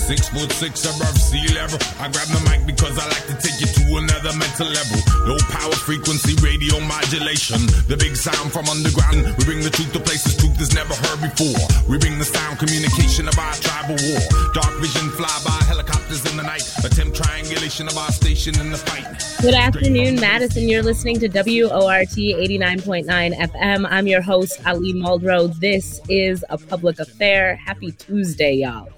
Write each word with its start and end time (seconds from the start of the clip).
Six 0.00 0.28
foot 0.30 0.50
six 0.52 0.84
above 0.88 1.16
sea 1.20 1.46
level. 1.54 1.78
I 2.00 2.08
grab 2.10 2.26
the 2.32 2.40
mic 2.48 2.66
because 2.66 2.98
I 2.98 3.06
like 3.06 3.26
to 3.30 3.36
take 3.38 3.60
you 3.60 3.68
to 3.68 3.84
another 4.00 4.32
mental 4.34 4.66
level. 4.66 4.98
Low 5.28 5.38
power 5.52 5.76
frequency 5.76 6.34
radio 6.42 6.80
modulation. 6.80 7.60
The 7.86 7.96
big 7.96 8.16
sound 8.16 8.50
from 8.50 8.66
underground. 8.66 9.36
We 9.38 9.44
bring 9.44 9.60
the 9.60 9.70
truth 9.70 9.92
to 9.92 10.00
places 10.00 10.34
truth 10.36 10.58
is 10.60 10.74
never 10.74 10.94
heard 10.94 11.20
before. 11.22 11.60
We 11.86 11.98
bring 11.98 12.18
the 12.18 12.24
sound 12.24 12.58
communication 12.58 13.28
of 13.28 13.38
our 13.38 13.54
tribal 13.60 14.00
war. 14.00 14.22
Dark 14.50 14.74
vision 14.80 15.10
fly 15.14 15.30
by 15.44 15.58
helicopters 15.68 16.24
in 16.26 16.36
the 16.36 16.42
night. 16.42 16.64
Attempt 16.82 17.14
triangulation 17.20 17.86
of 17.86 17.96
our 17.96 18.10
station 18.10 18.58
in 18.58 18.72
the 18.72 18.78
fight. 18.78 19.06
Good 19.42 19.54
afternoon, 19.54 20.18
Madison. 20.18 20.68
You're 20.68 20.82
listening 20.82 21.20
to 21.20 21.28
WORT 21.28 22.16
89.9 22.16 23.06
FM. 23.06 23.86
I'm 23.88 24.06
your 24.06 24.22
host, 24.22 24.58
Ali 24.66 24.92
Muldrow. 24.92 25.54
This 25.60 26.00
is 26.08 26.44
a 26.48 26.58
public 26.58 26.98
affair. 26.98 27.56
Happy 27.56 27.92
Tuesday, 27.92 28.54
y'all. 28.54 28.88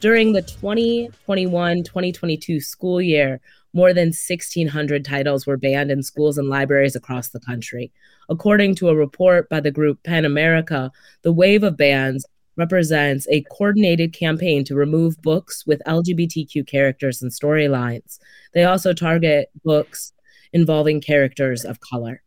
During 0.00 0.32
the 0.32 0.40
2021 0.40 1.84
2022 1.84 2.58
school 2.60 3.02
year, 3.02 3.38
more 3.74 3.92
than 3.92 4.08
1,600 4.08 5.04
titles 5.04 5.46
were 5.46 5.58
banned 5.58 5.90
in 5.90 6.02
schools 6.02 6.38
and 6.38 6.48
libraries 6.48 6.96
across 6.96 7.28
the 7.28 7.40
country. 7.40 7.92
According 8.30 8.76
to 8.76 8.88
a 8.88 8.96
report 8.96 9.50
by 9.50 9.60
the 9.60 9.70
group 9.70 10.02
PEN 10.02 10.24
America, 10.24 10.90
the 11.20 11.34
wave 11.34 11.62
of 11.62 11.76
bans 11.76 12.24
represents 12.56 13.28
a 13.28 13.44
coordinated 13.50 14.14
campaign 14.14 14.64
to 14.64 14.74
remove 14.74 15.20
books 15.20 15.66
with 15.66 15.82
LGBTQ 15.86 16.66
characters 16.66 17.20
and 17.20 17.30
storylines. 17.30 18.18
They 18.54 18.64
also 18.64 18.94
target 18.94 19.50
books 19.64 20.14
involving 20.54 21.02
characters 21.02 21.62
of 21.62 21.80
color. 21.80 22.22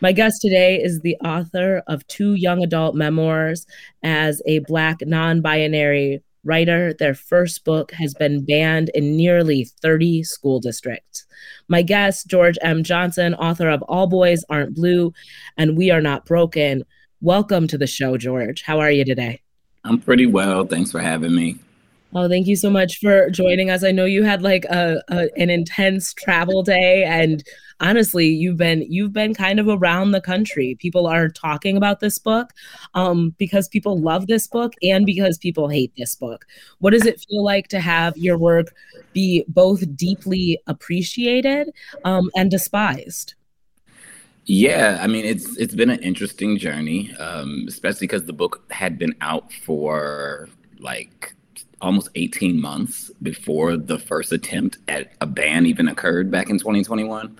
My 0.00 0.10
guest 0.10 0.40
today 0.40 0.82
is 0.82 1.00
the 1.00 1.16
author 1.24 1.84
of 1.86 2.04
two 2.08 2.34
young 2.34 2.64
adult 2.64 2.96
memoirs 2.96 3.64
as 4.02 4.42
a 4.44 4.58
Black 4.60 4.98
non 5.06 5.40
binary 5.40 6.20
writer. 6.44 6.92
Their 6.92 7.14
first 7.14 7.64
book 7.64 7.92
has 7.92 8.14
been 8.14 8.44
banned 8.44 8.90
in 8.94 9.16
nearly 9.16 9.64
30 9.64 10.24
school 10.24 10.60
districts. 10.60 11.24
My 11.68 11.82
guest, 11.82 12.26
George 12.26 12.58
M. 12.62 12.82
Johnson, 12.82 13.34
author 13.34 13.68
of 13.68 13.82
All 13.82 14.06
Boys 14.06 14.44
Aren't 14.48 14.74
Blue 14.74 15.12
and 15.56 15.76
We 15.76 15.90
Are 15.90 16.00
Not 16.00 16.26
Broken. 16.26 16.84
Welcome 17.20 17.66
to 17.68 17.78
the 17.78 17.86
show, 17.86 18.16
George. 18.16 18.62
How 18.62 18.80
are 18.80 18.90
you 18.90 19.04
today? 19.04 19.40
I'm 19.84 19.98
pretty 19.98 20.26
well. 20.26 20.64
Thanks 20.64 20.90
for 20.92 21.00
having 21.00 21.34
me. 21.34 21.58
Oh, 22.14 22.28
thank 22.28 22.46
you 22.46 22.56
so 22.56 22.68
much 22.68 22.98
for 22.98 23.30
joining 23.30 23.70
us. 23.70 23.82
I 23.82 23.90
know 23.90 24.04
you 24.04 24.22
had 24.22 24.42
like 24.42 24.64
a, 24.66 25.02
a, 25.08 25.28
an 25.36 25.48
intense 25.48 26.12
travel 26.12 26.62
day 26.62 27.04
and 27.04 27.42
honestly, 27.82 28.26
you've 28.26 28.56
been 28.56 28.82
you've 28.88 29.12
been 29.12 29.34
kind 29.34 29.60
of 29.60 29.68
around 29.68 30.12
the 30.12 30.20
country. 30.20 30.76
People 30.78 31.06
are 31.06 31.28
talking 31.28 31.76
about 31.76 32.00
this 32.00 32.18
book 32.18 32.52
um, 32.94 33.34
because 33.38 33.68
people 33.68 33.98
love 33.98 34.26
this 34.26 34.46
book 34.46 34.74
and 34.82 35.04
because 35.04 35.36
people 35.36 35.68
hate 35.68 35.92
this 35.96 36.14
book. 36.14 36.46
What 36.78 36.92
does 36.92 37.04
it 37.04 37.24
feel 37.28 37.44
like 37.44 37.68
to 37.68 37.80
have 37.80 38.16
your 38.16 38.38
work 38.38 38.74
be 39.12 39.44
both 39.48 39.96
deeply 39.96 40.58
appreciated 40.66 41.70
um, 42.04 42.30
and 42.36 42.50
despised? 42.50 43.34
Yeah, 44.44 44.98
I 45.00 45.06
mean 45.06 45.24
it's 45.24 45.56
it's 45.56 45.74
been 45.74 45.90
an 45.90 46.00
interesting 46.00 46.58
journey, 46.58 47.12
um, 47.16 47.66
especially 47.68 48.06
because 48.06 48.24
the 48.24 48.32
book 48.32 48.64
had 48.70 48.98
been 48.98 49.14
out 49.20 49.52
for 49.52 50.48
like 50.78 51.34
almost 51.82 52.08
18 52.14 52.60
months 52.60 53.10
before 53.22 53.76
the 53.76 53.98
first 53.98 54.32
attempt 54.32 54.78
at 54.88 55.12
a 55.20 55.26
ban 55.26 55.66
even 55.66 55.88
occurred 55.88 56.30
back 56.30 56.48
in 56.48 56.58
2021. 56.58 57.36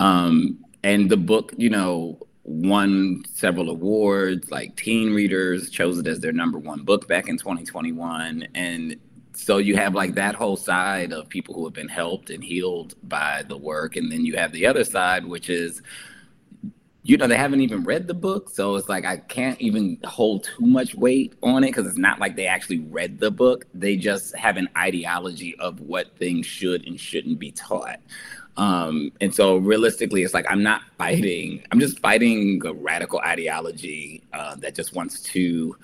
Um, 0.00 0.64
and 0.82 1.10
the 1.10 1.16
book, 1.16 1.52
you 1.56 1.70
know, 1.70 2.18
won 2.44 3.22
several 3.32 3.70
awards, 3.70 4.50
like 4.50 4.74
teen 4.76 5.14
readers 5.14 5.70
chose 5.70 5.98
it 5.98 6.06
as 6.06 6.18
their 6.20 6.32
number 6.32 6.58
one 6.58 6.82
book 6.82 7.06
back 7.06 7.28
in 7.28 7.38
2021. 7.38 8.48
And 8.54 8.96
so 9.34 9.58
you 9.58 9.76
have 9.76 9.94
like 9.94 10.14
that 10.14 10.34
whole 10.34 10.56
side 10.56 11.12
of 11.12 11.28
people 11.28 11.54
who 11.54 11.64
have 11.64 11.74
been 11.74 11.88
helped 11.88 12.30
and 12.30 12.42
healed 12.42 12.94
by 13.04 13.44
the 13.46 13.56
work. 13.56 13.96
And 13.96 14.10
then 14.10 14.24
you 14.24 14.36
have 14.36 14.52
the 14.52 14.66
other 14.66 14.84
side, 14.84 15.24
which 15.24 15.48
is 15.48 15.82
you 17.04 17.16
know, 17.16 17.26
they 17.26 17.36
haven't 17.36 17.60
even 17.60 17.82
read 17.82 18.06
the 18.06 18.14
book. 18.14 18.50
So 18.50 18.76
it's 18.76 18.88
like 18.88 19.04
I 19.04 19.16
can't 19.16 19.60
even 19.60 19.98
hold 20.04 20.44
too 20.44 20.66
much 20.66 20.94
weight 20.94 21.34
on 21.42 21.64
it 21.64 21.68
because 21.68 21.86
it's 21.86 21.98
not 21.98 22.20
like 22.20 22.36
they 22.36 22.46
actually 22.46 22.78
read 22.78 23.18
the 23.18 23.30
book. 23.30 23.66
They 23.74 23.96
just 23.96 24.36
have 24.36 24.56
an 24.56 24.68
ideology 24.76 25.56
of 25.58 25.80
what 25.80 26.16
things 26.16 26.46
should 26.46 26.86
and 26.86 26.98
shouldn't 26.98 27.38
be 27.38 27.50
taught. 27.50 27.98
Um, 28.56 29.12
and 29.20 29.34
so 29.34 29.56
realistically, 29.56 30.22
it's 30.22 30.34
like 30.34 30.46
I'm 30.48 30.62
not 30.62 30.82
fighting, 30.98 31.64
I'm 31.72 31.80
just 31.80 31.98
fighting 32.00 32.60
a 32.64 32.72
radical 32.72 33.18
ideology 33.20 34.22
uh, 34.32 34.56
that 34.56 34.74
just 34.74 34.94
wants 34.94 35.22
to 35.22 35.76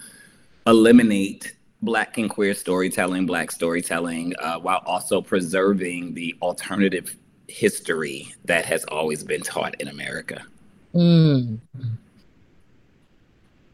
eliminate 0.66 1.56
Black 1.80 2.18
and 2.18 2.28
queer 2.28 2.54
storytelling, 2.54 3.24
Black 3.24 3.50
storytelling, 3.50 4.34
uh, 4.38 4.58
while 4.58 4.82
also 4.84 5.22
preserving 5.22 6.14
the 6.14 6.36
alternative 6.42 7.16
history 7.48 8.34
that 8.44 8.66
has 8.66 8.84
always 8.84 9.24
been 9.24 9.40
taught 9.40 9.74
in 9.80 9.88
America. 9.88 10.44
Mm. 10.94 11.58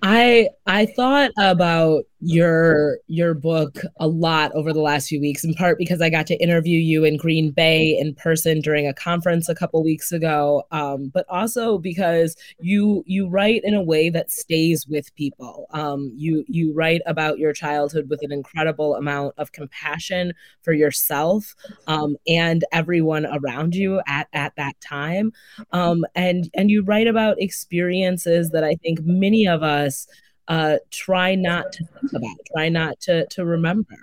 I 0.02 0.50
I 0.66 0.86
thought 0.86 1.30
about 1.38 2.04
your 2.24 2.98
your 3.06 3.34
book 3.34 3.78
a 3.98 4.08
lot 4.08 4.52
over 4.52 4.72
the 4.72 4.80
last 4.80 5.08
few 5.08 5.20
weeks 5.20 5.44
in 5.44 5.54
part 5.54 5.78
because 5.78 6.00
i 6.00 6.08
got 6.08 6.26
to 6.26 6.36
interview 6.42 6.78
you 6.78 7.04
in 7.04 7.16
green 7.16 7.50
bay 7.50 7.96
in 7.98 8.14
person 8.14 8.60
during 8.60 8.86
a 8.86 8.94
conference 8.94 9.48
a 9.48 9.54
couple 9.54 9.82
weeks 9.82 10.12
ago 10.12 10.64
um, 10.70 11.10
but 11.12 11.26
also 11.28 11.78
because 11.78 12.36
you 12.60 13.02
you 13.06 13.28
write 13.28 13.62
in 13.64 13.74
a 13.74 13.82
way 13.82 14.10
that 14.10 14.30
stays 14.30 14.86
with 14.86 15.14
people. 15.14 15.66
Um, 15.70 16.12
you 16.16 16.44
you 16.48 16.72
write 16.74 17.02
about 17.06 17.38
your 17.38 17.52
childhood 17.52 18.08
with 18.08 18.20
an 18.22 18.32
incredible 18.32 18.96
amount 18.96 19.34
of 19.38 19.52
compassion 19.52 20.32
for 20.62 20.72
yourself 20.72 21.54
um, 21.86 22.16
and 22.26 22.64
everyone 22.72 23.26
around 23.26 23.74
you 23.74 24.00
at 24.06 24.28
at 24.32 24.56
that 24.56 24.80
time. 24.80 25.32
Um, 25.72 26.04
and 26.14 26.50
and 26.54 26.70
you 26.70 26.82
write 26.82 27.06
about 27.06 27.40
experiences 27.40 28.50
that 28.50 28.64
i 28.64 28.74
think 28.76 29.00
many 29.02 29.46
of 29.46 29.62
us 29.62 30.06
uh, 30.48 30.76
try 30.90 31.34
not 31.34 31.72
to 31.72 31.84
think 31.84 32.12
about, 32.14 32.36
try 32.52 32.68
not 32.68 33.00
to 33.00 33.26
to 33.26 33.44
remember. 33.44 33.96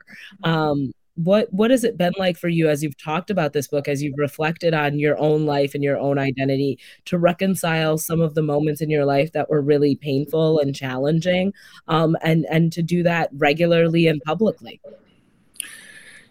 Um, 0.44 0.94
what 1.16 1.52
what 1.52 1.72
has 1.72 1.84
it 1.84 1.98
been 1.98 2.14
like 2.18 2.38
for 2.38 2.48
you 2.48 2.70
as 2.70 2.82
you've 2.82 2.98
talked 2.98 3.30
about 3.30 3.54
this 3.54 3.68
book, 3.68 3.88
as 3.88 4.02
you've 4.02 4.18
reflected 4.18 4.74
on 4.74 4.98
your 4.98 5.18
own 5.20 5.46
life 5.46 5.76
and 5.76 5.84
your 5.84 5.98
own 5.98 6.18
identity, 6.18 6.80
to 7.06 7.18
reconcile 7.18 7.98
some 7.98 8.22
of 8.22 8.34
the 8.34 8.42
moments 8.42 8.82
in 8.82 8.90
your 8.90 9.06
life 9.06 9.32
that 9.34 9.50
were 9.50 9.62
really 9.62 9.96
painful 9.96 10.60
and 10.60 10.76
challenging, 10.76 11.54
um, 11.88 12.16
and 12.22 12.46
and 12.50 12.72
to 12.74 12.82
do 12.82 13.04
that 13.04 13.30
regularly 13.34 14.08
and 14.08 14.22
publicly? 14.24 14.80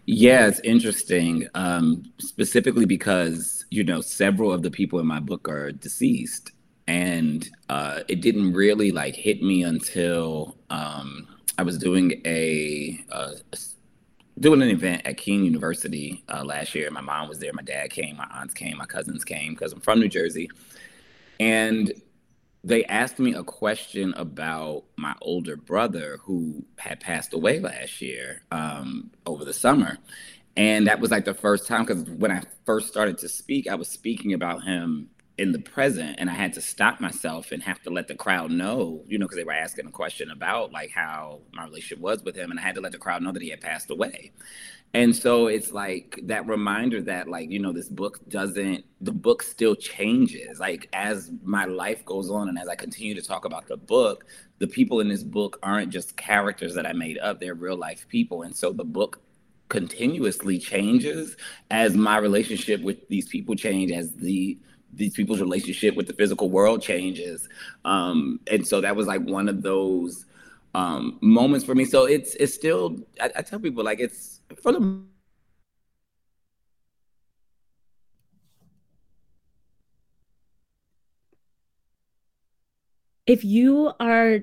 Yeah, 0.05 0.47
it's 0.47 0.59
interesting, 0.61 1.47
um, 1.53 2.03
specifically 2.17 2.85
because 2.85 3.65
you 3.69 3.83
know 3.83 4.01
several 4.01 4.51
of 4.51 4.63
the 4.63 4.71
people 4.71 4.99
in 4.99 5.05
my 5.05 5.19
book 5.19 5.47
are 5.47 5.71
deceased, 5.71 6.51
and 6.87 7.49
uh, 7.69 8.01
it 8.07 8.21
didn't 8.21 8.53
really 8.53 8.91
like 8.91 9.15
hit 9.15 9.41
me 9.41 9.63
until 9.63 10.57
um, 10.69 11.27
I 11.57 11.63
was 11.63 11.77
doing 11.77 12.21
a, 12.25 13.03
uh, 13.11 13.31
doing 14.39 14.61
an 14.61 14.69
event 14.69 15.03
at 15.05 15.17
Kean 15.17 15.43
University 15.43 16.23
uh, 16.29 16.43
last 16.43 16.73
year. 16.73 16.89
My 16.91 17.01
mom 17.01 17.29
was 17.29 17.39
there, 17.39 17.53
my 17.53 17.61
dad 17.61 17.91
came, 17.91 18.17
my 18.17 18.27
aunts 18.33 18.53
came, 18.53 18.77
my 18.77 18.85
cousins 18.85 19.23
came 19.23 19.53
because 19.53 19.73
I'm 19.73 19.81
from 19.81 19.99
New 19.99 20.09
Jersey, 20.09 20.49
and 21.39 21.91
they 22.63 22.85
asked 22.85 23.19
me 23.19 23.33
a 23.33 23.43
question 23.43 24.13
about 24.15 24.83
my 24.95 25.15
older 25.21 25.55
brother 25.55 26.19
who 26.21 26.63
had 26.77 26.99
passed 26.99 27.33
away 27.33 27.59
last 27.59 28.01
year 28.01 28.43
um, 28.51 29.09
over 29.25 29.43
the 29.45 29.53
summer. 29.53 29.97
And 30.57 30.85
that 30.87 30.99
was 30.99 31.09
like 31.09 31.25
the 31.25 31.33
first 31.33 31.65
time 31.65 31.85
because 31.85 32.03
when 32.03 32.31
I 32.31 32.43
first 32.65 32.87
started 32.87 33.17
to 33.19 33.29
speak, 33.29 33.67
I 33.67 33.75
was 33.75 33.87
speaking 33.87 34.33
about 34.33 34.63
him 34.63 35.09
in 35.41 35.51
the 35.51 35.59
present 35.59 36.15
and 36.19 36.29
i 36.29 36.33
had 36.33 36.53
to 36.53 36.61
stop 36.61 37.01
myself 37.01 37.51
and 37.51 37.63
have 37.63 37.81
to 37.81 37.89
let 37.89 38.07
the 38.07 38.13
crowd 38.13 38.51
know 38.51 39.03
you 39.07 39.17
know 39.17 39.25
because 39.25 39.37
they 39.37 39.43
were 39.43 39.51
asking 39.51 39.87
a 39.87 39.91
question 39.91 40.29
about 40.29 40.71
like 40.71 40.91
how 40.91 41.41
my 41.51 41.63
relationship 41.65 41.97
was 41.99 42.23
with 42.23 42.35
him 42.35 42.51
and 42.51 42.59
i 42.59 42.63
had 42.63 42.75
to 42.75 42.81
let 42.81 42.91
the 42.91 42.97
crowd 42.97 43.23
know 43.23 43.31
that 43.31 43.41
he 43.41 43.49
had 43.49 43.59
passed 43.61 43.89
away. 43.89 44.31
And 44.93 45.15
so 45.15 45.47
it's 45.47 45.71
like 45.71 46.19
that 46.23 46.45
reminder 46.47 47.01
that 47.03 47.29
like 47.29 47.49
you 47.49 47.59
know 47.59 47.71
this 47.71 47.87
book 47.87 48.19
doesn't 48.27 48.83
the 48.99 49.11
book 49.11 49.41
still 49.41 49.75
changes. 49.75 50.59
Like 50.59 50.89
as 50.91 51.31
my 51.43 51.65
life 51.65 52.03
goes 52.05 52.29
on 52.29 52.49
and 52.49 52.59
as 52.59 52.67
i 52.67 52.75
continue 52.75 53.15
to 53.15 53.21
talk 53.21 53.45
about 53.45 53.67
the 53.67 53.77
book 53.77 54.25
the 54.59 54.67
people 54.67 54.99
in 54.99 55.07
this 55.07 55.23
book 55.23 55.57
aren't 55.63 55.91
just 55.91 56.15
characters 56.17 56.75
that 56.75 56.85
i 56.85 56.93
made 56.93 57.17
up 57.19 57.39
they're 57.39 57.55
real 57.55 57.77
life 57.77 58.05
people. 58.09 58.43
And 58.43 58.55
so 58.55 58.73
the 58.73 58.83
book 58.83 59.21
continuously 59.69 60.59
changes 60.59 61.37
as 61.69 61.95
my 61.95 62.17
relationship 62.17 62.81
with 62.81 63.07
these 63.07 63.29
people 63.29 63.55
change 63.55 63.89
as 63.93 64.11
the 64.15 64.59
these 64.93 65.13
people's 65.13 65.41
relationship 65.41 65.95
with 65.95 66.07
the 66.07 66.13
physical 66.13 66.49
world 66.49 66.81
changes. 66.81 67.47
Um, 67.85 68.39
and 68.49 68.67
so 68.67 68.81
that 68.81 68.95
was 68.95 69.07
like 69.07 69.21
one 69.21 69.47
of 69.47 69.61
those 69.61 70.25
um, 70.75 71.17
moments 71.21 71.65
for 71.65 71.75
me. 71.75 71.85
So 71.85 72.05
it's 72.05 72.35
it's 72.35 72.53
still 72.53 72.97
I, 73.19 73.31
I 73.37 73.41
tell 73.41 73.59
people 73.59 73.83
like 73.83 73.99
it's 73.99 74.41
for 74.61 74.71
the 74.71 75.03
if 83.27 83.43
you 83.43 83.93
are 83.99 84.39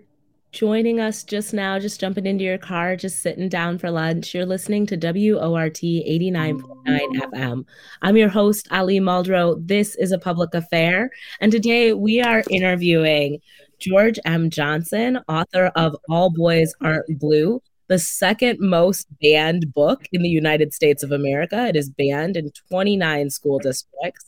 joining 0.52 0.98
us 0.98 1.24
just 1.24 1.52
now, 1.52 1.78
just 1.78 2.00
jumping 2.00 2.26
into 2.26 2.44
your 2.44 2.58
car, 2.58 2.96
just 2.96 3.20
sitting 3.20 3.48
down 3.48 3.78
for 3.78 3.90
lunch, 3.90 4.34
you're 4.34 4.46
listening 4.46 4.86
to 4.86 4.96
WORT 4.96 5.74
89.9 5.74 6.62
FM. 6.86 7.64
I'm 8.02 8.16
your 8.16 8.28
host, 8.28 8.68
Ali 8.70 8.98
Muldrow. 8.98 9.56
This 9.66 9.94
is 9.96 10.12
a 10.12 10.18
public 10.18 10.54
affair. 10.54 11.10
And 11.40 11.52
today 11.52 11.92
we 11.92 12.20
are 12.20 12.42
interviewing 12.50 13.40
George 13.78 14.18
M. 14.24 14.50
Johnson, 14.50 15.18
author 15.28 15.66
of 15.76 15.94
All 16.08 16.30
Boys 16.30 16.72
Aren't 16.80 17.18
Blue, 17.18 17.62
the 17.88 17.98
second 17.98 18.58
most 18.58 19.06
banned 19.20 19.72
book 19.74 20.06
in 20.12 20.22
the 20.22 20.28
United 20.28 20.72
States 20.72 21.02
of 21.02 21.12
America. 21.12 21.66
It 21.66 21.76
is 21.76 21.90
banned 21.90 22.36
in 22.36 22.50
29 22.70 23.30
school 23.30 23.58
districts. 23.58 24.24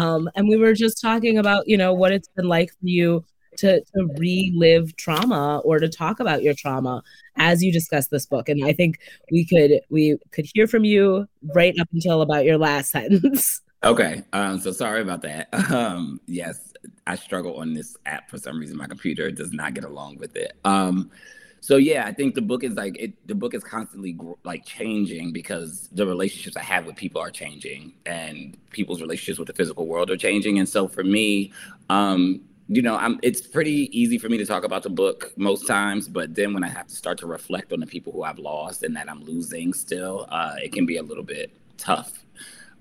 Um, 0.00 0.28
and 0.34 0.48
we 0.48 0.56
were 0.56 0.74
just 0.74 1.00
talking 1.00 1.38
about, 1.38 1.68
you 1.68 1.76
know, 1.76 1.92
what 1.92 2.12
it's 2.12 2.28
been 2.28 2.48
like 2.48 2.70
for 2.70 2.86
you 2.86 3.24
to, 3.58 3.80
to 3.80 4.08
relive 4.18 4.96
trauma 4.96 5.58
or 5.64 5.78
to 5.78 5.88
talk 5.88 6.20
about 6.20 6.42
your 6.42 6.54
trauma 6.54 7.02
as 7.36 7.62
you 7.62 7.72
discuss 7.72 8.08
this 8.08 8.26
book. 8.26 8.48
And 8.48 8.64
I 8.64 8.72
think 8.72 8.98
we 9.30 9.44
could 9.44 9.80
we 9.90 10.18
could 10.32 10.46
hear 10.54 10.66
from 10.66 10.84
you 10.84 11.26
right 11.54 11.74
up 11.80 11.88
until 11.92 12.22
about 12.22 12.44
your 12.44 12.58
last 12.58 12.90
sentence. 12.90 13.60
Okay. 13.84 14.24
Um, 14.32 14.58
so 14.58 14.72
sorry 14.72 15.02
about 15.02 15.22
that. 15.22 15.48
Um, 15.70 16.20
yes, 16.26 16.72
I 17.06 17.14
struggle 17.14 17.58
on 17.58 17.74
this 17.74 17.96
app 18.06 18.28
for 18.28 18.36
some 18.36 18.58
reason. 18.58 18.76
My 18.76 18.88
computer 18.88 19.30
does 19.30 19.52
not 19.52 19.74
get 19.74 19.84
along 19.84 20.16
with 20.16 20.34
it. 20.34 20.54
Um, 20.64 21.12
so 21.60 21.76
yeah, 21.76 22.04
I 22.06 22.12
think 22.12 22.34
the 22.34 22.42
book 22.42 22.64
is 22.64 22.74
like 22.74 22.96
it. 22.98 23.12
The 23.26 23.34
book 23.34 23.54
is 23.54 23.64
constantly 23.64 24.16
like 24.44 24.64
changing 24.64 25.32
because 25.32 25.88
the 25.92 26.06
relationships 26.06 26.56
I 26.56 26.62
have 26.62 26.86
with 26.86 26.96
people 26.96 27.20
are 27.20 27.30
changing, 27.30 27.94
and 28.06 28.56
people's 28.70 29.00
relationships 29.00 29.38
with 29.38 29.48
the 29.48 29.54
physical 29.54 29.86
world 29.86 30.10
are 30.10 30.16
changing. 30.16 30.58
And 30.58 30.68
so 30.68 30.88
for 30.88 31.04
me, 31.04 31.52
um, 31.90 32.40
you 32.68 32.82
know, 32.82 32.96
I'm, 32.96 33.18
it's 33.22 33.40
pretty 33.40 33.88
easy 33.98 34.18
for 34.18 34.28
me 34.28 34.36
to 34.36 34.44
talk 34.44 34.62
about 34.62 34.82
the 34.82 34.90
book 34.90 35.32
most 35.36 35.66
times, 35.66 36.06
but 36.06 36.34
then 36.34 36.52
when 36.52 36.62
I 36.62 36.68
have 36.68 36.86
to 36.88 36.94
start 36.94 37.18
to 37.18 37.26
reflect 37.26 37.72
on 37.72 37.80
the 37.80 37.86
people 37.86 38.12
who 38.12 38.22
I've 38.22 38.38
lost 38.38 38.82
and 38.82 38.94
that 38.94 39.10
I'm 39.10 39.24
losing 39.24 39.72
still, 39.72 40.26
uh, 40.30 40.54
it 40.62 40.72
can 40.72 40.84
be 40.84 40.98
a 40.98 41.02
little 41.02 41.24
bit 41.24 41.50
tough 41.78 42.24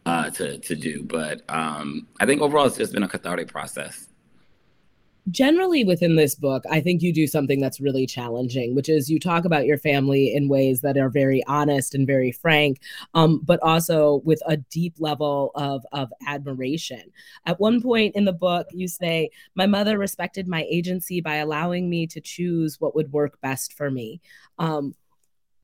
uh, 0.05 0.29
to 0.31 0.57
to 0.57 0.75
do. 0.75 1.03
But 1.03 1.41
um, 1.49 2.07
I 2.19 2.25
think 2.25 2.41
overall, 2.41 2.65
it's 2.65 2.77
just 2.77 2.93
been 2.93 3.03
a 3.03 3.07
cathartic 3.07 3.47
process 3.47 4.07
generally 5.29 5.83
within 5.83 6.15
this 6.15 6.35
book, 6.35 6.63
I 6.69 6.79
think 6.79 7.01
you 7.01 7.11
do 7.11 7.27
something 7.27 7.59
that's 7.59 7.81
really 7.81 8.05
challenging, 8.05 8.75
which 8.75 8.89
is 8.89 9.09
you 9.09 9.19
talk 9.19 9.45
about 9.45 9.65
your 9.65 9.77
family 9.77 10.33
in 10.33 10.47
ways 10.47 10.81
that 10.81 10.97
are 10.97 11.09
very 11.09 11.43
honest 11.47 11.95
and 11.95 12.07
very 12.07 12.31
frank, 12.31 12.79
um, 13.13 13.41
but 13.43 13.61
also 13.61 14.21
with 14.23 14.41
a 14.47 14.57
deep 14.57 14.95
level 14.99 15.51
of, 15.55 15.85
of 15.91 16.11
admiration. 16.25 17.11
At 17.45 17.59
one 17.59 17.81
point 17.81 18.15
in 18.15 18.25
the 18.25 18.33
book, 18.33 18.67
you 18.71 18.87
say, 18.87 19.29
My 19.55 19.65
mother 19.65 19.97
respected 19.97 20.47
my 20.47 20.63
agency 20.69 21.21
by 21.21 21.35
allowing 21.35 21.89
me 21.89 22.07
to 22.07 22.21
choose 22.21 22.79
what 22.79 22.95
would 22.95 23.11
work 23.11 23.39
best 23.41 23.73
for 23.73 23.91
me. 23.91 24.21
Um, 24.59 24.95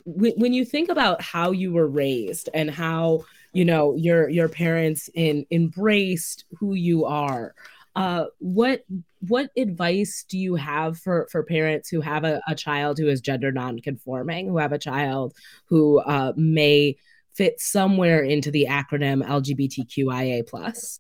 when 0.06 0.51
you 0.51 0.65
think 0.65 0.89
about 0.89 1.21
how 1.21 1.51
you 1.51 1.71
were 1.71 1.88
raised 1.88 2.50
and 2.54 2.69
how 2.69 3.24
you 3.54 3.63
know 3.63 3.95
your 3.95 4.27
your 4.27 4.50
parents 4.50 5.10
in 5.13 5.45
embraced 5.50 6.44
who 6.60 6.74
you 6.74 7.06
are 7.06 7.56
uh, 7.95 8.25
what 8.39 8.83
what 9.27 9.49
advice 9.55 10.25
do 10.27 10.37
you 10.37 10.55
have 10.55 10.97
for 10.97 11.27
for 11.31 11.43
parents 11.43 11.89
who 11.89 12.01
have 12.01 12.23
a, 12.23 12.41
a 12.47 12.55
child 12.55 12.97
who 12.97 13.07
is 13.07 13.21
gender 13.21 13.51
nonconforming, 13.51 14.47
who 14.47 14.57
have 14.57 14.73
a 14.73 14.79
child 14.79 15.33
who 15.65 15.99
uh, 15.99 16.33
may 16.35 16.97
fit 17.33 17.59
somewhere 17.59 18.23
into 18.23 18.51
the 18.51 18.67
acronym 18.69 19.25
LGBTQIA 19.25 20.47
plus? 20.47 20.99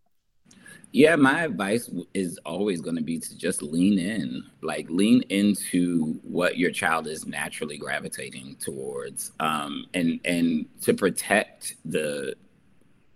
Yeah, 0.91 1.15
my 1.15 1.45
advice 1.45 1.89
is 2.13 2.39
always 2.45 2.79
going 2.79 2.97
to 2.97 3.01
be 3.01 3.17
to 3.17 3.35
just 3.35 3.63
lean 3.63 3.97
in, 3.97 4.43
like 4.61 4.87
lean 4.91 5.23
into 5.29 6.19
what 6.21 6.59
your 6.59 6.69
child 6.69 7.07
is 7.07 7.25
naturally 7.25 7.79
gravitating 7.79 8.57
towards, 8.59 9.31
um, 9.39 9.87
and 9.95 10.19
and 10.23 10.67
to 10.81 10.93
protect 10.93 11.75
the 11.83 12.35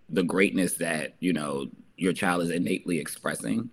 the 0.08 0.24
greatness 0.24 0.74
that 0.74 1.14
you 1.20 1.32
know 1.32 1.68
your 1.98 2.12
child 2.12 2.42
is 2.42 2.50
innately 2.50 2.98
expressing. 2.98 3.70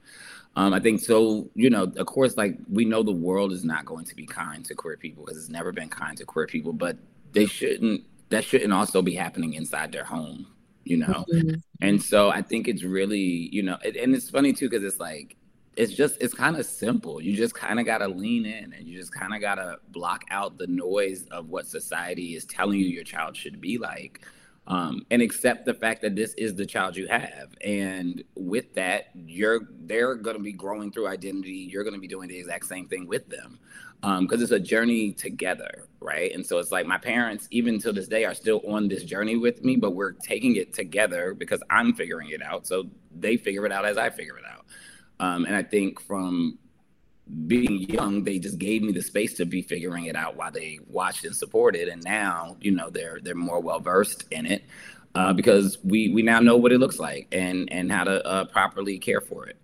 Um, 0.56 0.74
I 0.74 0.80
think 0.80 1.01
so. 1.01 1.50
You 1.54 1.69
know, 1.69 1.83
of 1.83 2.06
course, 2.06 2.38
like 2.38 2.57
we 2.69 2.86
know 2.86 3.04
the 3.04 3.12
world 3.12 3.51
is 3.51 3.63
not 3.63 3.86
going 3.86 4.06
to 4.06 4.16
be 4.16 4.25
kind 4.25 4.63
to 4.66 4.75
queer 4.75 4.98
people 4.98 5.25
because 5.25 5.38
it's 5.38 5.50
never 5.50 5.72
been 5.72 5.89
kind 5.89 6.18
to 6.18 6.25
queer 6.25 6.48
people, 6.48 6.74
but 6.74 6.98
they 7.33 7.45
shouldn't. 7.45 8.04
That 8.30 8.44
shouldn't 8.44 8.74
also 8.74 9.01
be 9.01 9.13
happening 9.13 9.54
inside 9.54 9.92
their 9.92 10.04
home. 10.04 10.48
You 10.83 10.98
know, 10.98 11.25
mm-hmm. 11.33 11.56
and 11.81 12.01
so 12.01 12.30
I 12.30 12.42
think 12.42 12.68
it's 12.68 12.83
really, 12.83 13.50
you 13.51 13.63
know, 13.63 13.77
it, 13.83 13.95
and 13.95 14.13
it's 14.16 14.30
funny 14.30 14.54
too 14.54 14.69
because 14.69 14.83
it's 14.83 15.00
like 15.00 15.36
it's 15.75 15.94
just 15.94 16.22
it's 16.22 16.33
kind 16.33 16.56
of 16.57 16.66
simple. 16.66 17.22
You 17.22 17.36
just 17.36 17.54
kind 17.54 17.80
of 17.80 17.86
got 17.86 18.00
to 18.00 18.07
lean 18.07 18.45
in 18.45 18.74
and 18.74 18.88
you 18.88 18.98
just 18.98 19.13
kind 19.13 19.33
of 19.33 19.42
got 19.42 19.56
to 19.56 19.77
block 19.89 20.24
out 20.30 20.57
the 20.57 20.68
noise 20.68 21.25
of 21.31 21.50
what 21.50 21.68
society 21.68 22.36
is 22.36 22.45
telling 22.45 22.80
you 22.80 22.86
your 22.86 23.04
child 23.04 23.36
should 23.36 23.60
be 23.60 23.77
like 23.77 24.22
um, 24.67 25.06
and 25.12 25.21
accept 25.21 25.65
the 25.65 25.73
fact 25.73 26.01
that 26.01 26.15
this 26.15 26.33
is 26.35 26.56
the 26.56 26.65
child 26.65 26.95
you 26.95 27.07
have. 27.07 27.56
And 27.62 28.23
with 28.35 28.73
that, 28.73 29.09
you're 29.25 29.62
they're 29.81 30.15
going 30.15 30.38
to 30.38 30.44
be 30.44 30.53
growing 30.53 30.91
through 30.91 31.07
identity. 31.07 31.69
You're 31.71 31.83
going 31.83 31.94
to 31.94 32.00
be 32.00 32.07
doing 32.07 32.29
the 32.29 32.38
exact 32.38 32.65
same 32.65 32.88
thing 32.88 33.07
with 33.07 33.29
them 33.29 33.59
because 34.01 34.38
um, 34.38 34.44
it's 34.44 34.51
a 34.51 34.59
journey 34.59 35.12
together, 35.12 35.88
right? 36.00 36.31
And 36.33 36.45
so 36.45 36.59
it's 36.59 36.71
like 36.71 36.85
my 36.85 36.97
parents, 36.97 37.47
even 37.51 37.79
to 37.79 37.91
this 37.91 38.07
day, 38.07 38.25
are 38.25 38.35
still 38.35 38.62
on 38.67 38.88
this 38.88 39.03
journey 39.03 39.35
with 39.35 39.63
me, 39.63 39.77
but 39.77 39.91
we're 39.91 40.12
taking 40.12 40.57
it 40.57 40.73
together 40.73 41.33
because 41.33 41.63
I'm 41.69 41.94
figuring 41.94 42.29
it 42.29 42.41
out. 42.44 42.67
So 42.67 42.85
they 43.15 43.38
figure 43.38 43.65
it 43.65 43.71
out 43.71 43.85
as 43.85 43.97
I 43.97 44.09
figure 44.09 44.38
it 44.38 44.45
out. 44.45 44.65
Um, 45.19 45.45
and 45.45 45.56
I 45.56 45.63
think 45.63 46.00
from 46.00 46.59
being 47.48 47.81
young, 47.89 48.24
they 48.24 48.39
just 48.39 48.60
gave 48.60 48.83
me 48.83 48.92
the 48.92 49.01
space 49.01 49.33
to 49.36 49.45
be 49.45 49.62
figuring 49.62 50.06
it 50.06 50.16
out 50.16 50.36
while 50.36 50.51
they 50.51 50.80
watched 50.88 51.25
and 51.25 51.36
supported. 51.36 51.88
And 51.88 52.04
now, 52.04 52.57
you 52.62 52.72
know, 52.72 52.89
they're 52.89 53.19
they're 53.22 53.36
more 53.36 53.60
well 53.60 53.80
versed 53.80 54.25
in 54.31 54.45
it 54.45 54.63
uh, 55.16 55.33
because 55.33 55.77
we 55.83 56.13
we 56.13 56.22
now 56.22 56.39
know 56.39 56.57
what 56.57 56.72
it 56.72 56.80
looks 56.80 57.00
like 57.00 57.27
and 57.31 57.72
and 57.72 57.92
how 57.92 58.04
to 58.04 58.25
uh, 58.25 58.45
properly 58.45 59.00
care 59.00 59.22
for 59.22 59.48
it. 59.48 59.57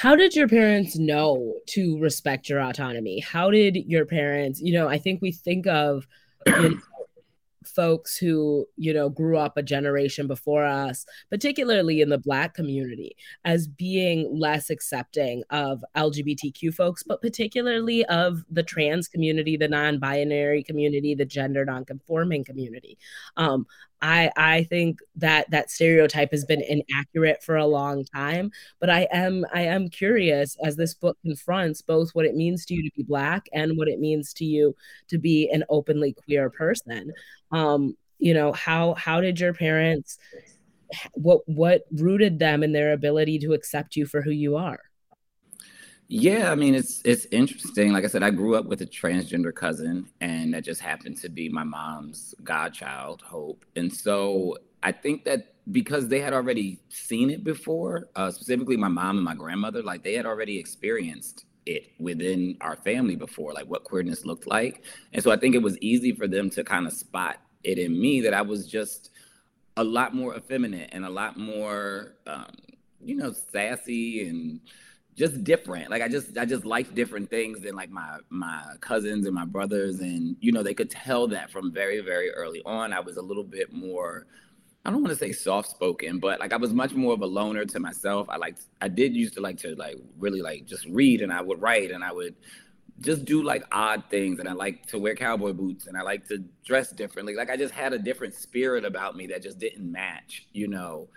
How 0.00 0.16
did 0.16 0.34
your 0.34 0.48
parents 0.48 0.96
know 0.96 1.56
to 1.66 1.98
respect 1.98 2.48
your 2.48 2.60
autonomy? 2.60 3.20
How 3.20 3.50
did 3.50 3.76
your 3.76 4.06
parents, 4.06 4.58
you 4.58 4.72
know, 4.72 4.88
I 4.88 4.96
think 4.96 5.20
we 5.20 5.30
think 5.30 5.66
of 5.66 6.06
folks 7.70 8.16
who 8.16 8.66
you 8.76 8.92
know 8.92 9.08
grew 9.08 9.36
up 9.36 9.56
a 9.56 9.62
generation 9.62 10.26
before 10.26 10.64
us 10.64 11.06
particularly 11.30 12.00
in 12.00 12.08
the 12.08 12.18
black 12.18 12.54
community 12.54 13.16
as 13.44 13.66
being 13.66 14.28
less 14.38 14.70
accepting 14.70 15.42
of 15.50 15.82
lgbtq 15.96 16.74
folks 16.74 17.02
but 17.02 17.22
particularly 17.22 18.04
of 18.06 18.44
the 18.50 18.62
trans 18.62 19.08
community 19.08 19.56
the 19.56 19.68
non-binary 19.68 20.62
community 20.62 21.14
the 21.14 21.24
gender 21.24 21.64
non-conforming 21.64 22.44
community. 22.44 22.98
Um, 23.36 23.66
I 24.02 24.30
I 24.36 24.64
think 24.64 25.00
that 25.16 25.50
that 25.50 25.70
stereotype 25.70 26.30
has 26.32 26.44
been 26.44 26.62
inaccurate 26.62 27.42
for 27.42 27.56
a 27.56 27.66
long 27.66 28.04
time, 28.04 28.50
but 28.80 28.90
I 28.90 29.06
am 29.12 29.44
I 29.52 29.62
am 29.62 29.88
curious 29.88 30.56
as 30.64 30.76
this 30.76 30.94
book 30.94 31.18
confronts 31.22 31.82
both 31.82 32.10
what 32.14 32.26
it 32.26 32.34
means 32.34 32.64
to 32.66 32.74
you 32.74 32.82
to 32.82 32.96
be 32.96 33.02
black 33.02 33.48
and 33.52 33.76
what 33.76 33.88
it 33.88 34.00
means 34.00 34.32
to 34.34 34.44
you 34.44 34.74
to 35.08 35.18
be 35.18 35.50
an 35.50 35.64
openly 35.68 36.14
queer 36.14 36.50
person. 36.50 37.12
Um, 37.52 37.96
you 38.18 38.34
know, 38.34 38.52
how 38.52 38.94
how 38.94 39.20
did 39.20 39.40
your 39.40 39.54
parents 39.54 40.18
what 41.14 41.42
what 41.46 41.84
rooted 41.92 42.38
them 42.38 42.62
in 42.62 42.72
their 42.72 42.92
ability 42.92 43.38
to 43.40 43.52
accept 43.52 43.96
you 43.96 44.06
for 44.06 44.22
who 44.22 44.30
you 44.30 44.56
are? 44.56 44.80
Yeah, 46.12 46.50
I 46.50 46.56
mean 46.56 46.74
it's 46.74 47.00
it's 47.04 47.26
interesting. 47.30 47.92
Like 47.92 48.02
I 48.04 48.08
said, 48.08 48.24
I 48.24 48.30
grew 48.30 48.56
up 48.56 48.66
with 48.66 48.82
a 48.82 48.86
transgender 48.86 49.54
cousin, 49.54 50.08
and 50.20 50.52
that 50.54 50.64
just 50.64 50.80
happened 50.80 51.16
to 51.18 51.28
be 51.28 51.48
my 51.48 51.62
mom's 51.62 52.34
godchild, 52.42 53.22
Hope. 53.22 53.64
And 53.76 53.92
so 53.94 54.58
I 54.82 54.90
think 54.90 55.24
that 55.26 55.54
because 55.70 56.08
they 56.08 56.18
had 56.18 56.32
already 56.32 56.80
seen 56.88 57.30
it 57.30 57.44
before, 57.44 58.08
uh, 58.16 58.28
specifically 58.32 58.76
my 58.76 58.88
mom 58.88 59.18
and 59.18 59.24
my 59.24 59.36
grandmother, 59.36 59.84
like 59.84 60.02
they 60.02 60.14
had 60.14 60.26
already 60.26 60.58
experienced 60.58 61.44
it 61.64 61.92
within 62.00 62.56
our 62.60 62.74
family 62.74 63.14
before, 63.14 63.52
like 63.52 63.66
what 63.66 63.84
queerness 63.84 64.26
looked 64.26 64.48
like. 64.48 64.82
And 65.12 65.22
so 65.22 65.30
I 65.30 65.36
think 65.36 65.54
it 65.54 65.62
was 65.62 65.78
easy 65.78 66.12
for 66.12 66.26
them 66.26 66.50
to 66.50 66.64
kind 66.64 66.88
of 66.88 66.92
spot 66.92 67.36
it 67.62 67.78
in 67.78 68.00
me 68.00 68.20
that 68.22 68.34
I 68.34 68.42
was 68.42 68.66
just 68.66 69.10
a 69.76 69.84
lot 69.84 70.12
more 70.12 70.34
effeminate 70.36 70.88
and 70.92 71.04
a 71.04 71.10
lot 71.10 71.38
more, 71.38 72.16
um, 72.26 72.50
you 73.04 73.14
know, 73.14 73.32
sassy 73.52 74.28
and 74.28 74.60
just 75.20 75.44
different. 75.44 75.90
Like 75.90 76.00
I 76.00 76.08
just 76.08 76.38
I 76.38 76.46
just 76.46 76.64
liked 76.64 76.94
different 76.94 77.28
things 77.28 77.60
than 77.60 77.76
like 77.76 77.90
my 77.90 78.18
my 78.30 78.62
cousins 78.80 79.26
and 79.26 79.34
my 79.34 79.44
brothers 79.44 80.00
and 80.00 80.34
you 80.40 80.50
know 80.50 80.62
they 80.62 80.72
could 80.72 80.90
tell 80.90 81.28
that 81.28 81.50
from 81.50 81.70
very 81.70 82.00
very 82.00 82.30
early 82.30 82.62
on 82.64 82.94
I 82.94 83.00
was 83.00 83.18
a 83.18 83.22
little 83.22 83.44
bit 83.44 83.70
more 83.70 84.26
I 84.86 84.90
don't 84.90 85.02
want 85.02 85.12
to 85.12 85.18
say 85.18 85.32
soft 85.32 85.68
spoken, 85.68 86.20
but 86.20 86.40
like 86.40 86.54
I 86.54 86.56
was 86.56 86.72
much 86.72 86.94
more 86.94 87.12
of 87.12 87.20
a 87.20 87.26
loner 87.26 87.66
to 87.66 87.78
myself. 87.78 88.30
I 88.30 88.38
like 88.38 88.56
I 88.80 88.88
did 88.88 89.14
used 89.14 89.34
to 89.34 89.42
like 89.42 89.58
to 89.58 89.74
like 89.74 89.98
really 90.18 90.40
like 90.40 90.64
just 90.64 90.86
read 90.86 91.20
and 91.20 91.30
I 91.30 91.42
would 91.42 91.60
write 91.60 91.90
and 91.90 92.02
I 92.02 92.12
would 92.12 92.34
just 93.00 93.26
do 93.26 93.42
like 93.42 93.62
odd 93.72 94.04
things 94.08 94.38
and 94.40 94.48
I 94.48 94.52
like 94.52 94.86
to 94.86 94.98
wear 94.98 95.14
cowboy 95.14 95.52
boots 95.52 95.86
and 95.86 95.98
I 95.98 96.02
like 96.02 96.26
to 96.28 96.38
dress 96.64 96.92
differently. 96.92 97.34
Like 97.36 97.50
I 97.50 97.58
just 97.58 97.74
had 97.74 97.92
a 97.92 97.98
different 97.98 98.34
spirit 98.34 98.86
about 98.86 99.16
me 99.16 99.26
that 99.26 99.42
just 99.42 99.58
didn't 99.58 99.92
match, 99.92 100.46
you 100.54 100.66
know, 100.66 101.08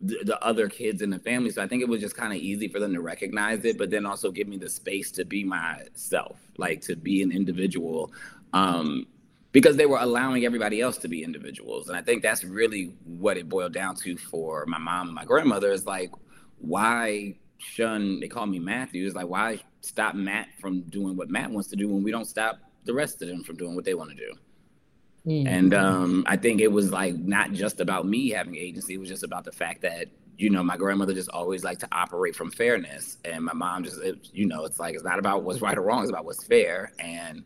the, 0.00 0.18
the 0.24 0.42
other 0.44 0.68
kids 0.68 1.02
in 1.02 1.10
the 1.10 1.18
family. 1.18 1.50
So 1.50 1.62
I 1.62 1.68
think 1.68 1.82
it 1.82 1.88
was 1.88 2.00
just 2.00 2.16
kind 2.16 2.32
of 2.32 2.38
easy 2.38 2.68
for 2.68 2.80
them 2.80 2.94
to 2.94 3.00
recognize 3.00 3.64
it, 3.64 3.78
but 3.78 3.90
then 3.90 4.06
also 4.06 4.30
give 4.30 4.48
me 4.48 4.56
the 4.56 4.68
space 4.68 5.10
to 5.12 5.24
be 5.24 5.44
myself, 5.44 6.38
like 6.56 6.80
to 6.82 6.96
be 6.96 7.22
an 7.22 7.32
individual. 7.32 8.12
Um, 8.52 9.06
because 9.52 9.76
they 9.76 9.86
were 9.86 9.98
allowing 9.98 10.44
everybody 10.44 10.80
else 10.80 10.96
to 10.98 11.08
be 11.08 11.24
individuals. 11.24 11.88
And 11.88 11.96
I 11.96 12.02
think 12.02 12.22
that's 12.22 12.44
really 12.44 12.94
what 13.04 13.36
it 13.36 13.48
boiled 13.48 13.72
down 13.72 13.96
to 13.96 14.16
for 14.16 14.64
my 14.66 14.78
mom 14.78 15.08
and 15.08 15.14
my 15.14 15.24
grandmother 15.24 15.72
is 15.72 15.86
like, 15.86 16.12
why 16.58 17.34
shun, 17.58 18.20
they 18.20 18.28
call 18.28 18.46
me 18.46 18.58
Matthew, 18.58 19.06
is 19.06 19.14
like, 19.14 19.28
why 19.28 19.60
stop 19.80 20.14
Matt 20.14 20.48
from 20.60 20.82
doing 20.82 21.16
what 21.16 21.30
Matt 21.30 21.50
wants 21.50 21.68
to 21.70 21.76
do 21.76 21.88
when 21.88 22.02
we 22.02 22.10
don't 22.10 22.26
stop 22.26 22.60
the 22.84 22.94
rest 22.94 23.22
of 23.22 23.28
them 23.28 23.42
from 23.42 23.56
doing 23.56 23.74
what 23.74 23.84
they 23.84 23.94
want 23.94 24.10
to 24.10 24.16
do? 24.16 24.32
Mm-hmm. 25.26 25.46
And 25.46 25.74
um, 25.74 26.24
I 26.26 26.36
think 26.36 26.60
it 26.60 26.72
was 26.72 26.90
like 26.90 27.14
not 27.16 27.52
just 27.52 27.80
about 27.80 28.06
me 28.06 28.30
having 28.30 28.56
agency, 28.56 28.94
it 28.94 29.00
was 29.00 29.08
just 29.08 29.22
about 29.22 29.44
the 29.44 29.52
fact 29.52 29.82
that 29.82 30.08
you 30.40 30.48
know, 30.48 30.62
my 30.62 30.76
grandmother 30.78 31.12
just 31.12 31.28
always 31.28 31.64
liked 31.64 31.80
to 31.80 31.88
operate 31.92 32.34
from 32.34 32.50
fairness. 32.50 33.18
And 33.26 33.44
my 33.44 33.52
mom 33.52 33.84
just, 33.84 34.00
it, 34.00 34.26
you 34.32 34.46
know, 34.46 34.64
it's 34.64 34.80
like, 34.80 34.94
it's 34.94 35.04
not 35.04 35.18
about 35.18 35.42
what's 35.42 35.60
right 35.60 35.76
or 35.76 35.82
wrong, 35.82 36.00
it's 36.00 36.10
about 36.10 36.24
what's 36.24 36.44
fair. 36.44 36.94
And 36.98 37.44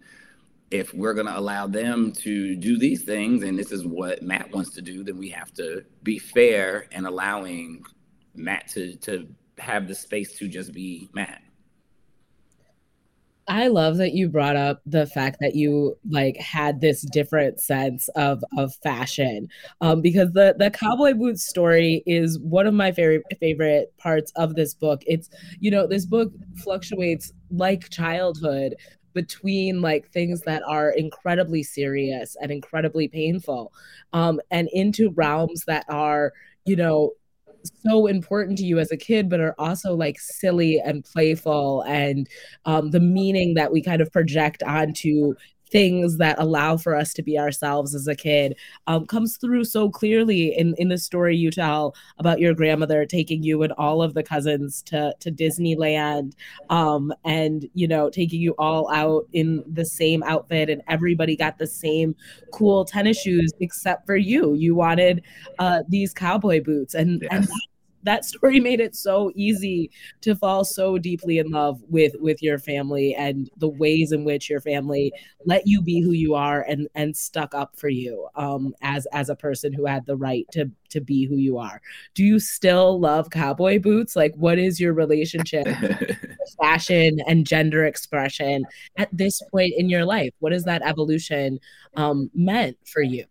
if 0.70 0.94
we're 0.94 1.12
going 1.12 1.26
to 1.26 1.36
allow 1.36 1.66
them 1.66 2.12
to 2.12 2.54
do 2.54 2.78
these 2.78 3.02
things 3.02 3.42
and 3.42 3.58
this 3.58 3.72
is 3.72 3.84
what 3.84 4.22
Matt 4.22 4.52
wants 4.52 4.70
to 4.74 4.82
do, 4.82 5.02
then 5.02 5.18
we 5.18 5.28
have 5.30 5.52
to 5.54 5.84
be 6.04 6.20
fair 6.20 6.86
and 6.92 7.04
allowing 7.04 7.84
Matt 8.36 8.68
to 8.68 8.94
to 8.96 9.28
have 9.58 9.88
the 9.88 9.94
space 9.94 10.38
to 10.38 10.48
just 10.48 10.72
be 10.72 11.08
Matt. 11.12 11.42
I 13.46 13.68
love 13.68 13.98
that 13.98 14.14
you 14.14 14.28
brought 14.28 14.56
up 14.56 14.80
the 14.86 15.06
fact 15.06 15.38
that 15.40 15.54
you 15.54 15.98
like 16.08 16.36
had 16.38 16.80
this 16.80 17.02
different 17.02 17.60
sense 17.60 18.08
of 18.16 18.42
of 18.56 18.74
fashion, 18.76 19.48
um, 19.80 20.00
because 20.00 20.32
the 20.32 20.54
the 20.58 20.70
cowboy 20.70 21.12
boots 21.14 21.44
story 21.44 22.02
is 22.06 22.38
one 22.38 22.66
of 22.66 22.74
my 22.74 22.92
favorite 22.92 23.22
favorite 23.40 23.92
parts 23.98 24.32
of 24.36 24.54
this 24.54 24.74
book. 24.74 25.02
It's 25.06 25.28
you 25.60 25.70
know 25.70 25.86
this 25.86 26.06
book 26.06 26.32
fluctuates 26.56 27.32
like 27.50 27.90
childhood 27.90 28.76
between 29.12 29.80
like 29.80 30.10
things 30.10 30.40
that 30.42 30.62
are 30.66 30.90
incredibly 30.90 31.62
serious 31.62 32.36
and 32.40 32.50
incredibly 32.50 33.08
painful 33.08 33.72
um, 34.12 34.40
and 34.50 34.68
into 34.72 35.10
realms 35.10 35.64
that 35.66 35.84
are 35.88 36.32
you 36.64 36.76
know 36.76 37.12
so 37.86 38.06
important 38.06 38.58
to 38.58 38.64
you 38.64 38.78
as 38.78 38.90
a 38.92 38.96
kid, 38.96 39.28
but 39.28 39.40
are 39.40 39.54
also 39.58 39.94
like 39.94 40.18
silly 40.18 40.80
and 40.80 41.04
playful, 41.04 41.82
and 41.82 42.28
um, 42.64 42.90
the 42.90 43.00
meaning 43.00 43.54
that 43.54 43.72
we 43.72 43.82
kind 43.82 44.00
of 44.00 44.12
project 44.12 44.62
onto 44.62 45.34
things 45.74 46.18
that 46.18 46.38
allow 46.38 46.76
for 46.76 46.94
us 46.94 47.12
to 47.12 47.20
be 47.20 47.36
ourselves 47.36 47.96
as 47.96 48.06
a 48.06 48.14
kid 48.14 48.56
um, 48.86 49.04
comes 49.06 49.36
through 49.38 49.64
so 49.64 49.90
clearly 49.90 50.56
in, 50.56 50.72
in 50.78 50.88
the 50.88 50.96
story 50.96 51.36
you 51.36 51.50
tell 51.50 51.96
about 52.18 52.38
your 52.38 52.54
grandmother 52.54 53.04
taking 53.04 53.42
you 53.42 53.60
and 53.64 53.72
all 53.72 54.00
of 54.00 54.14
the 54.14 54.22
cousins 54.22 54.82
to, 54.82 55.12
to 55.18 55.32
Disneyland 55.32 56.34
um, 56.70 57.12
and, 57.24 57.68
you 57.74 57.88
know, 57.88 58.08
taking 58.08 58.40
you 58.40 58.54
all 58.56 58.88
out 58.92 59.26
in 59.32 59.64
the 59.66 59.84
same 59.84 60.22
outfit 60.22 60.70
and 60.70 60.80
everybody 60.86 61.34
got 61.34 61.58
the 61.58 61.66
same 61.66 62.14
cool 62.52 62.84
tennis 62.84 63.20
shoes 63.20 63.52
except 63.58 64.06
for 64.06 64.14
you. 64.14 64.54
You 64.54 64.76
wanted 64.76 65.24
uh, 65.58 65.82
these 65.88 66.14
cowboy 66.14 66.62
boots. 66.62 66.94
And, 66.94 67.20
yes. 67.20 67.32
and 67.32 67.44
that 67.48 67.73
story 68.24 68.60
made 68.60 68.80
it 68.80 68.94
so 68.94 69.30
easy 69.34 69.90
to 70.20 70.34
fall 70.34 70.64
so 70.64 70.98
deeply 70.98 71.38
in 71.38 71.50
love 71.50 71.80
with 71.88 72.12
with 72.18 72.42
your 72.42 72.58
family 72.58 73.14
and 73.14 73.50
the 73.56 73.68
ways 73.68 74.12
in 74.12 74.24
which 74.24 74.50
your 74.50 74.60
family 74.60 75.12
let 75.44 75.66
you 75.66 75.82
be 75.82 76.00
who 76.00 76.12
you 76.12 76.34
are 76.34 76.62
and 76.62 76.88
and 76.94 77.16
stuck 77.16 77.54
up 77.54 77.76
for 77.76 77.88
you 77.88 78.28
um 78.36 78.74
as 78.82 79.06
as 79.12 79.28
a 79.28 79.36
person 79.36 79.72
who 79.72 79.86
had 79.86 80.04
the 80.06 80.16
right 80.16 80.46
to 80.52 80.70
to 80.90 81.00
be 81.00 81.26
who 81.26 81.36
you 81.36 81.58
are. 81.58 81.80
Do 82.14 82.22
you 82.24 82.38
still 82.38 83.00
love 83.00 83.30
cowboy 83.30 83.80
boots? 83.80 84.14
Like 84.14 84.34
what 84.36 84.58
is 84.58 84.78
your 84.78 84.92
relationship 84.92 85.66
fashion 86.60 87.18
and 87.26 87.46
gender 87.46 87.84
expression 87.84 88.64
at 88.96 89.08
this 89.12 89.42
point 89.50 89.74
in 89.76 89.88
your 89.88 90.04
life? 90.04 90.32
What 90.38 90.52
has 90.52 90.64
that 90.64 90.82
evolution 90.82 91.58
um 91.96 92.30
meant 92.34 92.76
for 92.84 93.02
you 93.02 93.24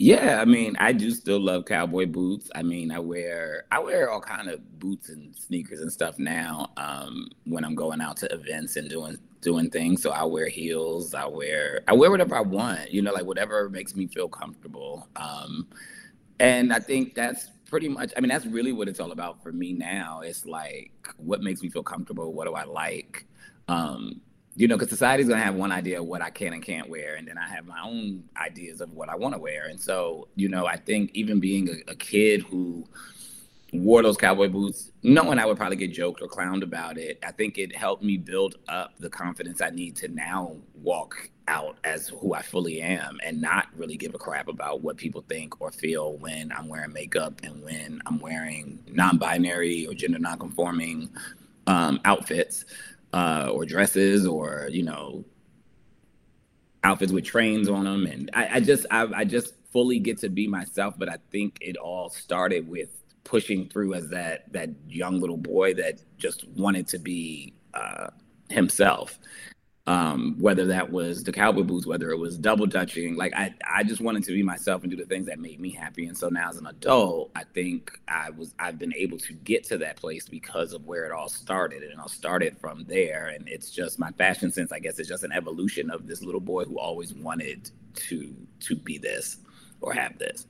yeah, 0.00 0.40
I 0.40 0.46
mean, 0.46 0.76
I 0.78 0.92
do 0.92 1.10
still 1.10 1.38
love 1.38 1.66
cowboy 1.66 2.06
boots. 2.06 2.50
I 2.54 2.62
mean, 2.62 2.90
I 2.90 2.98
wear 2.98 3.64
I 3.70 3.80
wear 3.80 4.10
all 4.10 4.22
kind 4.22 4.48
of 4.48 4.78
boots 4.78 5.10
and 5.10 5.36
sneakers 5.36 5.82
and 5.82 5.92
stuff 5.92 6.18
now 6.18 6.72
um, 6.78 7.28
when 7.44 7.66
I'm 7.66 7.74
going 7.74 8.00
out 8.00 8.16
to 8.18 8.32
events 8.32 8.76
and 8.76 8.88
doing 8.88 9.18
doing 9.42 9.68
things. 9.68 10.02
So 10.02 10.10
I 10.10 10.24
wear 10.24 10.48
heels. 10.48 11.12
I 11.12 11.26
wear 11.26 11.82
I 11.86 11.92
wear 11.92 12.10
whatever 12.10 12.34
I 12.34 12.40
want. 12.40 12.90
You 12.90 13.02
know, 13.02 13.12
like 13.12 13.26
whatever 13.26 13.68
makes 13.68 13.94
me 13.94 14.06
feel 14.06 14.26
comfortable. 14.26 15.06
Um, 15.16 15.68
and 16.38 16.72
I 16.72 16.78
think 16.78 17.14
that's 17.14 17.50
pretty 17.66 17.90
much. 17.90 18.10
I 18.16 18.20
mean, 18.20 18.30
that's 18.30 18.46
really 18.46 18.72
what 18.72 18.88
it's 18.88 19.00
all 19.00 19.12
about 19.12 19.42
for 19.42 19.52
me 19.52 19.74
now. 19.74 20.20
It's 20.20 20.46
like 20.46 20.92
what 21.18 21.42
makes 21.42 21.60
me 21.60 21.68
feel 21.68 21.82
comfortable. 21.82 22.32
What 22.32 22.46
do 22.46 22.54
I 22.54 22.64
like? 22.64 23.26
Um, 23.68 24.22
you 24.60 24.68
know, 24.68 24.76
because 24.76 24.90
society's 24.90 25.26
gonna 25.26 25.40
have 25.40 25.54
one 25.54 25.72
idea 25.72 25.98
of 25.98 26.06
what 26.06 26.20
I 26.20 26.28
can 26.28 26.52
and 26.52 26.62
can't 26.62 26.90
wear, 26.90 27.14
and 27.14 27.26
then 27.26 27.38
I 27.38 27.48
have 27.48 27.64
my 27.64 27.80
own 27.82 28.24
ideas 28.36 28.82
of 28.82 28.92
what 28.92 29.08
I 29.08 29.16
want 29.16 29.34
to 29.34 29.40
wear. 29.40 29.68
And 29.68 29.80
so, 29.80 30.28
you 30.36 30.50
know, 30.50 30.66
I 30.66 30.76
think 30.76 31.10
even 31.14 31.40
being 31.40 31.70
a, 31.70 31.92
a, 31.92 31.94
kid 31.94 32.42
who 32.42 32.86
wore 33.72 34.02
those 34.02 34.18
cowboy 34.18 34.48
boots, 34.48 34.92
knowing 35.02 35.38
I 35.38 35.46
would 35.46 35.56
probably 35.56 35.78
get 35.78 35.94
joked 35.94 36.20
or 36.20 36.28
clowned 36.28 36.62
about 36.62 36.98
it, 36.98 37.18
I 37.26 37.32
think 37.32 37.56
it 37.56 37.74
helped 37.74 38.02
me 38.02 38.18
build 38.18 38.56
up 38.68 38.92
the 38.98 39.08
confidence 39.08 39.62
I 39.62 39.70
need 39.70 39.96
to 39.96 40.08
now 40.08 40.56
walk 40.74 41.30
out 41.48 41.78
as 41.84 42.08
who 42.08 42.34
I 42.34 42.42
fully 42.42 42.82
am 42.82 43.18
and 43.24 43.40
not 43.40 43.68
really 43.74 43.96
give 43.96 44.14
a 44.14 44.18
crap 44.18 44.48
about 44.48 44.82
what 44.82 44.98
people 44.98 45.24
think 45.26 45.58
or 45.62 45.70
feel 45.70 46.18
when 46.18 46.52
I'm 46.52 46.68
wearing 46.68 46.92
makeup 46.92 47.40
and 47.42 47.64
when 47.64 48.02
I'm 48.04 48.18
wearing 48.18 48.84
non-binary 48.92 49.86
or 49.86 49.94
gender 49.94 50.18
non-conforming 50.18 51.08
um, 51.66 52.00
outfits 52.04 52.66
uh, 53.12 53.50
or 53.52 53.64
dresses 53.64 54.26
or 54.26 54.68
you 54.70 54.82
know 54.82 55.24
outfits 56.84 57.12
with 57.12 57.24
trains 57.24 57.68
on 57.68 57.84
them 57.84 58.06
and 58.06 58.30
i, 58.32 58.56
I 58.56 58.60
just 58.60 58.86
I, 58.90 59.06
I, 59.14 59.24
just 59.24 59.54
fully 59.70 59.98
get 59.98 60.18
to 60.18 60.28
be 60.28 60.46
myself 60.46 60.94
but 60.96 61.10
i 61.10 61.16
think 61.30 61.58
it 61.60 61.76
all 61.76 62.08
started 62.08 62.66
with 62.68 62.88
pushing 63.24 63.68
through 63.68 63.94
as 63.94 64.08
that 64.08 64.50
that 64.52 64.70
young 64.88 65.20
little 65.20 65.36
boy 65.36 65.74
that 65.74 66.00
just 66.18 66.48
wanted 66.48 66.88
to 66.88 66.98
be 66.98 67.52
uh, 67.74 68.08
himself 68.48 69.18
um, 69.86 70.36
whether 70.38 70.66
that 70.66 70.90
was 70.90 71.24
the 71.24 71.32
cowboy 71.32 71.62
boots, 71.62 71.86
whether 71.86 72.10
it 72.10 72.18
was 72.18 72.36
double 72.36 72.66
dutching. 72.66 73.16
Like 73.16 73.32
I, 73.34 73.54
I 73.68 73.82
just 73.82 74.00
wanted 74.00 74.24
to 74.24 74.32
be 74.32 74.42
myself 74.42 74.82
and 74.82 74.90
do 74.90 74.96
the 74.96 75.06
things 75.06 75.26
that 75.26 75.38
made 75.38 75.58
me 75.58 75.70
happy. 75.70 76.06
And 76.06 76.16
so 76.16 76.28
now 76.28 76.50
as 76.50 76.58
an 76.58 76.66
adult, 76.66 77.30
I 77.34 77.44
think 77.44 77.98
I 78.06 78.30
was 78.30 78.54
I've 78.58 78.78
been 78.78 78.94
able 78.94 79.18
to 79.18 79.32
get 79.32 79.64
to 79.64 79.78
that 79.78 79.96
place 79.96 80.28
because 80.28 80.72
of 80.74 80.86
where 80.86 81.06
it 81.06 81.12
all 81.12 81.28
started. 81.28 81.82
And 81.82 82.00
I 82.00 82.06
started 82.06 82.58
from 82.60 82.84
there. 82.84 83.28
And 83.28 83.48
it's 83.48 83.70
just 83.70 83.98
my 83.98 84.10
fashion 84.12 84.52
sense, 84.52 84.70
I 84.70 84.78
guess, 84.78 84.98
is 84.98 85.08
just 85.08 85.24
an 85.24 85.32
evolution 85.32 85.90
of 85.90 86.06
this 86.06 86.22
little 86.22 86.40
boy 86.40 86.64
who 86.64 86.78
always 86.78 87.14
wanted 87.14 87.70
to 87.94 88.34
to 88.60 88.76
be 88.76 88.98
this 88.98 89.38
or 89.80 89.92
have 89.92 90.18
this. 90.18 90.46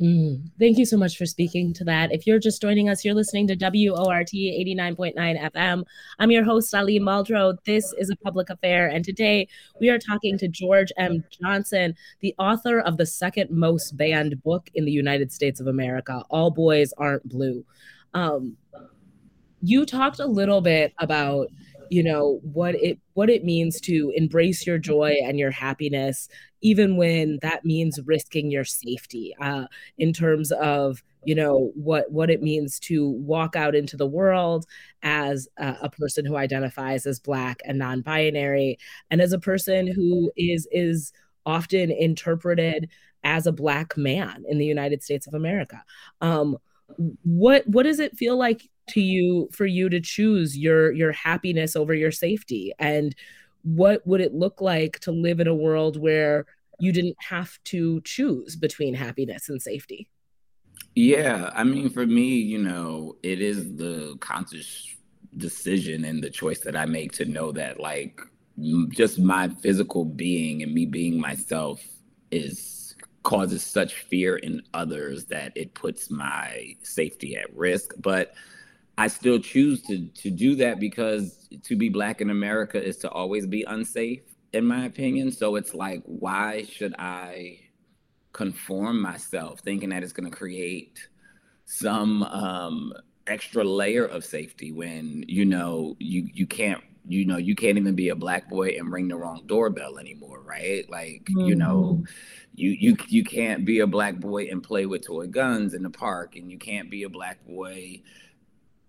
Mm, 0.00 0.50
thank 0.58 0.76
you 0.76 0.84
so 0.84 0.96
much 0.96 1.16
for 1.16 1.24
speaking 1.24 1.72
to 1.74 1.84
that. 1.84 2.12
If 2.12 2.26
you're 2.26 2.40
just 2.40 2.60
joining 2.60 2.88
us, 2.88 3.04
you're 3.04 3.14
listening 3.14 3.46
to 3.46 3.54
WORT 3.54 4.30
89.9 4.32 5.14
FM. 5.14 5.84
I'm 6.18 6.30
your 6.32 6.42
host, 6.42 6.74
Ali 6.74 6.98
Muldrow. 6.98 7.56
This 7.64 7.94
is 7.96 8.10
a 8.10 8.16
public 8.16 8.50
affair, 8.50 8.88
and 8.88 9.04
today 9.04 9.46
we 9.80 9.90
are 9.90 9.98
talking 9.98 10.36
to 10.38 10.48
George 10.48 10.90
M. 10.96 11.22
Johnson, 11.30 11.94
the 12.20 12.34
author 12.38 12.80
of 12.80 12.96
the 12.96 13.06
second 13.06 13.50
most 13.50 13.96
banned 13.96 14.42
book 14.42 14.68
in 14.74 14.84
the 14.84 14.90
United 14.90 15.30
States 15.30 15.60
of 15.60 15.68
America, 15.68 16.24
All 16.28 16.50
Boys 16.50 16.92
Aren't 16.98 17.28
Blue. 17.28 17.64
Um, 18.14 18.56
you 19.62 19.86
talked 19.86 20.18
a 20.18 20.26
little 20.26 20.60
bit 20.60 20.92
about 20.98 21.48
you 21.94 22.02
know 22.02 22.40
what 22.42 22.74
it 22.74 22.98
what 23.12 23.30
it 23.30 23.44
means 23.44 23.80
to 23.80 24.12
embrace 24.16 24.66
your 24.66 24.78
joy 24.78 25.16
and 25.22 25.38
your 25.38 25.52
happiness 25.52 26.28
even 26.60 26.96
when 26.96 27.38
that 27.40 27.64
means 27.64 28.00
risking 28.04 28.50
your 28.50 28.64
safety 28.64 29.32
uh, 29.40 29.66
in 29.96 30.12
terms 30.12 30.50
of 30.50 31.04
you 31.22 31.36
know 31.36 31.70
what 31.76 32.10
what 32.10 32.30
it 32.30 32.42
means 32.42 32.80
to 32.80 33.10
walk 33.10 33.54
out 33.54 33.76
into 33.76 33.96
the 33.96 34.08
world 34.08 34.66
as 35.04 35.46
a, 35.56 35.76
a 35.82 35.88
person 35.88 36.26
who 36.26 36.36
identifies 36.36 37.06
as 37.06 37.20
black 37.20 37.60
and 37.64 37.78
non-binary 37.78 38.76
and 39.12 39.20
as 39.20 39.32
a 39.32 39.38
person 39.38 39.86
who 39.86 40.32
is 40.36 40.66
is 40.72 41.12
often 41.46 41.92
interpreted 41.92 42.88
as 43.22 43.46
a 43.46 43.52
black 43.52 43.96
man 43.96 44.44
in 44.48 44.58
the 44.58 44.66
United 44.66 45.02
States 45.02 45.28
of 45.28 45.34
America. 45.34 45.82
Um, 46.20 46.58
what 47.22 47.66
what 47.68 47.84
does 47.84 48.00
it 48.00 48.16
feel 48.16 48.36
like 48.36 48.68
to 48.88 49.00
you 49.00 49.48
for 49.52 49.66
you 49.66 49.88
to 49.88 50.00
choose 50.00 50.56
your 50.56 50.92
your 50.92 51.12
happiness 51.12 51.74
over 51.76 51.94
your 51.94 52.12
safety 52.12 52.72
and 52.78 53.14
what 53.62 54.06
would 54.06 54.20
it 54.20 54.34
look 54.34 54.60
like 54.60 54.98
to 55.00 55.10
live 55.10 55.40
in 55.40 55.46
a 55.46 55.54
world 55.54 55.96
where 55.96 56.46
you 56.78 56.92
didn't 56.92 57.16
have 57.18 57.58
to 57.64 58.00
choose 58.02 58.56
between 58.56 58.94
happiness 58.94 59.48
and 59.48 59.60
safety. 59.60 60.08
Yeah, 60.94 61.50
I 61.54 61.64
mean, 61.64 61.90
for 61.90 62.06
me, 62.06 62.36
you 62.36 62.58
know, 62.58 63.16
it 63.22 63.40
is 63.40 63.76
the 63.76 64.16
conscious 64.20 64.94
decision 65.36 66.04
and 66.04 66.22
the 66.22 66.30
choice 66.30 66.60
that 66.60 66.76
I 66.76 66.86
make 66.86 67.12
to 67.12 67.24
know 67.24 67.52
that, 67.52 67.80
like, 67.80 68.20
just 68.90 69.18
my 69.18 69.48
physical 69.48 70.04
being 70.04 70.62
and 70.62 70.72
me 70.72 70.86
being 70.86 71.18
myself 71.18 71.84
is 72.30 72.94
causes 73.24 73.62
such 73.64 73.94
fear 73.94 74.36
in 74.36 74.62
others 74.74 75.24
that 75.24 75.50
it 75.56 75.74
puts 75.74 76.10
my 76.10 76.76
safety 76.82 77.36
at 77.36 77.52
risk. 77.56 77.94
But 77.98 78.34
I 78.96 79.08
still 79.08 79.38
choose 79.38 79.82
to 79.82 80.06
to 80.06 80.30
do 80.30 80.54
that 80.56 80.78
because 80.78 81.48
to 81.64 81.76
be 81.76 81.88
black 81.88 82.20
in 82.20 82.30
America 82.30 82.82
is 82.82 82.96
to 82.98 83.10
always 83.10 83.46
be 83.46 83.64
unsafe, 83.64 84.22
in 84.52 84.64
my 84.64 84.84
opinion. 84.84 85.32
So 85.32 85.56
it's 85.56 85.74
like, 85.74 86.02
why 86.04 86.64
should 86.64 86.94
I 86.98 87.60
conform 88.32 89.00
myself 89.00 89.60
thinking 89.60 89.90
that 89.90 90.02
it's 90.02 90.12
going 90.12 90.30
to 90.30 90.36
create 90.36 91.08
some 91.64 92.22
um, 92.24 92.92
extra 93.26 93.64
layer 93.64 94.04
of 94.04 94.24
safety 94.24 94.70
when 94.72 95.24
you 95.26 95.44
know 95.44 95.96
you 95.98 96.28
you 96.34 96.46
can't 96.46 96.82
you 97.06 97.24
know 97.24 97.36
you 97.36 97.54
can't 97.54 97.78
even 97.78 97.94
be 97.94 98.08
a 98.08 98.14
black 98.14 98.48
boy 98.50 98.68
and 98.78 98.92
ring 98.92 99.08
the 99.08 99.16
wrong 99.16 99.42
doorbell 99.46 99.98
anymore 99.98 100.40
right 100.42 100.88
like 100.90 101.22
mm-hmm. 101.24 101.46
you 101.46 101.54
know 101.54 101.98
mm-hmm. 101.98 102.04
you 102.54 102.70
you 102.70 102.96
you 103.08 103.24
can't 103.24 103.64
be 103.64 103.80
a 103.80 103.86
black 103.86 104.16
boy 104.16 104.44
and 104.50 104.62
play 104.62 104.84
with 104.86 105.06
toy 105.06 105.26
guns 105.26 105.74
in 105.74 105.82
the 105.82 105.90
park 105.90 106.36
and 106.36 106.50
you 106.50 106.58
can't 106.58 106.90
be 106.90 107.02
a 107.02 107.08
black 107.08 107.44
boy 107.46 108.00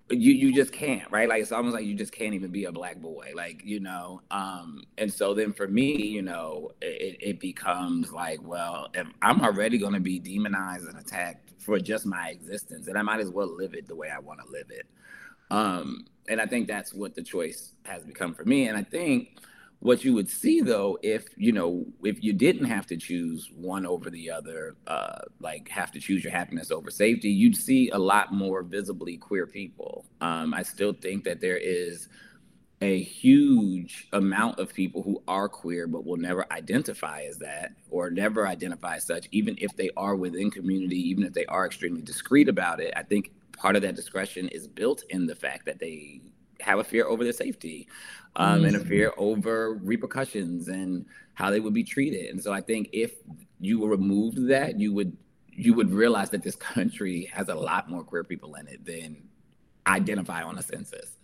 you 0.10 0.34
you 0.34 0.54
just 0.54 0.72
can't 0.72 1.10
right? 1.12 1.28
Like 1.28 1.42
it's 1.42 1.52
almost 1.52 1.74
like 1.74 1.86
you 1.86 1.96
just 1.96 2.12
can't 2.12 2.34
even 2.34 2.52
be 2.52 2.66
a 2.66 2.72
black 2.72 2.98
boy 2.98 3.32
like 3.36 3.64
you 3.66 3.80
know 3.80 4.22
um 4.32 4.84
and 4.98 5.12
so 5.12 5.34
then 5.34 5.52
for 5.52 5.68
me 5.68 5.96
you 5.96 6.22
know 6.22 6.72
it, 6.82 7.18
it 7.20 7.40
becomes 7.40 8.12
like 8.12 8.40
well 8.44 8.88
if 8.94 9.08
i'm 9.22 9.42
already 9.42 9.78
going 9.78 9.94
to 9.94 10.00
be 10.00 10.20
demonized 10.20 10.88
and 10.88 10.98
attacked 10.98 11.52
for 11.58 11.80
just 11.80 12.06
my 12.06 12.30
existence 12.30 12.88
and 12.88 12.98
i 12.98 13.02
might 13.02 13.20
as 13.20 13.30
well 13.30 13.48
live 13.48 13.74
it 13.74 13.88
the 13.88 13.96
way 13.96 14.10
i 14.10 14.20
want 14.20 14.40
to 14.40 14.52
live 14.52 14.70
it. 14.70 14.86
Um 15.50 16.06
and 16.28 16.40
i 16.40 16.46
think 16.46 16.68
that's 16.68 16.94
what 16.94 17.16
the 17.16 17.24
choice 17.24 17.74
has 17.84 18.04
become 18.04 18.34
for 18.34 18.46
me 18.46 18.68
and 18.68 18.78
i 18.78 18.84
think 18.84 19.40
what 19.86 20.04
you 20.04 20.16
would 20.16 20.28
see 20.28 20.62
though, 20.62 20.98
if 21.04 21.28
you 21.38 21.52
know, 21.52 21.86
if 22.04 22.24
you 22.24 22.34
didn't 22.34 22.66
have 22.66 22.88
to 22.88 22.98
choose 22.98 23.52
one 23.56 23.86
over 23.86 24.10
the 24.10 24.32
other, 24.32 24.76
uh, 24.88 25.20
like 25.40 25.70
have 25.70 25.92
to 25.92 26.00
choose 26.00 26.24
your 26.24 26.34
happiness 26.34 26.72
over 26.72 26.90
safety, 26.90 27.30
you'd 27.30 27.56
see 27.56 27.92
a 27.92 27.98
lot 27.98 28.34
more 28.34 28.64
visibly 28.64 29.16
queer 29.16 29.46
people. 29.46 30.08
Um, 30.22 30.56
I 30.56 30.64
still 30.64 30.92
think 30.92 31.24
that 31.26 31.40
there 31.40 31.58
is 31.58 32.10
a 32.82 33.00
huge 33.00 34.08
amount 34.12 34.58
of 34.60 34.74
people 34.74 35.04
who 35.04 35.22
are 35.28 35.48
queer 35.48 35.86
but 35.86 36.04
will 36.04 36.18
never 36.18 36.52
identify 36.52 37.22
as 37.22 37.38
that 37.38 37.72
or 37.92 38.10
never 38.10 38.48
identify 38.48 38.96
as 38.96 39.06
such 39.06 39.28
even 39.32 39.56
if 39.60 39.76
they 39.78 39.90
are 39.96 40.16
within 40.16 40.52
community 40.52 40.98
even 40.98 41.24
if 41.24 41.32
they 41.32 41.46
are 41.46 41.66
extremely 41.66 42.02
discreet 42.02 42.50
about 42.50 42.82
it 42.82 42.94
i 42.98 43.02
think 43.02 43.32
part 43.56 43.78
of 43.78 43.82
that 43.82 43.96
discretion 43.96 44.50
is 44.50 44.68
built 44.68 45.04
in 45.10 45.26
the 45.26 45.34
fact 45.34 45.66
that 45.66 45.80
they 45.80 46.20
have 46.66 46.80
a 46.80 46.84
fear 46.84 47.06
over 47.06 47.24
their 47.24 47.34
safety 47.34 47.88
um, 48.36 48.58
mm-hmm. 48.58 48.66
and 48.66 48.76
a 48.76 48.80
mm-hmm. 48.80 48.90
fear 48.90 49.14
over 49.18 49.76
repercussions 49.76 50.68
and 50.68 51.06
how 51.36 51.52
they 51.52 51.60
would 51.60 51.74
be 51.74 51.84
treated. 51.84 52.32
And 52.32 52.42
so 52.42 52.52
I 52.52 52.62
think 52.62 52.90
if 52.92 53.14
you 53.60 53.80
were 53.80 53.90
removed 53.90 54.48
that, 54.48 54.80
you 54.80 54.94
would 54.94 55.16
you 55.58 55.74
would 55.74 55.92
realize 55.92 56.32
that 56.32 56.44
this 56.44 56.56
country 56.74 57.30
has 57.32 57.50
a 57.50 57.56
lot 57.56 57.90
more 57.90 58.04
queer 58.04 58.24
people 58.24 58.56
in 58.56 58.68
it 58.68 58.84
than 58.86 59.24
identify 59.88 60.42
on 60.42 60.58
a 60.58 60.62
census. 60.62 61.18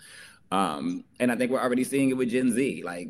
Um, 0.52 1.04
and 1.20 1.32
I 1.32 1.36
think 1.36 1.52
we're 1.52 1.62
already 1.62 1.84
seeing 1.84 2.10
it 2.10 2.18
with 2.18 2.30
Gen 2.30 2.52
Z. 2.52 2.84
Like 2.84 3.10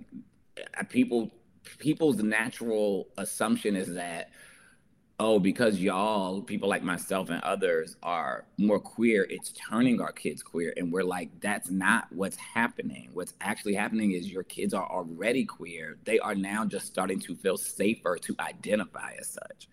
uh, 0.78 0.84
people 0.84 1.32
people's 1.80 2.18
natural 2.18 3.10
assumption 3.18 3.76
is 3.76 3.94
that 3.94 4.30
oh, 5.22 5.38
because 5.38 5.80
y'all, 5.80 6.42
people 6.42 6.68
like 6.68 6.82
myself 6.82 7.30
and 7.30 7.44
others, 7.44 7.96
are 8.02 8.46
more 8.58 8.80
queer, 8.80 9.28
it's 9.30 9.54
turning 9.54 10.02
our 10.02 10.12
kids 10.12 10.42
queer. 10.42 10.74
And 10.78 10.92
we're 10.92 11.04
like, 11.04 11.30
that's 11.40 11.70
not 11.70 12.08
what's 12.12 12.38
happening. 12.38 13.10
What's 13.14 13.36
actually 13.40 13.76
happening 13.76 14.14
is 14.14 14.32
your 14.32 14.42
kids 14.42 14.74
are 14.74 14.90
already 14.90 15.46
queer. 15.46 16.00
They 16.06 16.18
are 16.18 16.34
now 16.34 16.66
just 16.66 16.88
starting 16.88 17.20
to 17.20 17.36
feel 17.36 17.56
safer 17.56 18.18
to 18.18 18.36
identify 18.40 19.14
as 19.20 19.30
such. 19.30 19.70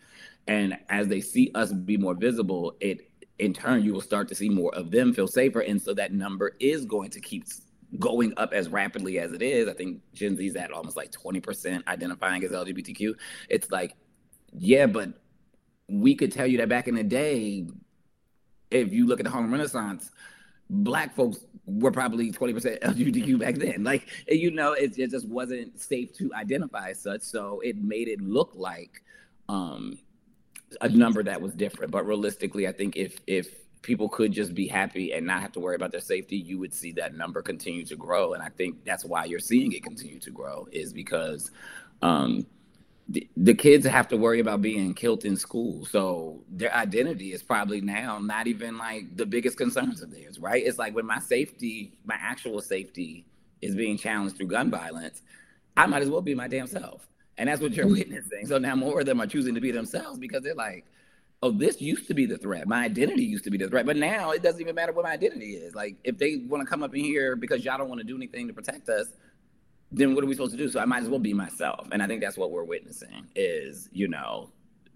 And 0.48 0.76
as 0.90 1.08
they 1.08 1.22
see 1.22 1.50
us 1.54 1.72
be 1.72 1.96
more 1.96 2.14
visible, 2.14 2.76
it 2.80 3.10
in 3.38 3.54
turn, 3.54 3.82
you 3.82 3.94
will 3.94 4.02
start 4.02 4.28
to 4.28 4.34
see 4.34 4.50
more 4.50 4.74
of 4.74 4.90
them 4.90 5.14
feel 5.14 5.28
safer. 5.28 5.60
And 5.60 5.80
so 5.80 5.94
that 5.94 6.12
number 6.12 6.56
is 6.60 6.84
going 6.84 7.08
to 7.10 7.20
keep 7.20 7.46
going 7.98 8.34
up 8.36 8.52
as 8.52 8.68
rapidly 8.68 9.18
as 9.18 9.32
it 9.32 9.40
is. 9.40 9.66
I 9.66 9.72
think 9.72 10.02
Gen 10.12 10.36
Z's 10.36 10.56
at 10.56 10.72
almost 10.72 10.96
like 10.96 11.10
20% 11.10 11.86
identifying 11.86 12.44
as 12.44 12.50
LGBTQ. 12.50 13.14
It's 13.48 13.70
like, 13.70 13.94
yeah, 14.52 14.86
but 14.86 15.14
we 15.88 16.14
could 16.14 16.32
tell 16.32 16.46
you 16.46 16.58
that 16.58 16.68
back 16.68 16.88
in 16.88 16.94
the 16.94 17.02
day, 17.02 17.66
if 18.70 18.92
you 18.92 19.06
look 19.06 19.20
at 19.20 19.24
the 19.24 19.30
Harlem 19.30 19.50
Renaissance, 19.50 20.10
black 20.70 21.14
folks 21.14 21.38
were 21.64 21.90
probably 21.90 22.30
20% 22.30 22.80
LGBTQ 22.80 23.38
back 23.40 23.56
then. 23.56 23.84
Like, 23.84 24.08
you 24.28 24.50
know, 24.50 24.72
it, 24.72 24.98
it, 24.98 25.10
just 25.10 25.28
wasn't 25.28 25.80
safe 25.80 26.12
to 26.14 26.32
identify 26.34 26.90
as 26.90 27.00
such. 27.00 27.22
So 27.22 27.60
it 27.60 27.76
made 27.76 28.08
it 28.08 28.20
look 28.20 28.52
like 28.54 29.02
um, 29.48 29.98
a 30.80 30.88
number 30.88 31.22
that 31.22 31.40
was 31.40 31.54
different. 31.54 31.90
But 31.90 32.06
realistically, 32.06 32.68
I 32.68 32.72
think 32.72 32.96
if 32.96 33.18
if 33.26 33.54
people 33.82 34.08
could 34.08 34.32
just 34.32 34.54
be 34.54 34.66
happy 34.66 35.12
and 35.12 35.24
not 35.24 35.40
have 35.40 35.52
to 35.52 35.60
worry 35.60 35.76
about 35.76 35.92
their 35.92 36.00
safety, 36.00 36.36
you 36.36 36.58
would 36.58 36.74
see 36.74 36.92
that 36.92 37.14
number 37.14 37.40
continue 37.40 37.84
to 37.86 37.96
grow. 37.96 38.34
And 38.34 38.42
I 38.42 38.48
think 38.48 38.84
that's 38.84 39.04
why 39.04 39.24
you're 39.24 39.38
seeing 39.38 39.72
it 39.72 39.82
continue 39.82 40.18
to 40.18 40.30
grow, 40.30 40.66
is 40.72 40.92
because 40.92 41.50
um, 42.02 42.44
the, 43.08 43.54
kids 43.54 43.86
have 43.86 44.08
to 44.08 44.16
worry 44.16 44.40
about 44.40 44.60
being 44.60 44.92
killed 44.92 45.24
in 45.24 45.36
school. 45.36 45.86
So 45.86 46.44
their 46.50 46.74
identity 46.74 47.32
is 47.32 47.42
probably 47.42 47.80
now 47.80 48.18
not 48.18 48.46
even 48.46 48.76
like 48.76 49.16
the 49.16 49.24
biggest 49.24 49.56
concerns 49.56 50.02
of 50.02 50.10
theirs, 50.10 50.38
right? 50.38 50.62
It's 50.64 50.78
like 50.78 50.94
when 50.94 51.06
my 51.06 51.18
safety, 51.18 51.94
my 52.04 52.16
actual 52.20 52.60
safety 52.60 53.24
is 53.62 53.74
being 53.74 53.96
challenged 53.96 54.36
through 54.36 54.48
gun 54.48 54.70
violence, 54.70 55.22
I 55.76 55.86
might 55.86 56.02
as 56.02 56.10
well 56.10 56.20
be 56.20 56.34
my 56.34 56.48
damn 56.48 56.66
self. 56.66 57.08
And 57.38 57.48
that's 57.48 57.62
what 57.62 57.72
you're 57.72 57.86
witnessing. 57.90 58.46
So 58.46 58.58
now 58.58 58.74
more 58.74 59.00
of 59.00 59.06
them 59.06 59.22
are 59.22 59.26
choosing 59.26 59.54
to 59.54 59.60
be 59.60 59.70
themselves 59.70 60.18
because 60.18 60.42
they're 60.42 60.54
like, 60.54 60.84
oh, 61.42 61.50
this 61.50 61.80
used 61.80 62.08
to 62.08 62.14
be 62.14 62.26
the 62.26 62.36
threat. 62.36 62.68
My 62.68 62.84
identity 62.84 63.24
used 63.24 63.44
to 63.44 63.50
be 63.50 63.56
the 63.56 63.68
threat. 63.68 63.86
But 63.86 63.96
now 63.96 64.32
it 64.32 64.42
doesn't 64.42 64.60
even 64.60 64.74
matter 64.74 64.92
what 64.92 65.04
my 65.04 65.12
identity 65.12 65.52
is. 65.52 65.74
Like 65.74 65.96
if 66.04 66.18
they 66.18 66.42
want 66.46 66.62
to 66.62 66.68
come 66.68 66.82
up 66.82 66.94
in 66.94 67.04
here 67.04 67.36
because 67.36 67.64
y'all 67.64 67.78
don't 67.78 67.88
want 67.88 68.00
to 68.00 68.06
do 68.06 68.16
anything 68.16 68.48
to 68.48 68.52
protect 68.52 68.88
us, 68.90 69.06
then 69.90 70.14
what 70.14 70.22
are 70.22 70.26
we 70.26 70.34
supposed 70.34 70.52
to 70.52 70.58
do? 70.58 70.68
So 70.68 70.80
I 70.80 70.84
might 70.84 71.02
as 71.02 71.08
well 71.08 71.18
be 71.18 71.32
myself. 71.32 71.88
And 71.92 72.02
I 72.02 72.06
think 72.06 72.20
that's 72.20 72.36
what 72.36 72.50
we're 72.50 72.64
witnessing 72.64 73.26
is, 73.34 73.88
you 73.92 74.08
know, 74.08 74.50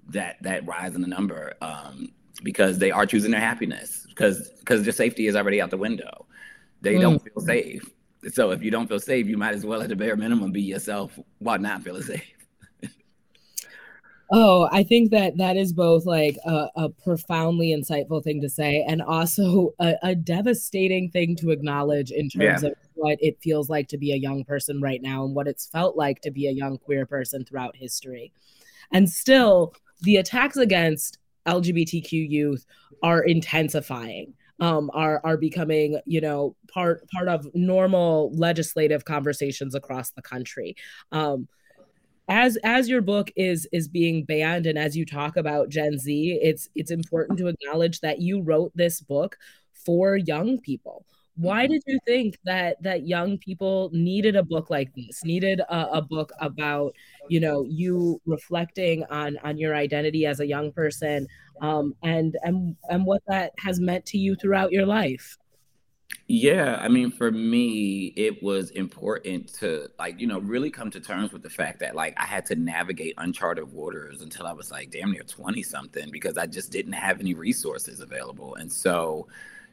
that 0.09 0.37
that 0.42 0.66
rise 0.66 0.94
in 0.94 1.00
the 1.00 1.09
number 1.09 1.55
um, 1.62 2.12
because 2.42 2.78
they 2.78 2.90
are 2.90 3.07
choosing 3.07 3.31
their 3.31 3.40
happiness 3.40 4.07
because 4.09 4.50
because 4.59 4.83
their 4.83 4.92
safety 4.92 5.26
is 5.26 5.37
already 5.37 5.61
out 5.61 5.70
the 5.70 5.78
window. 5.78 6.26
They 6.81 6.94
mm. 6.94 7.00
don't 7.00 7.22
feel 7.22 7.40
safe. 7.44 7.88
So 8.33 8.50
if 8.50 8.62
you 8.62 8.70
don't 8.70 8.87
feel 8.87 9.00
safe, 9.00 9.26
you 9.26 9.37
might 9.37 9.55
as 9.55 9.64
well 9.64 9.83
at 9.83 9.88
the 9.88 9.96
bare 9.96 10.16
minimum 10.16 10.52
be 10.52 10.62
yourself 10.62 11.18
while 11.38 11.59
not 11.59 11.83
feeling 11.83 12.02
safe. 12.02 12.28
Oh, 14.35 14.66
I 14.72 14.83
think 14.83 15.11
that 15.11 15.37
that 15.37 15.59
is 15.59 15.74
both 15.74 16.07
like 16.07 16.38
a, 16.46 16.68
a 16.74 16.88
profoundly 16.88 17.76
insightful 17.76 18.24
thing 18.24 18.40
to 18.40 18.48
say 18.48 18.83
and 18.88 19.02
also 19.02 19.74
a, 19.78 19.94
a 20.02 20.14
devastating 20.14 21.11
thing 21.11 21.37
to 21.37 21.50
acknowledge 21.50 22.11
in 22.11 22.31
terms 22.31 22.62
yeah. 22.62 22.70
of 22.70 22.74
what 22.94 23.18
it 23.20 23.38
feels 23.42 23.68
like 23.68 23.88
to 23.88 23.98
be 23.98 24.12
a 24.12 24.16
young 24.16 24.44
person 24.44 24.81
right 24.81 25.02
now 25.02 25.24
and 25.24 25.35
what 25.35 25.48
it's 25.48 25.66
felt 25.66 25.96
like 25.96 26.20
to 26.22 26.31
be 26.31 26.46
a 26.46 26.52
young 26.52 26.78
queer 26.78 27.07
person 27.07 27.44
throughout 27.44 27.76
history. 27.76 28.33
And 28.92 29.09
still, 29.09 29.74
the 30.02 30.16
attacks 30.16 30.57
against 30.57 31.18
LGBTQ 31.46 32.11
youth 32.12 32.66
are 33.02 33.22
intensifying. 33.22 34.35
Um, 34.61 34.90
are 34.94 35.20
are 35.24 35.37
becoming 35.37 35.98
you 36.07 36.20
know 36.20 36.55
part 36.72 37.09
part 37.11 37.26
of 37.26 37.48
normal 37.52 38.31
legislative 38.35 39.05
conversations 39.05 39.74
across 39.74 40.11
the 40.11 40.22
country. 40.22 40.76
Um, 41.11 41.48
as 42.28 42.57
as 42.62 42.88
your 42.88 43.02
book 43.02 43.31
is 43.35 43.66
is 43.72 43.88
being 43.88 44.24
banned 44.24 44.66
and 44.66 44.78
as 44.78 44.96
you 44.96 45.05
talk 45.05 45.37
about 45.37 45.68
Gen 45.68 45.98
Z, 45.98 46.38
it's 46.42 46.68
it's 46.74 46.90
important 46.90 47.38
to 47.38 47.48
acknowledge 47.48 48.00
that 48.00 48.20
you 48.20 48.40
wrote 48.40 48.72
this 48.74 49.00
book 49.00 49.37
for 49.72 50.16
young 50.16 50.61
people. 50.61 51.05
Why 51.37 51.64
mm-hmm. 51.64 51.73
did 51.73 51.83
you 51.87 51.99
think 52.07 52.38
that 52.45 52.83
that 52.83 53.07
young 53.07 53.38
people 53.38 53.90
needed 53.92 54.37
a 54.37 54.42
book 54.42 54.71
like 54.71 54.95
this? 54.95 55.25
Needed 55.25 55.61
a, 55.61 55.99
a 55.99 56.03
book 56.03 56.33
about 56.40 56.95
you 57.29 57.40
know 57.40 57.64
you 57.68 58.21
reflecting 58.27 59.05
on 59.05 59.38
on 59.38 59.57
your 59.57 59.75
identity 59.75 60.27
as 60.27 60.40
a 60.40 60.47
young 60.47 60.73
person, 60.73 61.27
um, 61.61 61.95
and 62.03 62.37
and 62.42 62.77
and 62.90 63.07
what 63.07 63.23
that 63.29 63.53
has 63.59 63.81
meant 63.81 64.05
to 64.07 64.18
you 64.18 64.35
throughout 64.37 64.73
your 64.73 64.87
life. 64.87 65.38
Yeah, 66.29 66.79
I 66.81 66.88
mean, 66.88 67.11
for 67.11 67.31
me, 67.31 68.12
it 68.16 68.42
was 68.42 68.71
important 68.71 69.53
to 69.55 69.88
like, 69.99 70.21
you 70.21 70.27
know, 70.27 70.38
really 70.38 70.71
come 70.71 70.90
to 70.90 71.01
terms 71.01 71.33
with 71.33 71.42
the 71.42 71.51
fact 71.51 71.81
that 71.81 71.95
like 71.95 72.14
I 72.16 72.25
had 72.25 72.47
to 72.47 72.55
navigate 72.55 73.14
uncharted 73.18 73.71
waters 73.71 74.23
until 74.23 74.47
I 74.47 74.53
was 74.53 74.71
like 74.71 74.90
damn 74.90 75.12
near 75.12 75.25
20 75.25 75.62
something 75.62 76.11
because 76.11 76.38
I 76.38 76.47
just 76.47 76.71
didn't 76.71 76.92
have 76.92 77.21
any 77.21 77.35
resources 77.35 78.01
available. 78.01 78.55
And 78.55 78.73
so 78.73 79.29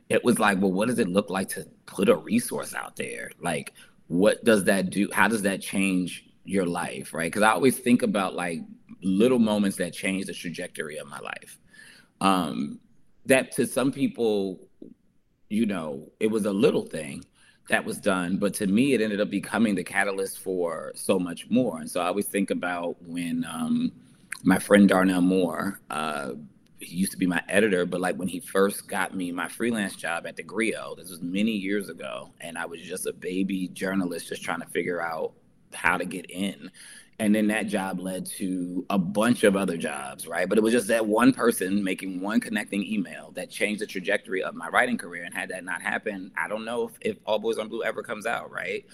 it 0.10 0.24
was 0.24 0.40
like, 0.40 0.60
well, 0.60 0.72
what 0.72 0.88
does 0.88 1.00
it 1.00 1.08
look 1.08 1.30
like 1.30 1.50
to 1.50 1.66
put 1.86 2.10
a 2.10 2.16
resource 2.16 2.74
out 2.74 2.96
there? 2.96 3.32
Like, 3.40 3.74
what 4.08 4.44
does 4.44 4.64
that 4.66 4.90
do? 4.90 5.08
How 5.14 5.28
does 5.28 5.44
that 5.44 5.62
change 5.62 6.26
your 6.44 6.66
life? 6.66 7.14
Right. 7.14 7.32
Cause 7.32 7.44
I 7.44 7.52
always 7.52 7.78
think 7.78 8.02
about 8.02 8.34
like 8.34 8.62
little 9.04 9.40
moments 9.40 9.78
that 9.78 9.94
change 9.94 10.26
the 10.26 10.34
trajectory 10.34 10.98
of 10.98 11.08
my 11.08 11.20
life. 11.20 11.60
Um, 12.22 12.80
that 13.28 13.52
to 13.54 13.68
some 13.68 13.92
people, 13.92 14.68
you 15.50 15.66
know, 15.68 16.12
it 16.20 16.28
was 16.28 16.46
a 16.46 16.52
little 16.52 16.86
thing 16.86 17.24
that 17.70 17.86
was 17.86 18.00
done, 18.00 18.38
but 18.38 18.56
to 18.56 18.66
me, 18.66 18.94
it 18.94 19.02
ended 19.02 19.22
up 19.22 19.30
becoming 19.30 19.76
the 19.76 19.84
catalyst 19.84 20.40
for 20.40 20.92
so 20.96 21.20
much 21.20 21.48
more. 21.52 21.80
And 21.80 21.90
so 21.90 22.02
I 22.02 22.08
always 22.08 22.26
think 22.26 22.50
about 22.50 22.96
when 23.04 23.46
um, 23.46 23.92
my 24.44 24.58
friend 24.58 24.90
Darnell 24.90 25.22
Moore, 25.22 25.80
uh, 25.92 26.32
he 26.80 26.96
used 26.96 27.12
to 27.12 27.18
be 27.18 27.26
my 27.26 27.44
editor, 27.50 27.86
but 27.86 28.02
like 28.02 28.16
when 28.16 28.28
he 28.28 28.40
first 28.40 28.88
got 28.88 29.16
me 29.16 29.32
my 29.32 29.48
freelance 29.48 29.96
job 29.96 30.26
at 30.26 30.36
the 30.36 30.44
Grio, 30.44 30.96
this 30.96 31.10
was 31.10 31.22
many 31.22 31.52
years 31.52 31.90
ago, 31.90 32.32
and 32.42 32.58
I 32.58 32.66
was 32.66 32.82
just 32.82 33.06
a 33.06 33.14
baby 33.14 33.68
journalist 33.70 34.30
just 34.30 34.44
trying 34.44 34.62
to 34.62 34.68
figure 34.68 35.02
out 35.02 35.34
how 35.74 35.98
to 35.98 36.06
get 36.06 36.30
in. 36.30 36.72
And 37.20 37.36
then 37.36 37.48
that 37.48 37.68
job 37.68 38.00
led 38.00 38.26
to 38.38 38.86
a 38.90 38.98
bunch 38.98 39.44
of 39.44 39.58
other 39.58 39.76
jobs, 39.76 40.26
right? 40.26 40.48
But 40.48 40.58
it 40.58 40.62
was 40.62 40.72
just 40.72 40.88
that 40.88 41.06
one 41.06 41.34
person 41.34 41.84
making 41.84 42.22
one 42.22 42.40
connecting 42.40 42.82
email 42.86 43.32
that 43.36 43.50
changed 43.50 43.82
the 43.82 43.86
trajectory 43.86 44.42
of 44.42 44.56
my 44.56 44.70
writing 44.70 44.98
career. 44.98 45.26
And 45.26 45.34
had 45.34 45.50
that 45.50 45.66
not 45.66 45.82
happened, 45.82 46.32
I 46.38 46.48
don't 46.48 46.64
know 46.64 46.88
if, 46.88 46.94
if 47.02 47.18
All 47.26 47.38
Boys 47.38 47.58
Aren't 47.58 47.72
Blue 47.72 47.84
ever 47.84 48.04
comes 48.04 48.26
out, 48.26 48.50
right? 48.52 48.86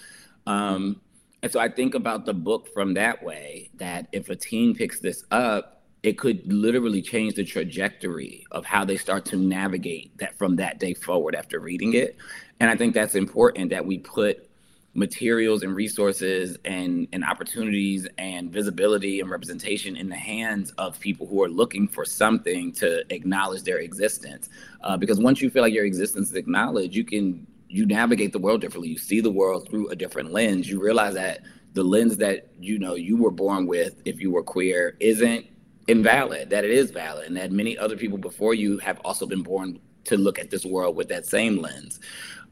Um, 0.44 1.00
and 1.44 1.52
so 1.52 1.60
I 1.60 1.68
think 1.68 1.94
about 1.94 2.26
the 2.26 2.34
book 2.34 2.68
from 2.74 2.94
that 2.94 3.22
way 3.22 3.70
that 3.74 4.08
if 4.10 4.28
a 4.28 4.34
teen 4.34 4.74
picks 4.74 4.98
this 4.98 5.22
up, 5.30 5.75
it 6.06 6.16
could 6.16 6.40
literally 6.52 7.02
change 7.02 7.34
the 7.34 7.42
trajectory 7.42 8.46
of 8.52 8.64
how 8.64 8.84
they 8.84 8.96
start 8.96 9.24
to 9.24 9.36
navigate 9.36 10.16
that 10.18 10.38
from 10.38 10.54
that 10.54 10.78
day 10.78 10.94
forward 10.94 11.34
after 11.34 11.58
reading 11.58 11.94
it. 11.94 12.16
And 12.60 12.70
I 12.70 12.76
think 12.76 12.94
that's 12.94 13.16
important 13.16 13.70
that 13.70 13.84
we 13.84 13.98
put 13.98 14.48
materials 14.94 15.64
and 15.64 15.74
resources 15.74 16.58
and, 16.64 17.08
and 17.12 17.24
opportunities 17.24 18.06
and 18.18 18.52
visibility 18.52 19.18
and 19.18 19.28
representation 19.28 19.96
in 19.96 20.08
the 20.08 20.14
hands 20.14 20.70
of 20.78 20.98
people 21.00 21.26
who 21.26 21.42
are 21.42 21.48
looking 21.48 21.88
for 21.88 22.04
something 22.04 22.70
to 22.74 23.02
acknowledge 23.12 23.64
their 23.64 23.78
existence. 23.78 24.48
Uh, 24.84 24.96
because 24.96 25.18
once 25.18 25.42
you 25.42 25.50
feel 25.50 25.62
like 25.62 25.74
your 25.74 25.84
existence 25.84 26.28
is 26.28 26.36
acknowledged, 26.36 26.94
you 26.94 27.02
can 27.02 27.44
you 27.68 27.84
navigate 27.84 28.32
the 28.32 28.38
world 28.38 28.60
differently. 28.60 28.90
You 28.90 28.96
see 28.96 29.20
the 29.20 29.32
world 29.32 29.68
through 29.68 29.88
a 29.88 29.96
different 29.96 30.30
lens. 30.30 30.70
You 30.70 30.80
realize 30.80 31.14
that 31.14 31.40
the 31.74 31.82
lens 31.82 32.16
that 32.18 32.46
you 32.60 32.78
know 32.78 32.94
you 32.94 33.16
were 33.16 33.32
born 33.32 33.66
with, 33.66 34.00
if 34.04 34.20
you 34.20 34.30
were 34.30 34.44
queer, 34.44 34.96
isn't 35.00 35.46
invalid, 35.88 36.50
that 36.50 36.64
it 36.64 36.70
is 36.70 36.90
valid, 36.90 37.26
and 37.26 37.36
that 37.36 37.52
many 37.52 37.76
other 37.78 37.96
people 37.96 38.18
before 38.18 38.54
you 38.54 38.78
have 38.78 39.00
also 39.04 39.26
been 39.26 39.42
born 39.42 39.78
to 40.04 40.16
look 40.16 40.38
at 40.38 40.50
this 40.50 40.64
world 40.64 40.96
with 40.96 41.08
that 41.08 41.26
same 41.26 41.58
lens. 41.58 42.00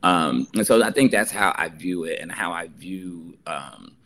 Um, 0.03 0.47
and 0.55 0.67
so 0.67 0.83
I 0.83 0.91
think 0.91 1.11
that's 1.11 1.31
how 1.31 1.55
I 1.57 1.69
view 1.69 2.05
it 2.05 2.21
and 2.21 2.31
how 2.31 2.53
I 2.53 2.69
view 2.69 3.39
um, 3.47 3.97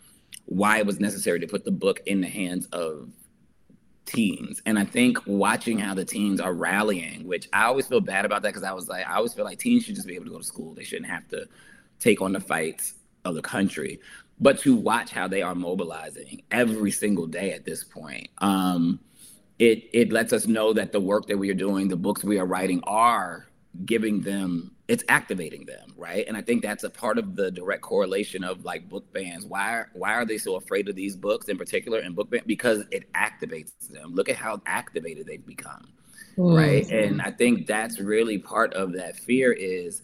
why 0.45 0.79
it 0.79 0.87
was 0.87 1.01
necessary 1.01 1.41
to 1.41 1.47
put 1.47 1.65
the 1.65 1.71
book 1.71 2.01
in 2.07 2.21
the 2.21 2.29
hands 2.29 2.67
of 2.67 3.11
teens. 4.07 4.63
And 4.65 4.79
I 4.79 4.85
think 4.85 5.19
watching 5.27 5.79
how 5.79 5.95
the 5.95 6.05
teens 6.05 6.41
are 6.41 6.55
rallying, 6.55 7.27
which 7.27 7.49
I 7.53 7.65
always 7.65 7.87
feel 7.87 8.01
bad 8.01 8.25
about 8.25 8.43
that 8.43 8.51
because 8.51 8.63
I 8.63 8.73
was 8.73 8.89
like, 8.89 9.07
I 9.09 9.17
always 9.17 9.35
feel 9.35 9.45
like 9.45 9.59
teens 9.59 9.85
should 9.85 9.97
just 9.97 10.07
be 10.07 10.15
able 10.15 10.27
to 10.27 10.31
go 10.31 10.39
to 10.39 10.45
school. 10.45 10.75
They 10.75 10.85
shouldn't 10.85 11.11
have 11.11 11.29
to 11.29 11.47
take 11.99 12.23
on 12.23 12.33
the 12.33 12.41
fights 12.41 12.95
of 13.25 13.35
the 13.35 13.43
country. 13.43 14.01
But 14.41 14.61
to 14.61 14.77
watch 14.77 15.11
how 15.11 15.27
they 15.29 15.43
are 15.43 15.55
mobilizing 15.55 16.43
every 16.51 16.93
single 16.93 17.27
day 17.27 17.53
at 17.53 17.65
this 17.65 17.83
point, 17.83 18.29
um, 18.39 19.01
it 19.59 19.89
it 19.93 20.13
lets 20.13 20.33
us 20.33 20.47
know 20.47 20.73
that 20.73 20.93
the 20.93 21.01
work 21.01 21.27
that 21.27 21.39
we 21.39 21.51
are 21.51 21.55
doing, 21.55 21.89
the 21.89 21.97
books 21.97 22.25
we 22.25 22.39
are 22.39 22.47
writing, 22.47 22.81
are 22.85 23.47
giving 23.85 24.21
them 24.23 24.73
it's 24.89 25.05
activating 25.09 25.67
them 25.67 25.93
right? 25.97 26.27
And 26.27 26.37
i 26.37 26.41
think 26.41 26.63
that's 26.63 26.85
a 26.85 26.91
part 26.91 27.19
of 27.19 27.37
the 27.37 27.51
direct 27.51 27.83
correlation 27.83 28.43
of 28.45 28.65
like 28.65 28.89
book 28.89 29.13
bans. 29.13 29.45
Why 29.45 29.75
are, 29.75 29.91
why 29.93 30.15
are 30.15 30.25
they 30.25 30.39
so 30.39 30.57
afraid 30.57 30.89
of 30.89 30.97
these 30.97 31.17
books 31.17 31.49
in 31.49 31.59
particular 31.59 31.99
in 32.01 32.15
book 32.15 32.31
ban 32.31 32.43
because 32.47 32.85
it 32.91 33.13
activates 33.13 33.73
them. 33.91 34.15
Look 34.15 34.29
at 34.29 34.37
how 34.37 34.63
activated 34.67 35.27
they've 35.27 35.45
become 35.45 35.89
mm. 36.37 36.57
right? 36.57 36.89
And 36.91 37.21
i 37.21 37.31
think 37.31 37.67
that's 37.67 38.01
really 38.01 38.39
part 38.39 38.73
of 38.75 38.93
that 38.95 39.17
fear 39.17 39.53
is 39.53 40.03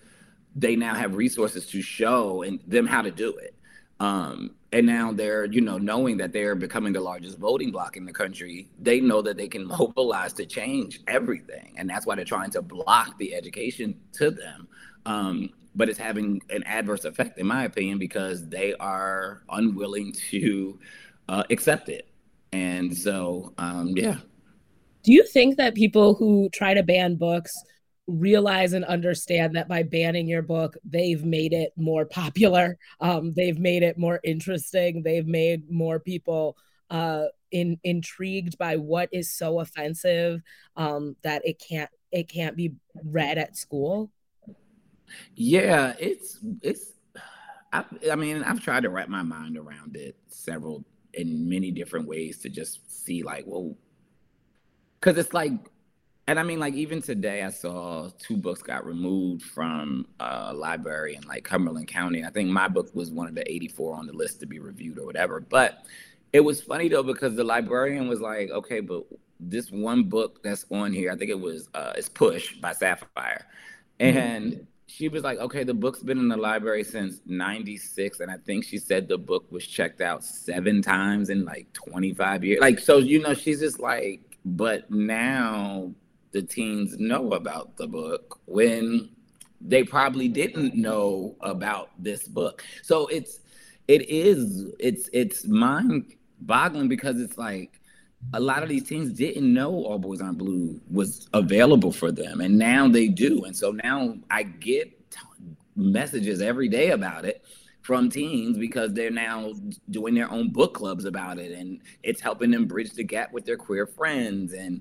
they 0.55 0.77
now 0.77 0.95
have 0.95 1.17
resources 1.17 1.67
to 1.67 1.83
show 1.83 2.43
and 2.43 2.61
them 2.67 2.87
how 2.87 3.03
to 3.03 3.11
do 3.11 3.35
it 3.37 3.54
um, 4.01 4.55
and 4.73 4.87
now 4.87 5.13
they're, 5.13 5.45
you 5.45 5.61
know, 5.61 5.79
knowing 5.79 6.17
that 6.17 6.33
they're 6.33 6.57
becoming 6.57 6.93
the 6.93 7.01
largest 7.01 7.39
voting 7.39 7.71
bloc 7.71 7.97
in 7.97 8.05
the 8.05 8.13
country, 8.13 8.69
they 8.81 9.01
know 9.01 9.23
that 9.23 9.37
they 9.37 9.47
can 9.49 9.67
mobilize 9.67 10.33
to 10.35 10.47
change 10.47 11.01
everything. 11.07 11.75
And 11.77 11.89
that's 11.89 12.07
why 12.07 12.17
they're 12.17 12.25
trying 12.25 12.51
to 12.51 12.63
block 12.63 13.17
the 13.19 13.35
education 13.35 13.95
to 14.15 14.31
them. 14.31 14.69
Um, 15.07 15.51
but 15.77 15.89
it's 15.89 15.99
having 15.99 16.41
an 16.51 16.63
adverse 16.65 17.05
effect, 17.05 17.39
in 17.39 17.47
my 17.47 17.65
opinion, 17.65 17.99
because 17.99 18.49
they 18.49 18.75
are 18.75 19.43
unwilling 19.49 20.13
to 20.31 20.79
uh, 21.29 21.45
accept 21.51 21.89
it. 21.89 22.09
And 22.53 22.97
so, 22.97 23.53
um, 23.59 23.93
yeah. 23.97 24.19
Do 25.03 25.13
you 25.13 25.27
think 25.27 25.57
that 25.57 25.75
people 25.75 26.15
who 26.15 26.49
try 26.51 26.75
to 26.75 26.83
ban 26.83 27.17
books 27.17 27.53
realize 28.07 28.73
and 28.73 28.85
understand 28.85 29.57
that 29.57 29.69
by 29.69 29.83
banning 29.83 30.29
your 30.29 30.43
book, 30.43 30.77
they've 30.85 31.25
made 31.25 31.53
it 31.53 31.73
more 31.77 32.05
popular. 32.05 32.79
Um, 33.01 33.33
they've 33.33 33.59
made 33.59 33.83
it 33.83 33.99
more 33.99 34.21
interesting. 34.23 35.03
They've 35.03 35.27
made 35.27 35.71
more 35.71 35.99
people 35.99 36.57
uh, 36.91 37.27
in, 37.51 37.79
intrigued 37.83 38.59
by 38.59 38.77
what 38.77 39.09
is 39.13 39.31
so 39.31 39.61
offensive 39.61 40.43
um, 40.77 41.17
that 41.23 41.47
it 41.47 41.59
can't 41.59 41.91
it 42.13 42.29
can't 42.29 42.57
be 42.57 42.73
read 43.03 43.39
at 43.39 43.57
school. 43.57 44.11
Yeah, 45.35 45.95
it's 45.99 46.39
it's. 46.63 46.93
I, 47.73 47.85
I 48.11 48.15
mean, 48.15 48.45
I've 48.45 48.61
tried 48.61 48.85
to 48.85 48.91
wrap 48.91 49.09
my 49.09 49.23
mind 49.23 49.59
around 49.59 49.97
it 49.97 50.17
several 50.29 50.85
in 51.13 51.49
many 51.49 51.73
different 51.73 52.07
ways 52.07 52.39
to 52.39 52.49
just 52.49 53.05
see 53.05 53.23
like, 53.25 53.45
well, 53.47 53.77
because 55.01 55.19
it's 55.19 55.35
like 55.35 55.53
and 56.27 56.39
I 56.39 56.43
mean, 56.43 56.59
like 56.59 56.75
even 56.75 57.03
today, 57.03 57.43
I 57.43 57.51
saw 57.51 58.09
two 58.19 58.37
books 58.37 58.63
got 58.63 58.87
removed 58.87 59.43
from 59.43 60.07
a 60.21 60.55
library 60.55 61.17
in 61.17 61.23
like 61.29 61.45
Cumberland 61.45 61.89
County. 61.89 62.25
I 62.25 62.31
think 62.31 62.49
my 62.49 62.67
book 62.67 62.95
was 62.95 63.11
one 63.11 63.29
of 63.29 63.35
the 63.35 63.51
84 63.51 63.97
on 63.97 64.07
the 64.07 64.15
list 64.15 64.41
to 64.41 64.47
be 64.47 64.59
reviewed 64.59 64.99
or 64.99 65.05
whatever. 65.05 65.41
But 65.41 65.85
it 66.33 66.41
was 66.41 66.63
funny 66.63 66.89
though 66.89 67.03
because 67.03 67.37
the 67.37 67.45
librarian 67.45 68.09
was 68.09 68.21
like, 68.21 68.51
"Okay, 68.51 68.81
but 68.81 69.05
this 69.39 69.71
one 69.71 70.05
book 70.05 70.43
that's 70.43 70.65
on 70.71 70.95
here, 70.95 71.13
I 71.13 71.17
think 71.17 71.31
it 71.31 71.39
was 71.39 71.69
uh, 71.75 71.93
it's 71.95 72.09
Push 72.09 72.57
by 72.57 72.73
Sapphire," 72.73 73.47
mm-hmm. 74.01 74.17
and 74.17 74.53
mm-hmm. 74.53 74.63
she 74.87 75.09
was 75.09 75.25
like, 75.25 75.39
"Okay, 75.41 75.63
the 75.63 75.75
book's 75.75 76.03
been 76.03 76.19
in 76.19 76.29
the 76.29 76.39
library 76.39 76.85
since 76.85 77.21
'96, 77.27 78.21
and 78.21 78.31
I 78.31 78.39
think 78.39 78.65
she 78.65 78.79
said 78.79 79.09
the 79.09 79.19
book 79.19 79.45
was 79.53 79.67
checked 79.67 80.01
out 80.01 80.25
seven 80.25 80.81
times 80.81 81.29
in 81.29 81.45
like 81.45 81.71
25 81.75 82.45
years. 82.45 82.61
Like, 82.63 82.79
so 82.79 82.97
you 82.97 83.21
know, 83.21 83.35
she's 83.35 83.61
just 83.61 83.79
like." 83.79 84.23
But 84.47 84.91
now 84.91 85.95
the 86.35 86.43
teens 86.43 86.99
know 86.99 87.33
about 87.33 87.77
the 87.77 87.87
book 87.87 88.41
when 88.47 89.09
they 89.61 89.85
probably 89.85 90.29
didn't 90.29 90.75
know 90.75 91.37
about 91.41 91.91
this 91.97 92.27
book. 92.27 92.65
So 92.83 93.07
it's 93.07 93.41
it 93.87 94.03
is 94.11 94.67
it's 94.81 95.09
it's 95.13 95.47
mind 95.47 96.13
boggling 96.41 96.89
because 96.89 97.21
it's 97.21 97.39
like 97.39 97.81
a 98.33 98.41
lot 98.41 98.65
of 98.65 98.69
these 98.69 98.83
teens 98.83 99.13
didn't 99.13 99.53
know 99.53 99.71
All 99.85 99.99
Boys 99.99 100.21
Aren't 100.21 100.39
Blue 100.39 100.81
was 100.91 101.29
available 101.35 101.93
for 101.93 102.11
them, 102.11 102.41
and 102.41 102.59
now 102.59 102.89
they 102.89 103.07
do. 103.07 103.45
And 103.45 103.57
so 103.57 103.71
now 103.71 104.17
I 104.29 104.43
get 104.43 104.91
messages 105.77 106.43
every 106.43 106.69
day 106.69 106.91
about 106.91 107.25
it 107.25 107.45
from 107.83 108.09
teens 108.09 108.57
because 108.57 108.93
they're 108.93 109.11
now 109.11 109.53
doing 109.91 110.15
their 110.15 110.31
own 110.33 110.51
book 110.51 110.75
clubs 110.75 111.05
about 111.05 111.39
it, 111.39 111.53
and 111.53 111.81
it's 112.03 112.21
helping 112.21 112.51
them 112.51 112.67
bridge 112.67 112.93
the 112.93 113.05
gap 113.05 113.33
with 113.33 113.45
their 113.45 113.59
queer 113.59 113.87
friends 113.87 114.53
and 114.53 114.81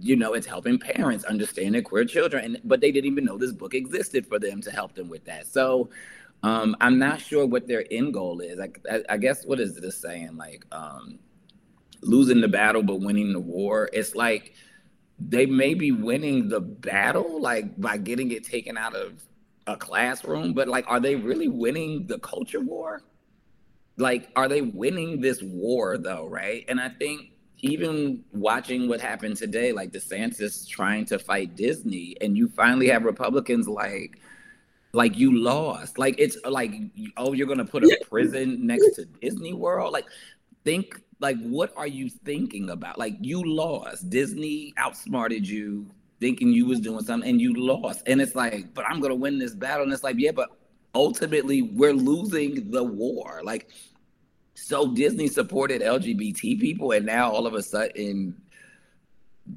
you 0.00 0.16
know 0.16 0.34
it's 0.34 0.46
helping 0.46 0.78
parents 0.78 1.24
understand 1.24 1.74
their 1.74 1.82
queer 1.82 2.04
children 2.04 2.58
but 2.64 2.80
they 2.80 2.90
didn't 2.90 3.10
even 3.10 3.24
know 3.24 3.38
this 3.38 3.52
book 3.52 3.74
existed 3.74 4.26
for 4.26 4.38
them 4.38 4.60
to 4.60 4.70
help 4.70 4.94
them 4.94 5.08
with 5.08 5.24
that. 5.24 5.46
So 5.46 5.90
um, 6.42 6.76
i'm 6.80 6.98
not 6.98 7.20
sure 7.20 7.46
what 7.46 7.66
their 7.66 7.84
end 7.90 8.12
goal 8.12 8.40
is. 8.40 8.60
I, 8.60 8.70
I, 8.90 9.02
I 9.10 9.16
guess 9.16 9.46
what 9.46 9.60
is 9.60 9.76
this 9.76 9.96
saying? 9.96 10.36
Like 10.36 10.64
um, 10.72 11.18
losing 12.02 12.40
the 12.40 12.48
battle 12.48 12.82
but 12.82 13.00
winning 13.00 13.32
the 13.32 13.40
war. 13.40 13.88
It's 13.92 14.14
like 14.14 14.54
they 15.18 15.46
may 15.46 15.74
be 15.74 15.92
winning 15.92 16.48
the 16.48 16.60
battle 16.60 17.40
like 17.40 17.80
by 17.80 17.96
getting 17.96 18.30
it 18.32 18.44
taken 18.44 18.76
out 18.76 18.94
of 18.94 19.22
a 19.66 19.76
classroom 19.76 20.52
but 20.52 20.68
like 20.68 20.84
are 20.88 21.00
they 21.00 21.16
really 21.16 21.48
winning 21.48 22.06
the 22.06 22.18
culture 22.18 22.60
war? 22.60 23.02
Like 23.96 24.28
are 24.34 24.48
they 24.48 24.60
winning 24.60 25.20
this 25.20 25.40
war 25.42 25.98
though 25.98 26.26
right? 26.26 26.64
And 26.68 26.80
i 26.80 26.88
think 26.88 27.30
even 27.64 28.22
watching 28.32 28.88
what 28.88 29.00
happened 29.00 29.36
today, 29.36 29.72
like 29.72 29.90
DeSantis 29.90 30.68
trying 30.68 31.06
to 31.06 31.18
fight 31.18 31.56
Disney, 31.56 32.16
and 32.20 32.36
you 32.36 32.48
finally 32.48 32.88
have 32.88 33.04
Republicans 33.04 33.66
like, 33.66 34.20
like 34.92 35.16
you 35.16 35.38
lost. 35.38 35.98
Like 35.98 36.14
it's 36.18 36.36
like, 36.44 36.72
oh, 37.16 37.32
you're 37.32 37.46
gonna 37.46 37.64
put 37.64 37.82
a 37.82 37.98
prison 38.08 38.66
next 38.66 38.96
to 38.96 39.06
Disney 39.06 39.54
World. 39.54 39.92
Like, 39.92 40.04
think 40.64 41.00
like 41.20 41.38
what 41.40 41.72
are 41.76 41.86
you 41.86 42.10
thinking 42.10 42.70
about? 42.70 42.98
Like 42.98 43.16
you 43.20 43.42
lost. 43.42 44.10
Disney 44.10 44.74
outsmarted 44.76 45.48
you, 45.48 45.86
thinking 46.20 46.52
you 46.52 46.66
was 46.66 46.80
doing 46.80 47.02
something, 47.02 47.28
and 47.28 47.40
you 47.40 47.54
lost. 47.54 48.02
And 48.06 48.20
it's 48.20 48.34
like, 48.34 48.74
but 48.74 48.84
I'm 48.86 49.00
gonna 49.00 49.14
win 49.14 49.38
this 49.38 49.54
battle. 49.54 49.84
And 49.84 49.92
it's 49.92 50.04
like, 50.04 50.16
yeah, 50.18 50.32
but 50.32 50.50
ultimately 50.94 51.62
we're 51.62 51.94
losing 51.94 52.70
the 52.70 52.84
war. 52.84 53.40
Like 53.42 53.70
so 54.54 54.92
Disney 54.92 55.26
supported 55.28 55.82
LGBT 55.82 56.60
people, 56.60 56.92
and 56.92 57.04
now 57.04 57.30
all 57.30 57.46
of 57.46 57.54
a 57.54 57.62
sudden, 57.62 58.40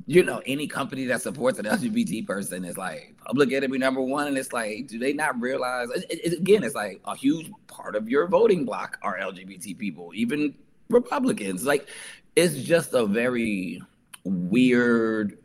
you 0.05 0.23
know, 0.23 0.41
any 0.45 0.67
company 0.67 1.05
that 1.05 1.21
supports 1.21 1.60
an 1.60 1.65
LGBT 1.65 2.25
person 2.25 2.65
is 2.65 2.77
like 2.77 3.15
public 3.25 3.53
enemy 3.53 3.77
number 3.77 4.01
one. 4.01 4.27
And 4.27 4.38
it's 4.38 4.51
like, 4.51 4.88
do 4.88 4.99
they 4.99 5.13
not 5.13 5.39
realize? 5.39 5.89
It, 5.91 6.05
it, 6.10 6.33
again, 6.33 6.63
it's 6.63 6.75
like 6.75 6.99
a 7.05 7.15
huge 7.15 7.51
part 7.67 7.95
of 7.95 8.10
your 8.10 8.27
voting 8.27 8.65
bloc 8.65 8.97
are 9.01 9.17
LGBT 9.17 9.77
people, 9.77 10.12
even 10.13 10.55
Republicans. 10.89 11.65
Like, 11.65 11.88
it's 12.36 12.55
just 12.55 12.93
a 12.93 13.05
very 13.05 13.81
weird 14.23 15.38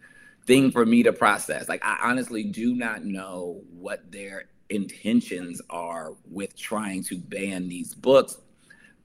thing 0.46 0.72
for 0.72 0.84
me 0.84 1.02
to 1.04 1.12
process. 1.12 1.68
Like, 1.68 1.84
I 1.84 1.98
honestly 2.02 2.42
do 2.42 2.74
not 2.74 3.04
know 3.04 3.62
what 3.70 4.10
their 4.10 4.46
intentions 4.70 5.60
are 5.70 6.14
with 6.30 6.56
trying 6.56 7.04
to 7.04 7.18
ban 7.18 7.68
these 7.68 7.94
books 7.94 8.38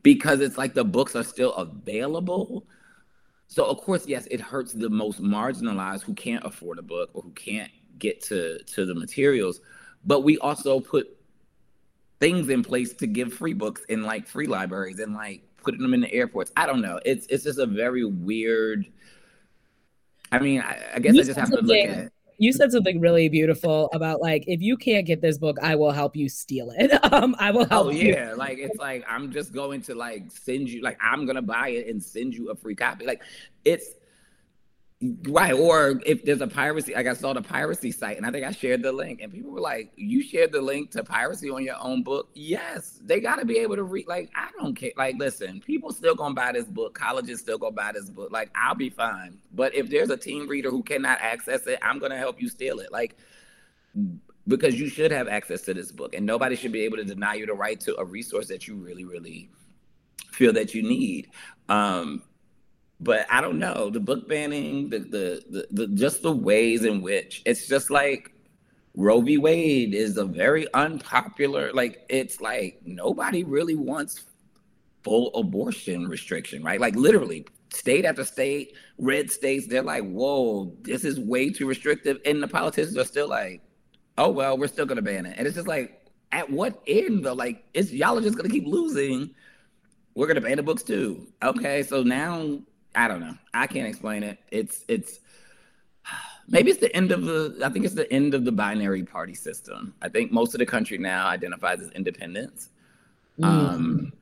because 0.07 0.39
it's 0.39 0.57
like 0.57 0.73
the 0.73 0.85
books 0.85 1.17
are 1.17 1.23
still 1.23 1.53
available. 1.55 2.65
So 3.49 3.65
of 3.65 3.75
course, 3.79 4.07
yes, 4.07 4.25
it 4.31 4.39
hurts 4.39 4.71
the 4.71 4.89
most 4.89 5.21
marginalized 5.21 6.03
who 6.03 6.13
can't 6.13 6.45
afford 6.45 6.79
a 6.79 6.81
book 6.81 7.09
or 7.13 7.23
who 7.23 7.31
can't 7.31 7.69
get 7.99 8.21
to 8.23 8.57
to 8.59 8.85
the 8.85 8.95
materials. 8.95 9.59
But 10.05 10.21
we 10.21 10.37
also 10.37 10.79
put 10.79 11.09
things 12.21 12.47
in 12.47 12.63
place 12.63 12.93
to 12.93 13.05
give 13.05 13.33
free 13.33 13.51
books 13.51 13.81
in 13.89 14.03
like 14.03 14.29
free 14.29 14.47
libraries 14.47 14.99
and 14.99 15.13
like 15.13 15.43
putting 15.61 15.81
them 15.81 15.93
in 15.93 15.99
the 15.99 16.13
airports. 16.13 16.53
I 16.55 16.67
don't 16.67 16.81
know. 16.81 17.01
It's 17.03 17.27
it's 17.27 17.43
just 17.43 17.59
a 17.59 17.65
very 17.65 18.05
weird. 18.05 18.85
I 20.31 20.39
mean, 20.39 20.61
I, 20.61 20.81
I 20.95 20.99
guess 20.99 21.15
you 21.15 21.21
I 21.21 21.25
just 21.25 21.37
have 21.37 21.49
to 21.49 21.59
look 21.59 21.85
at 21.85 22.13
you 22.38 22.54
said 22.54 22.71
something 22.71 23.00
really 23.00 23.30
beautiful 23.30 23.89
about 23.93 24.21
like 24.21 24.43
if 24.47 24.62
you 24.62 24.78
can't 24.78 25.06
get 25.06 25.21
this 25.21 25.38
book 25.38 25.58
i 25.62 25.76
will 25.76 25.91
help 25.91 26.15
you 26.15 26.30
steal 26.30 26.71
it 26.78 26.91
um 27.13 27.36
i 27.39 27.52
will 27.52 27.65
help 27.65 27.88
oh 27.88 27.89
yeah 27.89 28.32
you. 28.32 28.38
like 28.38 28.58
it's 28.58 28.78
like 28.78 29.04
i'm 29.10 29.32
just 29.32 29.52
going 29.52 29.82
to 29.82 29.95
like 29.95 30.23
send 30.32 30.69
you 30.69 30.82
like 30.82 30.97
i'm 31.02 31.26
gonna 31.26 31.41
buy 31.41 31.69
it 31.69 31.88
and 31.88 32.02
send 32.02 32.34
you 32.34 32.50
a 32.50 32.56
free 32.56 32.76
copy 32.76 33.06
like 33.06 33.21
it's 33.65 33.91
Right. 34.99 35.53
Or 35.53 36.01
if 36.07 36.25
there's 36.25 36.41
a 36.41 36.47
piracy, 36.47 36.95
like 36.95 37.05
I 37.05 37.13
saw 37.13 37.31
the 37.31 37.41
piracy 37.41 37.91
site 37.91 38.17
and 38.17 38.25
I 38.25 38.31
think 38.31 38.43
I 38.43 38.51
shared 38.51 38.81
the 38.81 38.91
link 38.91 39.21
and 39.21 39.31
people 39.31 39.51
were 39.51 39.62
like, 39.62 39.91
You 39.95 40.23
shared 40.23 40.51
the 40.51 40.62
link 40.62 40.89
to 40.91 41.03
piracy 41.03 41.51
on 41.51 41.63
your 41.63 41.75
own 41.79 42.01
book? 42.01 42.29
Yes. 42.33 42.99
They 43.03 43.19
gotta 43.19 43.45
be 43.45 43.60
able 43.60 43.75
to 43.75 43.83
read. 43.83 44.07
Like, 44.07 44.31
I 44.36 44.49
don't 44.60 44.73
care. 44.73 44.93
Like, 44.97 45.15
listen, 45.19 45.62
people 45.62 45.91
still 45.91 46.15
gonna 46.15 46.33
buy 46.33 46.51
this 46.51 46.65
book. 46.65 46.95
Colleges 46.95 47.39
still 47.39 47.60
gonna 47.60 47.73
buy 47.73 47.91
this 47.93 48.10
book. 48.10 48.31
Like, 48.31 48.49
I'll 48.55 48.73
be 48.73 48.89
fine. 48.89 49.38
But 49.53 49.75
if 49.75 49.88
there's 49.88 50.10
a 50.10 50.17
teen 50.17 50.47
reader 50.47 50.71
who 50.71 50.81
cannot 50.81 51.19
access 51.21 51.67
it, 51.67 51.77
I'm 51.83 51.99
gonna 51.99 52.17
help 52.17 52.41
you 52.41 52.49
steal 52.49 52.79
it. 52.79 52.91
Like 52.91 53.17
because 54.47 54.79
you 54.79 54.89
should 54.89 55.12
have 55.12 55.27
access 55.27 55.62
to 55.63 55.73
this 55.73 55.91
book 55.91 56.15
and 56.15 56.25
nobody 56.25 56.55
should 56.55 56.71
be 56.71 56.81
able 56.81 56.97
to 56.97 57.03
deny 57.03 57.33
you 57.36 57.45
the 57.45 57.53
right 57.53 57.79
to 57.81 57.95
a 57.99 58.05
resource 58.05 58.47
that 58.47 58.67
you 58.67 58.75
really, 58.75 59.03
really 59.03 59.49
feel 60.31 60.53
that 60.53 60.73
you 60.73 60.81
need. 60.81 61.29
Um, 61.69 62.23
but 62.99 63.25
I 63.29 63.41
don't 63.41 63.60
know 63.60 63.89
the 63.89 63.99
book 63.99 64.27
banning, 64.27 64.89
the, 64.89 64.99
the 64.99 65.43
the 65.49 65.67
the, 65.71 65.88
just 65.88 66.21
the 66.23 66.31
ways 66.31 66.83
in 66.83 67.01
which 67.01 67.43
it's 67.45 67.67
just 67.67 67.89
like 67.89 68.31
Roe 68.95 69.21
v. 69.21 69.38
Wade 69.38 69.93
is 69.93 70.17
a 70.17 70.25
very 70.25 70.71
unpopular. 70.73 71.71
Like 71.73 72.05
it's 72.10 72.41
like 72.41 72.81
nobody 72.86 73.43
really 73.43 73.75
wants 73.75 74.25
full 75.03 75.33
abortion 75.36 76.07
restriction, 76.07 76.63
right? 76.63 76.81
Like 76.81 76.95
literally, 76.95 77.45
state 77.71 78.05
after 78.05 78.25
state, 78.25 78.75
red 78.97 79.29
states, 79.29 79.67
they're 79.67 79.83
like, 79.83 80.03
"Whoa, 80.03 80.75
this 80.81 81.05
is 81.05 81.19
way 81.19 81.51
too 81.51 81.67
restrictive," 81.67 82.19
and 82.25 82.41
the 82.41 82.47
politicians 82.47 82.97
are 82.97 83.05
still 83.05 83.29
like, 83.29 83.62
"Oh 84.17 84.31
well, 84.31 84.57
we're 84.57 84.67
still 84.67 84.88
gonna 84.88 85.03
ban 85.03 85.27
it," 85.27 85.36
and 85.38 85.45
it's 85.45 85.55
just 85.55 85.67
like, 85.67 86.07
at 86.31 86.49
what 86.49 86.81
end 86.88 87.23
though? 87.23 87.33
Like, 87.33 87.63
it's 87.75 87.91
y'all 87.91 88.17
are 88.17 88.21
just 88.21 88.36
gonna 88.36 88.49
keep 88.49 88.65
losing. 88.65 89.29
We're 90.15 90.27
gonna 90.27 90.41
ban 90.41 90.57
the 90.57 90.63
books 90.63 90.81
too. 90.81 91.27
Okay, 91.43 91.83
so 91.83 92.01
now 92.01 92.60
I 92.97 93.07
don't 93.07 93.21
know. 93.21 93.38
I 93.53 93.67
can't 93.67 93.88
explain 93.88 94.23
it. 94.23 94.39
It's 94.51 94.83
it's 94.88 95.19
maybe 96.47 96.71
it's 96.71 96.79
the 96.79 96.93
end 96.95 97.12
of 97.12 97.23
the 97.23 97.60
I 97.63 97.69
think 97.69 97.86
it's 97.86 97.93
the 97.93 98.12
end 98.12 98.33
of 98.33 98.43
the 98.43 98.51
binary 98.51 99.03
party 99.03 99.36
system. 99.36 99.93
I 100.01 100.10
think 100.10 100.31
most 100.31 100.53
of 100.55 100.60
the 100.60 100.65
country 100.65 100.97
now 100.97 101.27
identifies 101.27 101.79
as 101.79 101.91
independents. 101.91 102.69
Mm. 103.39 103.45
Um 103.45 104.13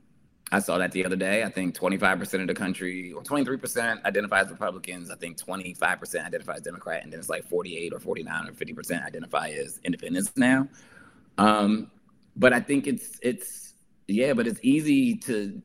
I 0.51 0.59
saw 0.59 0.77
that 0.77 0.91
the 0.91 1.03
other 1.03 1.15
day. 1.15 1.43
I 1.43 1.49
think 1.49 1.77
25% 1.77 2.41
of 2.41 2.47
the 2.47 2.53
country 2.53 3.11
or 3.13 3.23
23% 3.23 4.03
identifies 4.05 4.49
Republicans. 4.51 5.09
I 5.09 5.15
think 5.15 5.37
25% 5.37 6.23
identifies 6.23 6.61
Democrat. 6.61 7.03
And 7.03 7.11
then 7.11 7.19
it's 7.19 7.29
like 7.29 7.43
48 7.45 7.93
or 7.93 7.99
49 7.99 8.47
or 8.47 8.51
50% 8.51 9.05
identify 9.05 9.49
as 9.49 9.79
independents 9.83 10.31
now. 10.37 10.67
Um, 11.39 11.89
but 12.35 12.53
I 12.53 12.59
think 12.59 12.85
it's, 12.85 13.17
it's, 13.23 13.73
yeah, 14.07 14.33
but 14.33 14.45
it's 14.45 14.59
easy 14.61 15.15
to 15.15 15.61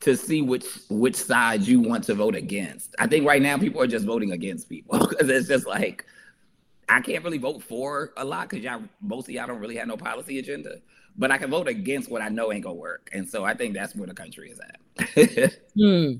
to 0.00 0.16
see 0.16 0.42
which 0.42 0.64
which 0.88 1.16
side 1.16 1.62
you 1.62 1.80
want 1.80 2.04
to 2.04 2.14
vote 2.14 2.34
against. 2.34 2.94
I 2.98 3.06
think 3.06 3.26
right 3.26 3.42
now 3.42 3.58
people 3.58 3.80
are 3.82 3.86
just 3.86 4.04
voting 4.04 4.32
against 4.32 4.68
people 4.68 4.98
because 5.08 5.28
it's 5.28 5.48
just 5.48 5.66
like 5.66 6.04
I 6.88 7.00
can't 7.00 7.22
really 7.22 7.38
vote 7.38 7.62
for 7.62 8.12
a 8.16 8.24
lot 8.24 8.48
because 8.48 8.64
y'all 8.64 8.82
most 9.00 9.28
of 9.28 9.34
y'all 9.34 9.46
don't 9.46 9.60
really 9.60 9.76
have 9.76 9.88
no 9.88 9.96
policy 9.96 10.38
agenda. 10.38 10.80
But 11.16 11.30
I 11.30 11.38
can 11.38 11.50
vote 11.50 11.68
against 11.68 12.10
what 12.10 12.22
I 12.22 12.28
know 12.28 12.52
ain't 12.52 12.64
gonna 12.64 12.74
work, 12.74 13.10
and 13.12 13.28
so 13.28 13.44
I 13.44 13.54
think 13.54 13.74
that's 13.74 13.94
where 13.94 14.06
the 14.06 14.14
country 14.14 14.50
is 14.50 14.60
at. 14.60 15.58
hmm. 15.76 16.12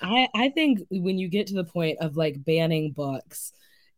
I 0.00 0.28
I 0.34 0.48
think 0.50 0.80
when 0.90 1.18
you 1.18 1.28
get 1.28 1.48
to 1.48 1.54
the 1.54 1.64
point 1.64 1.98
of 2.00 2.16
like 2.16 2.44
banning 2.44 2.92
books, 2.92 3.52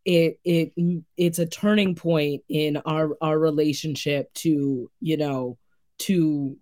it 0.04 0.40
it 0.44 0.72
it's 1.16 1.38
a 1.38 1.46
turning 1.46 1.94
point 1.94 2.42
in 2.48 2.78
our 2.78 3.16
our 3.20 3.38
relationship 3.38 4.32
to 4.34 4.90
you 5.00 5.16
know 5.16 5.56
to 5.98 6.56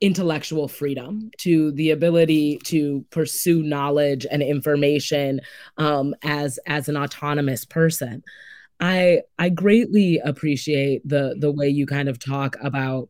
intellectual 0.00 0.68
freedom, 0.68 1.30
to 1.38 1.72
the 1.72 1.90
ability 1.90 2.58
to 2.64 3.04
pursue 3.10 3.62
knowledge 3.62 4.26
and 4.30 4.42
information 4.42 5.40
um, 5.76 6.14
as 6.22 6.58
as 6.66 6.88
an 6.88 6.96
autonomous 6.96 7.64
person. 7.64 8.22
I 8.80 9.22
I 9.38 9.50
greatly 9.50 10.18
appreciate 10.18 11.06
the 11.06 11.36
the 11.38 11.52
way 11.52 11.68
you 11.68 11.86
kind 11.86 12.08
of 12.08 12.18
talk 12.18 12.56
about 12.62 13.08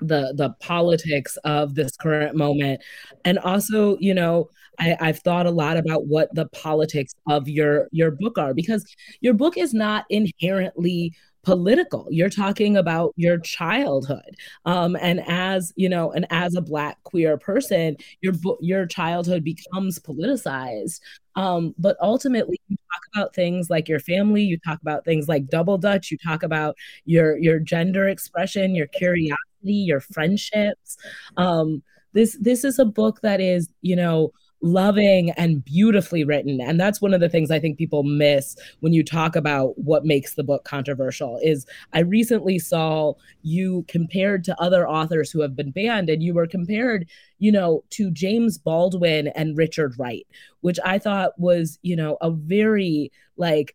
the 0.00 0.32
the 0.36 0.50
politics 0.60 1.36
of 1.44 1.74
this 1.74 1.96
current 1.96 2.34
moment 2.36 2.80
and 3.24 3.38
also 3.38 3.98
you 3.98 4.14
know 4.14 4.48
I, 4.78 4.96
i've 5.00 5.18
thought 5.18 5.46
a 5.46 5.50
lot 5.50 5.76
about 5.76 6.06
what 6.06 6.34
the 6.34 6.46
politics 6.48 7.14
of 7.28 7.48
your 7.48 7.88
your 7.92 8.10
book 8.10 8.38
are 8.38 8.54
because 8.54 8.84
your 9.20 9.34
book 9.34 9.58
is 9.58 9.74
not 9.74 10.06
inherently 10.08 11.14
political. 11.42 12.06
You're 12.10 12.30
talking 12.30 12.76
about 12.76 13.12
your 13.16 13.38
childhood. 13.38 14.36
Um, 14.66 14.96
and 15.00 15.22
as 15.26 15.72
you 15.76 15.88
know 15.88 16.12
and 16.12 16.26
as 16.30 16.54
a 16.54 16.60
black 16.60 17.02
queer 17.04 17.38
person 17.38 17.96
your 18.20 18.34
your 18.60 18.86
childhood 18.86 19.44
becomes 19.44 19.98
politicized. 19.98 21.00
Um, 21.36 21.74
but 21.78 21.96
ultimately 22.02 22.60
you 22.68 22.76
talk 22.92 23.02
about 23.14 23.34
things 23.34 23.70
like 23.70 23.88
your 23.88 24.00
family 24.00 24.42
you 24.42 24.58
talk 24.58 24.80
about 24.82 25.04
things 25.04 25.28
like 25.28 25.46
double 25.46 25.78
dutch 25.78 26.10
you 26.10 26.18
talk 26.18 26.42
about 26.42 26.76
your 27.04 27.38
your 27.38 27.58
gender 27.58 28.08
expression 28.08 28.74
your 28.74 28.88
curiosity 28.88 29.36
your 29.62 30.00
friendships. 30.00 30.96
Um, 31.36 31.82
this 32.12 32.36
this 32.40 32.64
is 32.64 32.78
a 32.78 32.84
book 32.84 33.20
that 33.22 33.40
is 33.40 33.68
you 33.82 33.96
know 33.96 34.32
loving 34.62 35.30
and 35.32 35.64
beautifully 35.64 36.24
written. 36.24 36.60
And 36.60 36.78
that's 36.78 37.00
one 37.00 37.14
of 37.14 37.20
the 37.20 37.28
things 37.28 37.50
i 37.50 37.58
think 37.58 37.78
people 37.78 38.02
miss 38.02 38.56
when 38.80 38.92
you 38.92 39.04
talk 39.04 39.36
about 39.36 39.78
what 39.78 40.04
makes 40.04 40.34
the 40.34 40.44
book 40.44 40.64
controversial 40.64 41.38
is 41.42 41.66
i 41.92 42.00
recently 42.00 42.58
saw 42.58 43.12
you 43.42 43.84
compared 43.88 44.44
to 44.44 44.60
other 44.60 44.88
authors 44.88 45.30
who 45.30 45.40
have 45.40 45.56
been 45.56 45.70
banned 45.70 46.10
and 46.10 46.22
you 46.22 46.34
were 46.34 46.46
compared 46.46 47.08
you 47.38 47.52
know 47.52 47.84
to 47.90 48.10
james 48.10 48.58
baldwin 48.58 49.28
and 49.28 49.56
richard 49.56 49.98
wright 49.98 50.26
which 50.60 50.78
i 50.84 50.98
thought 50.98 51.38
was 51.38 51.78
you 51.82 51.96
know 51.96 52.16
a 52.20 52.30
very 52.30 53.10
like 53.36 53.74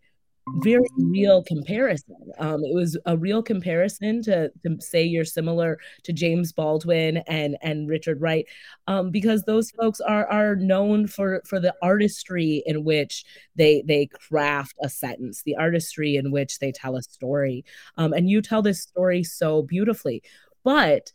very 0.57 0.85
real 0.97 1.43
comparison. 1.43 2.15
Um, 2.37 2.63
it 2.63 2.73
was 2.73 2.97
a 3.05 3.17
real 3.17 3.41
comparison 3.41 4.21
to, 4.23 4.51
to 4.63 4.79
say 4.79 5.03
you're 5.03 5.25
similar 5.25 5.79
to 6.03 6.13
James 6.13 6.51
Baldwin 6.51 7.17
and 7.27 7.57
and 7.61 7.89
Richard 7.89 8.21
Wright, 8.21 8.45
um, 8.87 9.09
because 9.09 9.43
those 9.43 9.71
folks 9.71 9.99
are 10.01 10.27
are 10.27 10.55
known 10.55 11.07
for 11.07 11.41
for 11.45 11.59
the 11.59 11.73
artistry 11.81 12.63
in 12.65 12.83
which 12.83 13.25
they 13.55 13.83
they 13.87 14.07
craft 14.07 14.75
a 14.83 14.89
sentence, 14.89 15.41
the 15.43 15.55
artistry 15.55 16.15
in 16.15 16.31
which 16.31 16.59
they 16.59 16.71
tell 16.71 16.95
a 16.95 17.01
story, 17.01 17.65
um, 17.97 18.13
and 18.13 18.29
you 18.29 18.41
tell 18.41 18.61
this 18.61 18.81
story 18.81 19.23
so 19.23 19.63
beautifully. 19.63 20.21
But 20.63 21.11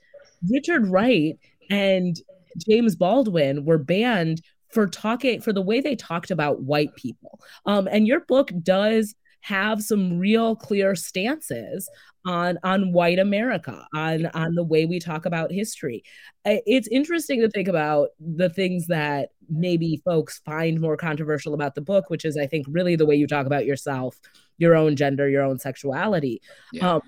Richard 0.49 0.87
Wright 0.89 1.39
and 1.71 2.21
James 2.59 2.97
Baldwin 2.97 3.65
were 3.65 3.79
banned 3.79 4.43
for 4.71 4.87
talking 4.87 5.41
for 5.41 5.53
the 5.53 5.63
way 5.63 5.81
they 5.81 5.97
talked 5.97 6.31
about 6.31 6.63
white 6.63 6.95
people. 6.95 7.41
Um, 7.67 7.89
and 7.91 8.07
your 8.07 8.21
book 8.21 8.53
does 8.63 9.15
have 9.41 9.83
some 9.83 10.19
real 10.19 10.55
clear 10.55 10.95
stances 10.95 11.89
on 12.27 12.59
on 12.63 12.93
white 12.93 13.19
America, 13.19 13.87
on 13.95 14.27
on 14.27 14.55
the 14.55 14.65
way 14.65 14.87
we 14.87 14.99
talk 14.99 15.27
about 15.27 15.51
history. 15.51 16.03
It's 16.45 16.89
interesting 16.89 17.41
to 17.41 17.51
think 17.51 17.69
about 17.69 18.11
the 18.19 18.51
things 18.51 18.87
that 18.89 19.31
maybe 19.49 20.01
folks 20.05 20.39
find 20.45 20.81
more 20.81 20.97
controversial 20.97 21.55
about 21.55 21.75
the 21.75 21.81
book, 21.81 22.11
which 22.11 22.25
is 22.25 22.37
I 22.37 22.47
think 22.47 22.67
really 22.69 22.97
the 22.97 23.07
way 23.07 23.17
you 23.17 23.27
talk 23.27 23.47
about 23.47 23.67
yourself, 23.67 24.21
your 24.59 24.75
own 24.75 24.97
gender, 24.97 25.29
your 25.29 25.43
own 25.43 25.59
sexuality. 25.59 26.41
Yeah. 26.73 26.95
Um, 26.95 27.03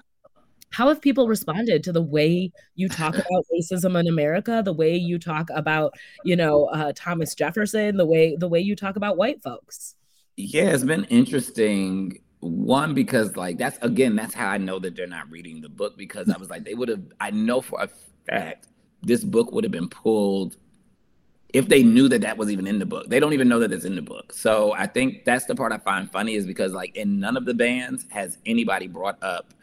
how 0.71 0.88
have 0.88 1.03
people 1.03 1.29
responded 1.29 1.85
to 1.85 1.92
the 1.92 2.03
way 2.03 2.51
you 2.75 2.88
talk 2.88 3.14
about 3.14 3.45
racism 3.53 3.99
in 3.99 4.09
America, 4.09 4.62
the 4.64 4.73
way 4.73 4.97
you 4.97 5.18
talk 5.18 5.51
about, 5.55 5.92
you 6.25 6.35
know, 6.35 6.64
uh, 6.66 6.92
Thomas 6.97 7.35
Jefferson, 7.35 7.97
the 7.97 8.07
way 8.07 8.37
the 8.37 8.49
way 8.49 8.61
you 8.61 8.75
talk 8.75 8.97
about 8.97 9.16
white 9.16 9.42
folks? 9.42 9.95
Yeah, 10.37 10.71
it's 10.71 10.85
been 10.85 11.05
interesting. 11.05 12.18
One 12.40 12.95
because 12.95 13.37
like 13.37 13.59
that's 13.59 13.79
again 13.83 14.16
that's 14.16 14.35
how 14.35 14.49
I 14.49 14.59
know 14.59 14.79
that 14.81 14.97
they're 14.97 15.07
not 15.07 15.31
reading 15.31 15.61
the 15.61 15.68
book 15.68 15.97
because 15.97 16.29
I 16.29 16.37
was 16.38 16.51
like 16.51 16.64
they 16.64 16.75
would 16.75 16.88
have 16.88 17.03
I 17.21 17.31
know 17.31 17.61
for 17.61 17.81
a 17.81 17.88
fact 18.29 18.66
this 19.03 19.23
book 19.23 19.53
would 19.53 19.62
have 19.62 19.71
been 19.71 19.88
pulled 19.88 20.57
if 21.53 21.68
they 21.68 21.83
knew 21.85 22.09
that 22.09 22.23
that 22.23 22.38
was 22.38 22.51
even 22.51 22.66
in 22.66 22.79
the 22.79 22.87
book. 22.87 23.09
They 23.09 23.21
don't 23.21 23.33
even 23.33 23.49
know 23.49 23.61
that 23.61 23.73
it's 23.73 23.85
in 23.85 23.95
the 23.95 24.03
book. 24.03 24.33
So 24.33 24.73
I 24.73 24.87
think 24.87 25.25
that's 25.25 25.45
the 25.45 25.55
part 25.55 25.71
I 25.71 25.79
find 25.79 26.11
funny 26.11 26.35
is 26.35 26.47
because 26.47 26.73
like 26.73 26.97
in 26.97 27.21
none 27.21 27.37
of 27.37 27.45
the 27.45 27.55
bands 27.55 28.07
has 28.11 28.38
anybody 28.45 28.88
brought 28.88 29.23
up 29.23 29.55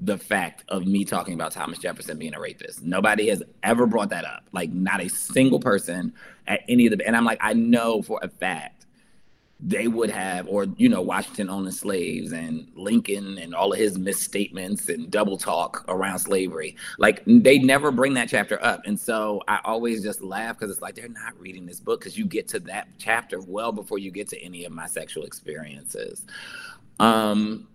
the 0.00 0.16
fact 0.18 0.64
of 0.68 0.86
me 0.86 1.04
talking 1.04 1.34
about 1.34 1.52
Thomas 1.52 1.78
Jefferson 1.78 2.18
being 2.18 2.34
a 2.34 2.40
rapist. 2.40 2.82
Nobody 2.82 3.28
has 3.28 3.42
ever 3.62 3.86
brought 3.86 4.10
that 4.10 4.24
up. 4.24 4.44
Like 4.52 4.70
not 4.70 5.02
a 5.02 5.08
single 5.08 5.60
person 5.60 6.14
at 6.46 6.60
any 6.68 6.86
of 6.86 6.96
the 6.96 7.06
and 7.06 7.16
I'm 7.16 7.24
like, 7.24 7.38
I 7.42 7.52
know 7.52 8.00
for 8.02 8.18
a 8.22 8.28
fact 8.28 8.73
they 9.60 9.88
would 9.88 10.10
have, 10.10 10.48
or 10.48 10.66
you 10.76 10.88
know, 10.88 11.00
Washington 11.00 11.48
owning 11.48 11.72
slaves 11.72 12.32
and 12.32 12.70
Lincoln 12.74 13.38
and 13.38 13.54
all 13.54 13.72
of 13.72 13.78
his 13.78 13.98
misstatements 13.98 14.88
and 14.88 15.10
double 15.10 15.38
talk 15.38 15.84
around 15.88 16.18
slavery. 16.18 16.76
Like 16.98 17.22
they 17.26 17.58
never 17.58 17.90
bring 17.90 18.14
that 18.14 18.28
chapter 18.28 18.62
up. 18.62 18.82
And 18.84 18.98
so 18.98 19.42
I 19.48 19.60
always 19.64 20.02
just 20.02 20.22
laugh 20.22 20.58
because 20.58 20.70
it's 20.70 20.82
like 20.82 20.96
they're 20.96 21.08
not 21.08 21.38
reading 21.40 21.66
this 21.66 21.80
book 21.80 22.00
because 22.00 22.18
you 22.18 22.26
get 22.26 22.48
to 22.48 22.60
that 22.60 22.88
chapter 22.98 23.40
well 23.40 23.72
before 23.72 23.98
you 23.98 24.10
get 24.10 24.28
to 24.28 24.42
any 24.42 24.64
of 24.64 24.72
my 24.72 24.86
sexual 24.86 25.24
experiences. 25.24 26.26
Um 27.00 27.68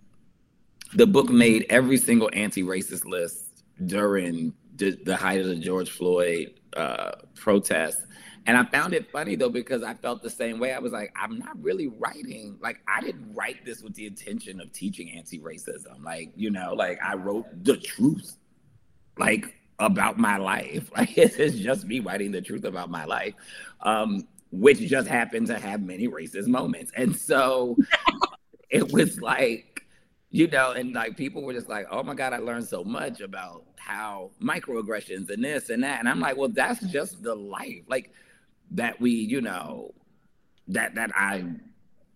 the 0.93 1.07
book 1.07 1.29
made 1.29 1.65
every 1.69 1.97
single 1.97 2.29
anti-racist 2.33 3.05
list 3.05 3.63
during 3.85 4.53
the, 4.75 4.91
the 5.03 5.15
height 5.15 5.39
of 5.39 5.47
the 5.47 5.55
George 5.55 5.91
Floyd 5.91 6.53
uh, 6.75 7.11
protest. 7.35 8.01
And 8.49 8.57
I 8.57 8.63
found 8.63 8.95
it 8.95 9.11
funny 9.11 9.35
though 9.35 9.51
because 9.51 9.83
I 9.83 9.93
felt 9.93 10.23
the 10.23 10.29
same 10.31 10.57
way. 10.57 10.73
I 10.73 10.79
was 10.79 10.91
like, 10.91 11.13
I'm 11.15 11.37
not 11.37 11.61
really 11.61 11.85
writing. 11.85 12.57
Like, 12.59 12.79
I 12.87 12.99
didn't 12.99 13.31
write 13.35 13.63
this 13.63 13.83
with 13.83 13.93
the 13.93 14.07
intention 14.07 14.59
of 14.59 14.73
teaching 14.73 15.11
anti-racism. 15.11 16.03
Like, 16.03 16.31
you 16.35 16.49
know, 16.49 16.73
like 16.73 16.97
I 17.05 17.13
wrote 17.13 17.45
the 17.63 17.77
truth, 17.77 18.37
like 19.19 19.53
about 19.77 20.17
my 20.17 20.37
life. 20.37 20.89
Like, 20.97 21.15
it's 21.15 21.59
just 21.59 21.85
me 21.85 21.99
writing 21.99 22.31
the 22.31 22.41
truth 22.41 22.63
about 22.63 22.89
my 22.89 23.05
life, 23.05 23.35
um, 23.81 24.27
which 24.51 24.79
just 24.79 25.07
happened 25.07 25.45
to 25.45 25.59
have 25.59 25.83
many 25.83 26.07
racist 26.07 26.47
moments. 26.47 26.91
And 26.95 27.15
so 27.15 27.77
it 28.71 28.91
was 28.91 29.21
like 29.21 29.85
you 30.31 30.47
know, 30.47 30.71
and 30.71 30.93
like 30.93 31.17
people 31.17 31.43
were 31.43 31.53
just 31.53 31.69
like, 31.69 31.87
oh 31.89 32.03
my 32.03 32.13
God, 32.13 32.33
I 32.33 32.37
learned 32.37 32.67
so 32.67 32.83
much 32.83 33.19
about 33.19 33.63
how 33.77 34.29
microaggressions 34.41 35.29
and 35.29 35.43
this 35.43 35.69
and 35.69 35.83
that. 35.83 35.99
And 35.99 36.07
I'm 36.07 36.19
like, 36.19 36.37
well, 36.37 36.49
that's 36.49 36.79
just 36.85 37.23
the 37.23 37.33
life. 37.33 37.81
Like 37.87 38.11
that 38.71 38.99
we, 38.99 39.11
you 39.11 39.41
know, 39.41 39.93
that 40.67 40.95
that 40.95 41.11
I 41.15 41.45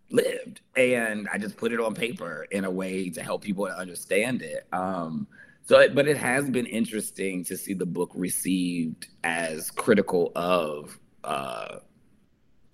lived. 0.10 0.62
And 0.76 1.28
I 1.32 1.38
just 1.38 1.58
put 1.58 1.72
it 1.74 1.80
on 1.80 1.94
paper 1.94 2.46
in 2.52 2.66
a 2.66 2.72
way 2.72 3.10
to 3.10 3.24
help 3.24 3.42
people 3.42 3.66
to 3.66 3.78
understand 3.78 4.42
it. 4.42 4.68
Um, 4.72 5.28
so 5.66 5.80
it, 5.80 5.96
but 5.96 6.08
it 6.08 6.18
has 6.18 6.50
been 6.50 6.66
interesting 6.66 7.44
to 7.46 7.58
see 7.58 7.74
the 7.74 7.86
book 7.86 8.12
received 8.13 9.08
as 9.24 9.72
critical 9.72 10.32
of 10.36 11.00
uh 11.24 11.78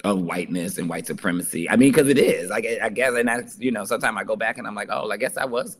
of 0.03 0.21
whiteness 0.21 0.77
and 0.77 0.89
white 0.89 1.05
supremacy. 1.05 1.69
I 1.69 1.75
mean, 1.75 1.91
because 1.91 2.07
it 2.07 2.17
is. 2.17 2.49
Like 2.49 2.65
I 2.81 2.89
guess, 2.89 3.13
and 3.13 3.27
that's 3.27 3.59
you 3.59 3.71
know, 3.71 3.85
sometimes 3.85 4.17
I 4.17 4.23
go 4.23 4.35
back 4.35 4.57
and 4.57 4.65
I'm 4.65 4.75
like, 4.75 4.89
oh, 4.91 5.09
I 5.11 5.17
guess 5.17 5.37
I 5.37 5.45
was, 5.45 5.77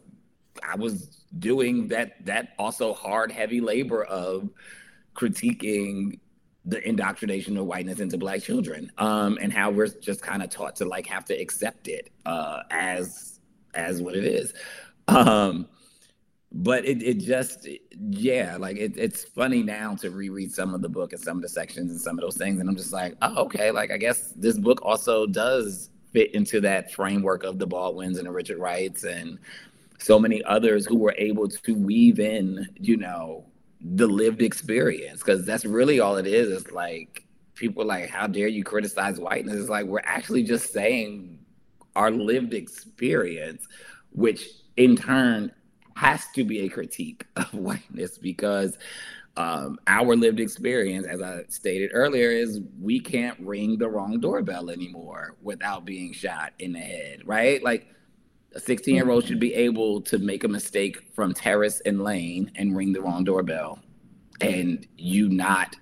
I 0.62 0.75
was 0.75 1.23
doing 1.38 1.88
that 1.89 2.25
that 2.25 2.49
also 2.59 2.93
hard, 2.93 3.31
heavy 3.31 3.62
labor 3.62 4.03
of 4.03 4.49
critiquing 5.15 6.19
the 6.65 6.85
indoctrination 6.87 7.57
of 7.57 7.65
whiteness 7.65 7.99
into 7.99 8.17
black 8.17 8.41
children, 8.41 8.91
um, 8.97 9.37
and 9.41 9.51
how 9.51 9.71
we're 9.71 9.87
just 9.87 10.21
kind 10.21 10.43
of 10.43 10.49
taught 10.49 10.75
to 10.77 10.85
like 10.85 11.07
have 11.07 11.25
to 11.25 11.33
accept 11.33 11.87
it 11.87 12.09
uh, 12.25 12.61
as 12.71 13.39
as 13.73 14.01
what 14.01 14.15
it 14.15 14.25
is. 14.25 14.53
Um, 15.07 15.67
but 16.51 16.85
it, 16.85 17.01
it 17.03 17.19
just 17.19 17.67
yeah 18.09 18.57
like 18.57 18.77
it, 18.77 18.93
it's 18.95 19.23
funny 19.23 19.61
now 19.61 19.95
to 19.95 20.09
reread 20.09 20.51
some 20.51 20.73
of 20.73 20.81
the 20.81 20.89
book 20.89 21.13
and 21.13 21.21
some 21.21 21.37
of 21.37 21.43
the 21.43 21.49
sections 21.49 21.91
and 21.91 22.01
some 22.01 22.17
of 22.17 22.21
those 22.21 22.37
things 22.37 22.59
and 22.59 22.67
i'm 22.67 22.75
just 22.75 22.93
like 22.93 23.15
oh 23.21 23.43
okay 23.43 23.71
like 23.71 23.91
i 23.91 23.97
guess 23.97 24.33
this 24.35 24.57
book 24.57 24.79
also 24.83 25.27
does 25.27 25.91
fit 26.11 26.33
into 26.33 26.59
that 26.59 26.91
framework 26.91 27.43
of 27.43 27.59
the 27.59 27.67
baldwins 27.67 28.17
and 28.17 28.25
the 28.25 28.31
richard 28.31 28.57
wrights 28.57 29.03
and 29.03 29.37
so 29.99 30.17
many 30.17 30.43
others 30.45 30.85
who 30.85 30.97
were 30.97 31.13
able 31.17 31.47
to 31.47 31.73
weave 31.75 32.19
in 32.19 32.67
you 32.79 32.97
know 32.97 33.45
the 33.81 34.07
lived 34.07 34.41
experience 34.41 35.19
because 35.19 35.45
that's 35.45 35.65
really 35.65 35.99
all 35.99 36.17
it 36.17 36.27
is 36.27 36.49
it's 36.49 36.71
like 36.71 37.23
people 37.55 37.85
like 37.85 38.09
how 38.09 38.27
dare 38.27 38.47
you 38.47 38.63
criticize 38.63 39.19
whiteness 39.19 39.55
it's 39.55 39.69
like 39.69 39.85
we're 39.85 40.01
actually 40.03 40.43
just 40.43 40.73
saying 40.73 41.39
our 41.95 42.11
lived 42.11 42.53
experience 42.53 43.67
which 44.11 44.47
in 44.77 44.95
turn 44.95 45.51
has 45.95 46.25
to 46.33 46.43
be 46.43 46.61
a 46.61 46.69
critique 46.69 47.25
of 47.35 47.53
whiteness 47.53 48.17
because 48.17 48.77
um, 49.37 49.79
our 49.87 50.17
lived 50.17 50.41
experience, 50.41 51.07
as 51.07 51.21
I 51.21 51.43
stated 51.47 51.91
earlier, 51.93 52.29
is 52.29 52.59
we 52.81 52.99
can't 52.99 53.39
ring 53.39 53.77
the 53.77 53.87
wrong 53.87 54.19
doorbell 54.19 54.69
anymore 54.69 55.37
without 55.41 55.85
being 55.85 56.11
shot 56.11 56.51
in 56.59 56.73
the 56.73 56.79
head, 56.79 57.21
right? 57.23 57.63
Like 57.63 57.87
a 58.53 58.59
16 58.59 58.95
year 58.95 59.09
old 59.09 59.25
should 59.25 59.39
be 59.39 59.53
able 59.53 60.01
to 60.01 60.17
make 60.17 60.43
a 60.43 60.47
mistake 60.47 61.12
from 61.13 61.33
Terrace 61.33 61.81
and 61.85 62.03
Lane 62.03 62.51
and 62.55 62.75
ring 62.75 62.93
the 62.93 63.01
wrong 63.01 63.23
doorbell. 63.23 63.79
And 64.41 64.88
you 64.97 65.29
not 65.29 65.75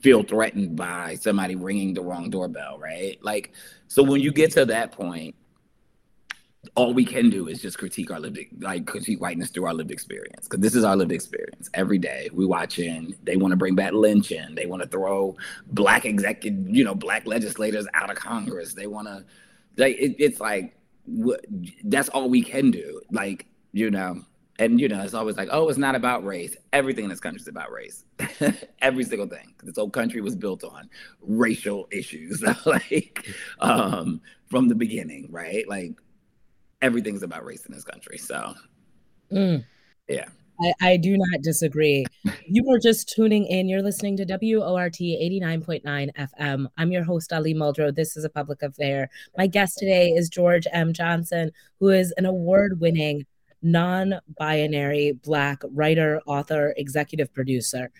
feel 0.00 0.22
threatened 0.22 0.76
by 0.76 1.16
somebody 1.16 1.56
ringing 1.56 1.94
the 1.94 2.02
wrong 2.02 2.30
doorbell, 2.30 2.78
right? 2.78 3.18
Like, 3.22 3.52
so 3.88 4.02
when 4.02 4.20
you 4.20 4.32
get 4.32 4.52
to 4.52 4.64
that 4.66 4.92
point, 4.92 5.34
all 6.74 6.92
we 6.92 7.04
can 7.04 7.30
do 7.30 7.48
is 7.48 7.60
just 7.60 7.78
critique 7.78 8.10
our 8.10 8.20
lived 8.20 8.38
like 8.60 8.86
critique 8.86 9.20
whiteness 9.20 9.50
through 9.50 9.66
our 9.66 9.74
lived 9.74 9.90
experience. 9.90 10.46
Because 10.46 10.60
this 10.60 10.74
is 10.74 10.84
our 10.84 10.96
lived 10.96 11.12
experience. 11.12 11.70
Every 11.74 11.98
day 11.98 12.28
we 12.32 12.46
watching 12.46 13.14
they 13.22 13.36
want 13.36 13.52
to 13.52 13.56
bring 13.56 13.74
back 13.74 13.92
lynching. 13.92 14.54
They 14.54 14.66
want 14.66 14.82
to 14.82 14.88
throw 14.88 15.36
black 15.68 16.04
executive 16.04 16.68
you 16.68 16.84
know 16.84 16.94
black 16.94 17.26
legislators 17.26 17.86
out 17.94 18.10
of 18.10 18.16
congress. 18.16 18.74
They 18.74 18.86
want 18.86 19.08
to 19.08 19.24
like 19.76 19.96
it, 19.96 20.16
it's 20.18 20.40
like 20.40 20.77
that's 21.84 22.08
all 22.10 22.28
we 22.28 22.42
can 22.42 22.70
do 22.70 23.00
like 23.10 23.46
you 23.72 23.90
know 23.90 24.20
and 24.58 24.80
you 24.80 24.88
know 24.88 25.02
it's 25.02 25.14
always 25.14 25.36
like 25.36 25.48
oh 25.52 25.68
it's 25.68 25.78
not 25.78 25.94
about 25.94 26.24
race 26.24 26.56
everything 26.72 27.04
in 27.04 27.10
this 27.10 27.20
country 27.20 27.40
is 27.40 27.48
about 27.48 27.70
race 27.70 28.04
every 28.82 29.04
single 29.04 29.26
thing 29.26 29.54
this 29.62 29.76
whole 29.76 29.90
country 29.90 30.20
was 30.20 30.36
built 30.36 30.64
on 30.64 30.88
racial 31.20 31.88
issues 31.90 32.42
like 32.66 33.26
um 33.60 34.20
from 34.50 34.68
the 34.68 34.74
beginning 34.74 35.26
right 35.30 35.68
like 35.68 35.92
everything's 36.82 37.22
about 37.22 37.44
race 37.44 37.64
in 37.66 37.74
this 37.74 37.84
country. 37.84 38.18
So, 38.18 38.54
mm. 39.32 39.64
yeah. 40.08 40.28
I, 40.60 40.72
I, 40.80 40.96
do 40.96 41.16
not 41.16 41.42
disagree. 41.42 42.04
you 42.46 42.64
were 42.66 42.78
just 42.78 43.08
tuning 43.08 43.46
in. 43.46 43.68
You're 43.68 43.82
listening 43.82 44.16
to 44.16 44.24
WORT 44.24 44.94
89.9 44.94 45.82
FM. 45.84 46.66
I'm 46.76 46.90
your 46.90 47.04
host, 47.04 47.32
Ali 47.32 47.54
Muldrow. 47.54 47.94
This 47.94 48.16
is 48.16 48.24
a 48.24 48.30
public 48.30 48.62
affair. 48.62 49.08
My 49.36 49.46
guest 49.46 49.78
today 49.78 50.08
is 50.08 50.28
George 50.28 50.66
M. 50.72 50.92
Johnson, 50.92 51.52
who 51.78 51.90
is 51.90 52.12
an 52.16 52.26
award 52.26 52.80
winning 52.80 53.24
non 53.62 54.14
binary 54.38 55.12
Black 55.24 55.62
writer, 55.72 56.20
author, 56.26 56.74
executive 56.76 57.32
producer. 57.32 57.90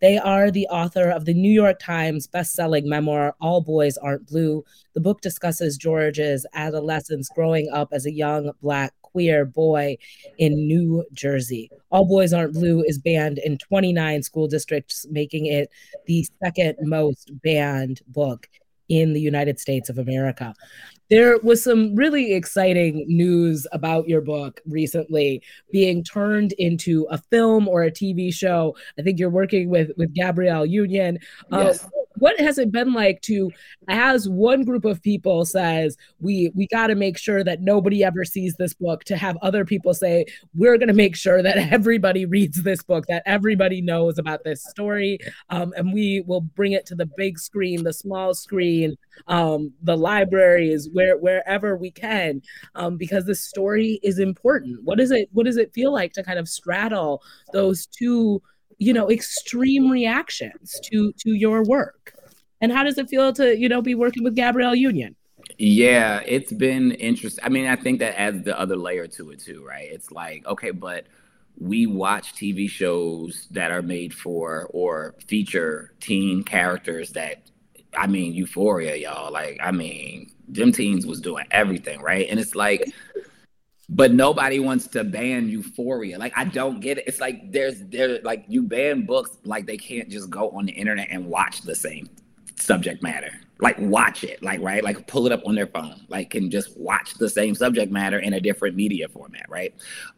They 0.00 0.18
are 0.18 0.50
the 0.50 0.66
author 0.68 1.10
of 1.10 1.24
the 1.24 1.34
New 1.34 1.52
York 1.52 1.78
Times 1.78 2.26
best-selling 2.26 2.88
memoir, 2.88 3.34
All 3.40 3.60
Boys 3.60 3.96
Aren't 3.98 4.26
Blue. 4.26 4.64
The 4.94 5.00
book 5.00 5.20
discusses 5.20 5.76
George's 5.76 6.46
adolescence 6.54 7.28
growing 7.28 7.68
up 7.70 7.88
as 7.92 8.06
a 8.06 8.12
young 8.12 8.52
Black 8.60 8.92
queer 9.16 9.46
boy 9.46 9.96
in 10.36 10.52
New 10.68 11.02
Jersey. 11.14 11.70
All 11.88 12.04
Boys 12.04 12.34
Aren't 12.34 12.52
Blue 12.52 12.82
is 12.82 12.98
banned 12.98 13.38
in 13.38 13.56
29 13.56 14.22
school 14.22 14.46
districts, 14.46 15.06
making 15.10 15.46
it 15.46 15.70
the 16.04 16.28
second 16.44 16.76
most 16.82 17.30
banned 17.42 18.02
book 18.08 18.46
in 18.90 19.14
the 19.14 19.20
United 19.20 19.58
States 19.58 19.88
of 19.88 19.96
America. 19.96 20.54
There 21.08 21.38
was 21.38 21.64
some 21.64 21.94
really 21.94 22.34
exciting 22.34 23.06
news 23.08 23.66
about 23.72 24.06
your 24.06 24.20
book 24.20 24.60
recently 24.66 25.42
being 25.72 26.04
turned 26.04 26.52
into 26.58 27.06
a 27.10 27.16
film 27.16 27.68
or 27.68 27.84
a 27.84 27.90
TV 27.90 28.34
show. 28.34 28.76
I 28.98 29.02
think 29.02 29.18
you're 29.18 29.30
working 29.30 29.70
with 29.70 29.92
with 29.96 30.12
Gabrielle 30.12 30.66
Union. 30.66 31.20
Uh, 31.50 31.62
yes. 31.68 31.88
What 32.18 32.38
has 32.40 32.58
it 32.58 32.70
been 32.72 32.92
like 32.92 33.20
to 33.22 33.50
as 33.88 34.28
one 34.28 34.64
group 34.64 34.84
of 34.84 35.02
people 35.02 35.44
says 35.44 35.96
we 36.20 36.50
we 36.54 36.66
got 36.68 36.88
to 36.88 36.94
make 36.94 37.18
sure 37.18 37.44
that 37.44 37.60
nobody 37.60 38.02
ever 38.02 38.24
sees 38.24 38.54
this 38.56 38.74
book 38.74 39.04
to 39.04 39.16
have 39.16 39.36
other 39.42 39.64
people 39.64 39.94
say 39.94 40.24
we're 40.54 40.78
going 40.78 40.88
to 40.88 40.94
make 40.94 41.16
sure 41.16 41.42
that 41.42 41.56
everybody 41.72 42.24
reads 42.24 42.62
this 42.62 42.82
book 42.82 43.06
that 43.06 43.22
everybody 43.26 43.80
knows 43.80 44.18
about 44.18 44.44
this 44.44 44.64
story 44.64 45.18
um, 45.50 45.72
and 45.76 45.92
we 45.92 46.22
will 46.26 46.40
bring 46.40 46.72
it 46.72 46.86
to 46.86 46.94
the 46.94 47.08
big 47.16 47.38
screen 47.38 47.84
the 47.84 47.92
small 47.92 48.34
screen 48.34 48.96
um, 49.28 49.72
the 49.82 49.96
libraries 49.96 50.88
where 50.92 51.16
wherever 51.16 51.76
we 51.76 51.90
can 51.90 52.42
um, 52.74 52.96
because 52.96 53.24
the 53.24 53.34
story 53.34 53.98
is 54.02 54.18
important. 54.18 54.82
What 54.84 55.00
is 55.00 55.10
it 55.10 55.28
what 55.32 55.46
does 55.46 55.56
it 55.56 55.72
feel 55.72 55.92
like 55.92 56.12
to 56.14 56.22
kind 56.22 56.38
of 56.38 56.48
straddle 56.48 57.22
those 57.52 57.86
two 57.86 58.42
you 58.78 58.92
know 58.92 59.10
extreme 59.10 59.90
reactions 59.90 60.78
to 60.84 61.12
to 61.18 61.30
your 61.32 61.64
work? 61.64 62.14
And 62.60 62.72
how 62.72 62.84
does 62.84 62.98
it 62.98 63.08
feel 63.08 63.32
to 63.34 63.56
you 63.58 63.68
know 63.68 63.82
be 63.82 63.94
working 63.94 64.24
with 64.24 64.34
gabrielle 64.34 64.74
union? 64.74 65.14
Yeah 65.58 66.20
it's 66.26 66.52
been 66.52 66.92
interesting 66.92 67.44
i 67.44 67.48
mean 67.48 67.66
i 67.66 67.76
think 67.76 68.00
that 68.00 68.18
adds 68.20 68.44
the 68.44 68.58
other 68.58 68.76
layer 68.76 69.06
to 69.06 69.30
it 69.30 69.40
too 69.40 69.64
right? 69.64 69.88
It's 69.90 70.10
like 70.10 70.46
okay 70.46 70.70
but 70.70 71.06
we 71.58 71.86
watch 71.86 72.34
tv 72.34 72.68
shows 72.68 73.46
that 73.50 73.70
are 73.70 73.80
made 73.82 74.12
for 74.12 74.68
or 74.70 75.14
feature 75.26 75.94
teen 76.00 76.42
characters 76.42 77.10
that 77.12 77.50
i 77.96 78.06
mean 78.06 78.34
euphoria 78.34 78.96
y'all. 78.96 79.32
Like 79.32 79.58
i 79.62 79.70
mean 79.70 80.30
them 80.48 80.72
teens 80.72 81.06
was 81.06 81.20
doing 81.20 81.46
everything 81.50 82.00
right? 82.00 82.26
And 82.28 82.38
it's 82.38 82.54
like 82.54 82.84
but 83.88 84.12
nobody 84.12 84.58
wants 84.58 84.86
to 84.88 85.04
ban 85.04 85.48
euphoria. 85.48 86.18
Like 86.18 86.32
i 86.36 86.44
don't 86.44 86.80
get 86.80 86.98
it. 86.98 87.04
It's 87.06 87.20
like 87.20 87.52
there's 87.52 87.80
there 87.84 88.20
like 88.22 88.44
you 88.48 88.62
ban 88.62 89.06
books 89.06 89.38
like 89.44 89.66
they 89.66 89.76
can't 89.76 90.08
just 90.08 90.30
go 90.30 90.50
on 90.50 90.66
the 90.66 90.72
internet 90.72 91.08
and 91.10 91.26
watch 91.26 91.62
the 91.62 91.74
same 91.74 92.08
subject 92.56 93.02
matter 93.02 93.32
like 93.60 93.78
watch 93.78 94.22
it 94.22 94.42
like 94.42 94.60
right? 94.60 94.84
Like 94.84 95.06
pull 95.06 95.26
it 95.26 95.32
up 95.32 95.42
on 95.46 95.54
their 95.54 95.66
phone 95.66 96.02
like 96.08 96.30
can 96.30 96.50
just 96.50 96.76
watch 96.78 97.14
the 97.14 97.28
same 97.28 97.54
subject 97.54 97.90
matter 97.90 98.18
in 98.18 98.34
a 98.34 98.40
different 98.40 98.76
media 98.76 99.08
format 99.08 99.46
right? 99.48 99.74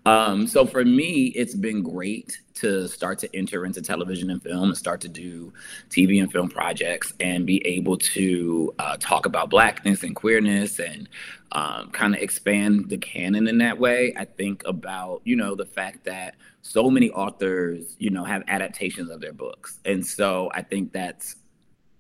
Um 0.07 0.47
so 0.47 0.67
for 0.67 0.85
me 0.85 1.27
it's 1.37 1.55
been 1.55 1.83
great 1.83 2.41
to 2.55 2.89
start 2.89 3.19
to 3.21 3.37
enter 3.37 3.65
into 3.65 3.81
television 3.81 4.31
and 4.31 4.43
film 4.43 4.71
and 4.71 4.77
start 4.77 5.01
to 5.01 5.09
do 5.09 5.53
tv 5.91 6.21
and 6.21 6.33
film 6.33 6.49
projects 6.49 7.13
and 7.21 7.47
be 7.47 7.65
able 7.65 7.97
to 7.97 8.75
uh, 8.81 8.97
talk 8.99 9.27
about 9.27 9.49
blackness 9.49 10.03
and 10.03 10.17
queerness 10.17 10.81
and 10.81 11.09
um, 11.53 11.91
kind 11.91 12.15
of 12.15 12.21
expand 12.21 12.89
the 12.89 12.99
canon 12.99 13.49
in 13.49 13.59
that 13.59 13.79
way. 13.79 14.13
I 14.17 14.25
think 14.25 14.63
about 14.67 15.23
you 15.25 15.37
know 15.37 15.55
the 15.55 15.65
fact 15.65 16.05
that 16.05 16.35
so 16.63 16.91
many 16.91 17.11
authors 17.11 17.97
you 17.99 18.11
know 18.11 18.25
have 18.25 18.43
adaptations 18.49 19.11
of 19.11 19.21
their 19.21 19.33
books. 19.33 19.79
And 19.85 20.05
so 20.07 20.51
i 20.55 20.63
think 20.63 20.93
that's 20.93 21.37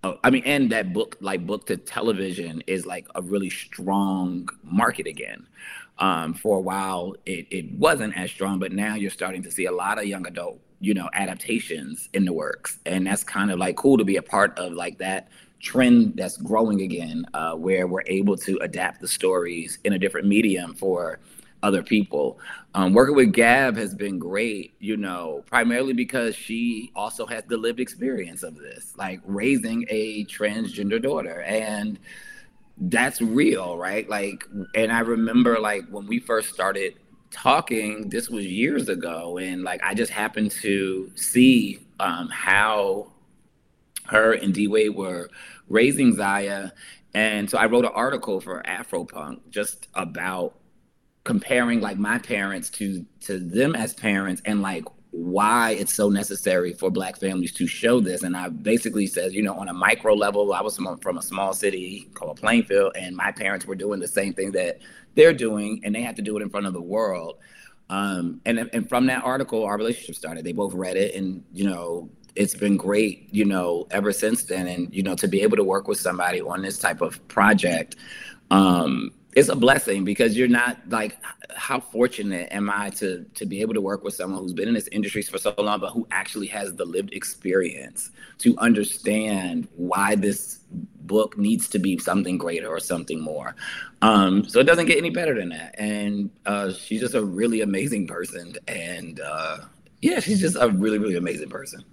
I 0.05 0.30
mean, 0.30 0.44
and 0.44 0.70
that 0.70 0.92
book, 0.92 1.16
like 1.20 1.46
book 1.46 1.66
to 1.66 1.76
television, 1.76 2.62
is 2.66 2.86
like 2.86 3.07
a 3.14 3.22
really 3.22 3.51
strong 3.51 4.49
market 4.62 5.07
again. 5.07 5.46
Um, 5.99 6.34
for 6.34 6.59
a 6.59 6.61
while, 6.61 7.16
it, 7.26 7.49
it 7.51 7.72
wasn't 7.72 8.16
as 8.16 8.30
strong, 8.30 8.61
but 8.61 8.70
now 8.70 8.94
you're 8.94 9.11
starting 9.11 9.42
to 9.42 9.51
see 9.51 9.64
a 9.64 9.72
lot 9.72 9.99
of 9.99 10.05
young 10.05 10.24
adult, 10.28 10.61
you 10.80 10.94
know, 10.94 11.11
adaptations 11.12 12.09
in 12.12 12.24
the 12.24 12.32
works, 12.32 12.78
and 12.86 13.07
that's 13.07 13.24
kind 13.24 13.51
of 13.51 13.59
like 13.59 13.76
cool 13.76 13.99
to 13.99 14.05
be 14.05 14.16
a 14.16 14.22
part 14.22 14.57
of, 14.57 14.72
like 14.72 14.99
that 14.99 15.28
trend 15.61 16.14
that's 16.16 16.36
growing 16.36 16.82
again, 16.82 17.26
uh, 17.34 17.55
where 17.55 17.88
we're 17.88 18.05
able 18.07 18.36
to 18.36 18.57
adapt 18.59 19.01
the 19.01 19.09
stories 19.09 19.80
in 19.82 19.94
a 19.94 19.99
different 19.99 20.28
medium 20.28 20.72
for 20.74 21.18
other 21.62 21.82
people. 21.82 22.38
Um, 22.74 22.92
working 22.92 23.16
with 23.16 23.32
Gab 23.32 23.76
has 23.76 23.94
been 23.94 24.18
great, 24.18 24.74
you 24.78 24.96
know, 24.96 25.42
primarily 25.46 25.92
because 25.92 26.36
she 26.36 26.92
also 26.94 27.26
has 27.26 27.44
the 27.48 27.56
lived 27.56 27.80
experience 27.80 28.42
of 28.42 28.56
this, 28.56 28.92
like 28.96 29.20
raising 29.24 29.84
a 29.88 30.24
transgender 30.26 31.02
daughter. 31.02 31.42
And 31.42 31.98
that's 32.76 33.20
real, 33.20 33.76
right? 33.76 34.09
Like, 34.09 34.44
and 34.74 34.92
I 34.92 35.00
remember 35.00 35.59
like 35.59 35.88
when 35.90 36.06
we 36.06 36.20
first 36.20 36.52
started 36.52 36.94
talking, 37.30 38.09
this 38.09 38.28
was 38.28 38.46
years 38.46 38.88
ago, 38.88 39.38
and 39.38 39.62
like 39.62 39.82
I 39.82 39.94
just 39.94 40.12
happened 40.12 40.52
to 40.62 41.11
see 41.14 41.80
um, 42.00 42.28
how 42.28 43.12
her 44.06 44.32
and 44.32 44.54
D 44.54 44.68
Wade 44.68 44.94
were 44.94 45.28
raising 45.68 46.14
Zaya. 46.14 46.70
And 47.14 47.50
so 47.50 47.59
I 47.59 47.66
wrote 47.66 47.84
an 47.84 47.90
article 47.94 48.40
for 48.40 48.62
Afropunk 48.62 49.40
just 49.50 49.88
about 49.94 50.54
comparing 51.29 51.83
like 51.83 51.99
my 51.99 52.18
parents 52.18 52.70
to 52.70 53.05
to 53.20 53.39
them 53.39 53.74
as 53.74 53.93
parents 53.93 54.41
and 54.47 54.62
like 54.62 54.83
why 55.11 55.72
it's 55.72 55.93
so 55.93 56.09
necessary 56.09 56.72
for 56.72 56.91
black 56.91 57.18
families 57.18 57.53
to 57.53 57.66
show 57.66 58.01
this. 58.01 58.22
And 58.22 58.35
i 58.35 58.49
basically 58.49 59.07
said 59.07 59.35
you 59.35 59.43
know 59.43 59.53
on 59.53 59.68
a 59.68 59.74
micro 59.74 60.14
level 60.14 60.55
i 60.55 60.62
was 60.62 60.79
from, 60.79 61.18
a 61.18 61.22
small 61.22 61.53
city 61.53 62.09
called 62.14 62.39
plainfield 62.39 62.97
and 62.97 63.14
my 63.14 63.31
parents 63.31 63.66
were 63.66 63.74
doing 63.74 64.01
the 64.01 64.09
same 64.09 64.33
thing 64.33 64.53
that 64.53 64.79
they're 65.16 65.35
doing 65.35 65.83
and 65.85 65.95
they 65.95 66.01
had 66.01 66.16
to 66.16 66.22
do 66.22 66.35
it 66.39 66.43
in 66.43 66.49
front 66.49 66.64
of 66.64 66.72
the 66.72 66.81
world. 66.81 67.37
Um, 67.91 68.41
and, 68.47 68.70
and 68.72 68.89
from 68.89 69.05
that 69.09 69.22
article 69.22 69.64
our 69.64 69.76
relationship 69.76 70.14
started. 70.14 70.47
They 70.47 70.53
both 70.53 70.72
read 70.72 70.97
it 70.97 71.14
and 71.14 71.45
you 71.53 71.64
know 71.68 72.09
it's 72.37 72.55
been 72.55 72.79
great 72.79 73.29
you 73.31 73.45
know 73.45 73.87
ever 73.91 74.12
since 74.12 74.45
then. 74.45 74.66
And 74.66 74.95
you 74.95 75.03
know 75.03 75.14
to 75.16 75.29
be 75.29 75.43
able 75.43 75.59
to 75.59 75.64
work 75.64 75.89
with 75.89 76.01
somebody 76.01 76.41
on 76.41 76.62
this 76.62 76.79
type 76.79 77.03
of 77.03 77.12
project 77.29 77.97
um, 78.51 79.12
it's 79.39 79.49
a 79.49 79.55
blessing 79.55 80.05
because 80.05 80.36
you're 80.36 80.49
not 80.49 80.76
like 80.89 81.16
how 81.55 81.78
fortunate 81.78 82.49
am 82.51 82.68
I 82.68 82.91
to 82.91 83.24
to 83.34 83.47
be 83.47 83.61
able 83.61 83.74
to 83.74 83.80
work 83.80 84.03
with 84.03 84.14
someone 84.14 84.43
who's 84.43 84.53
been 84.53 84.66
in 84.66 84.74
this 84.74 84.89
industry 84.89 85.22
for 85.22 85.39
so 85.39 85.55
long, 85.59 85.78
but 85.78 85.91
who 85.91 86.09
actually 86.11 86.49
has 86.49 86.74
the 86.74 86.84
lived 86.84 87.12
experience 87.12 88.11
to 88.39 88.57
understand 88.59 89.68
why 89.76 90.16
this 90.16 90.59
book 91.03 91.39
needs 91.39 91.68
to 91.68 91.78
be 91.78 91.99
something 91.99 92.36
greater 92.36 92.68
or 92.68 92.80
something 92.80 93.20
more. 93.20 93.55
Um, 94.03 94.45
so 94.45 94.59
it 94.59 94.64
doesn't 94.64 94.86
get 94.86 94.99
any 94.99 95.11
better 95.11 95.34
than 95.34 95.51
that. 95.51 95.74
And 95.78 96.30
uh, 96.45 96.72
she's 96.72 97.01
just 97.01 97.14
a 97.14 97.24
really 97.24 97.61
amazing 97.61 98.09
person, 98.09 98.57
and 98.66 99.20
uh, 99.20 99.59
yeah, 100.03 100.18
she's 100.18 100.41
just 100.41 100.57
a 100.59 100.68
really 100.68 100.99
really 100.99 101.16
amazing 101.16 101.49
person 101.49 101.84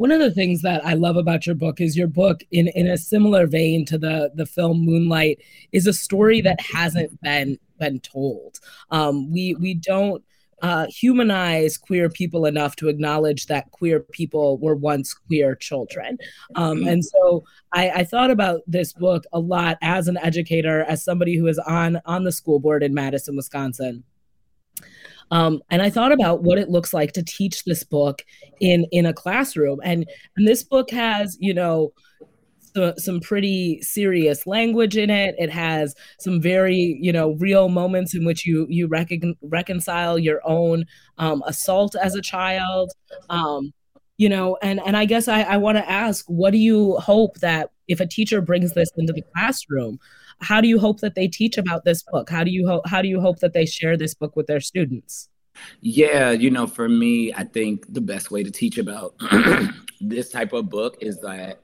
one 0.00 0.12
of 0.12 0.18
the 0.18 0.30
things 0.30 0.62
that 0.62 0.82
I 0.82 0.94
love 0.94 1.18
about 1.18 1.44
your 1.44 1.54
book 1.54 1.78
is 1.78 1.94
your 1.94 2.06
book, 2.06 2.40
in 2.50 2.68
in 2.68 2.86
a 2.86 2.96
similar 2.96 3.46
vein 3.46 3.84
to 3.84 3.98
the 3.98 4.32
the 4.34 4.46
film 4.46 4.80
Moonlight, 4.80 5.42
is 5.72 5.86
a 5.86 5.92
story 5.92 6.40
that 6.40 6.58
hasn't 6.58 7.20
been 7.20 7.58
been 7.78 8.00
told. 8.00 8.60
Um, 8.90 9.30
we 9.30 9.56
we 9.56 9.74
don't 9.74 10.24
uh, 10.62 10.86
humanize 10.86 11.76
queer 11.76 12.08
people 12.08 12.46
enough 12.46 12.76
to 12.76 12.88
acknowledge 12.88 13.44
that 13.48 13.72
queer 13.72 14.00
people 14.00 14.56
were 14.56 14.74
once 14.74 15.12
queer 15.12 15.54
children. 15.54 16.16
Um, 16.54 16.78
mm-hmm. 16.78 16.88
and 16.88 17.04
so 17.04 17.44
I, 17.72 17.90
I, 17.90 18.04
thought 18.04 18.30
about 18.30 18.60
this 18.66 18.92
book 18.94 19.24
a 19.34 19.38
lot 19.38 19.76
as 19.82 20.08
an 20.08 20.16
educator, 20.18 20.82
as 20.84 21.04
somebody 21.04 21.36
who 21.36 21.46
is 21.46 21.58
on 21.58 22.00
on 22.06 22.24
the 22.24 22.32
school 22.32 22.58
board 22.58 22.82
in 22.82 22.94
Madison, 22.94 23.36
Wisconsin. 23.36 24.04
Um, 25.30 25.62
and 25.70 25.80
I 25.82 25.90
thought 25.90 26.12
about 26.12 26.42
what 26.42 26.58
it 26.58 26.70
looks 26.70 26.92
like 26.92 27.12
to 27.12 27.22
teach 27.22 27.64
this 27.64 27.84
book 27.84 28.22
in 28.60 28.86
in 28.92 29.06
a 29.06 29.12
classroom. 29.12 29.80
And 29.84 30.06
and 30.36 30.46
this 30.46 30.62
book 30.62 30.90
has, 30.90 31.36
you 31.40 31.54
know, 31.54 31.92
so, 32.74 32.94
some 32.98 33.20
pretty 33.20 33.80
serious 33.82 34.46
language 34.46 34.96
in 34.96 35.10
it. 35.10 35.34
It 35.38 35.50
has 35.50 35.94
some 36.18 36.40
very, 36.40 36.98
you 37.00 37.12
know, 37.12 37.32
real 37.32 37.68
moments 37.68 38.14
in 38.14 38.24
which 38.24 38.46
you 38.46 38.66
you 38.68 38.86
recon- 38.86 39.36
reconcile 39.42 40.18
your 40.18 40.40
own 40.44 40.84
um, 41.18 41.42
assault 41.46 41.96
as 42.00 42.14
a 42.14 42.22
child. 42.22 42.92
Um, 43.28 43.72
you 44.18 44.28
know, 44.28 44.58
and 44.62 44.80
and 44.84 44.96
I 44.96 45.04
guess 45.06 45.28
I, 45.28 45.42
I 45.42 45.56
want 45.56 45.78
to 45.78 45.90
ask, 45.90 46.24
what 46.26 46.50
do 46.50 46.58
you 46.58 46.96
hope 46.96 47.38
that 47.38 47.70
if 47.88 48.00
a 48.00 48.06
teacher 48.06 48.40
brings 48.40 48.74
this 48.74 48.90
into 48.96 49.12
the 49.12 49.22
classroom, 49.34 49.98
how 50.40 50.60
do 50.60 50.68
you 50.68 50.78
hope 50.78 51.00
that 51.00 51.14
they 51.14 51.28
teach 51.28 51.58
about 51.58 51.84
this 51.84 52.02
book? 52.02 52.30
How 52.30 52.44
do 52.44 52.50
you 52.50 52.66
hope 52.66 52.86
how 52.86 53.02
do 53.02 53.08
you 53.08 53.20
hope 53.20 53.38
that 53.40 53.52
they 53.52 53.66
share 53.66 53.96
this 53.96 54.14
book 54.14 54.36
with 54.36 54.46
their 54.46 54.60
students? 54.60 55.28
Yeah, 55.80 56.30
you 56.30 56.50
know, 56.50 56.66
for 56.66 56.88
me, 56.88 57.32
I 57.34 57.44
think 57.44 57.92
the 57.92 58.00
best 58.00 58.30
way 58.30 58.42
to 58.42 58.50
teach 58.50 58.78
about 58.78 59.14
this 60.00 60.30
type 60.30 60.52
of 60.52 60.70
book 60.70 60.96
is 61.00 61.18
that 61.20 61.60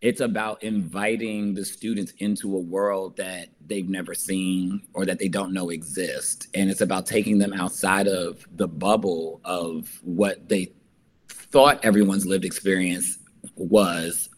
it's 0.00 0.20
about 0.20 0.62
inviting 0.62 1.54
the 1.54 1.64
students 1.64 2.12
into 2.18 2.56
a 2.56 2.60
world 2.60 3.16
that 3.16 3.48
they've 3.66 3.88
never 3.88 4.14
seen 4.14 4.82
or 4.92 5.06
that 5.06 5.18
they 5.18 5.28
don't 5.28 5.52
know 5.52 5.70
exist. 5.70 6.48
And 6.52 6.70
it's 6.70 6.82
about 6.82 7.06
taking 7.06 7.38
them 7.38 7.54
outside 7.54 8.06
of 8.06 8.46
the 8.56 8.68
bubble 8.68 9.40
of 9.44 9.98
what 10.02 10.46
they 10.46 10.72
thought 11.28 11.82
everyone's 11.82 12.26
lived 12.26 12.44
experience 12.44 13.18
was 13.56 14.28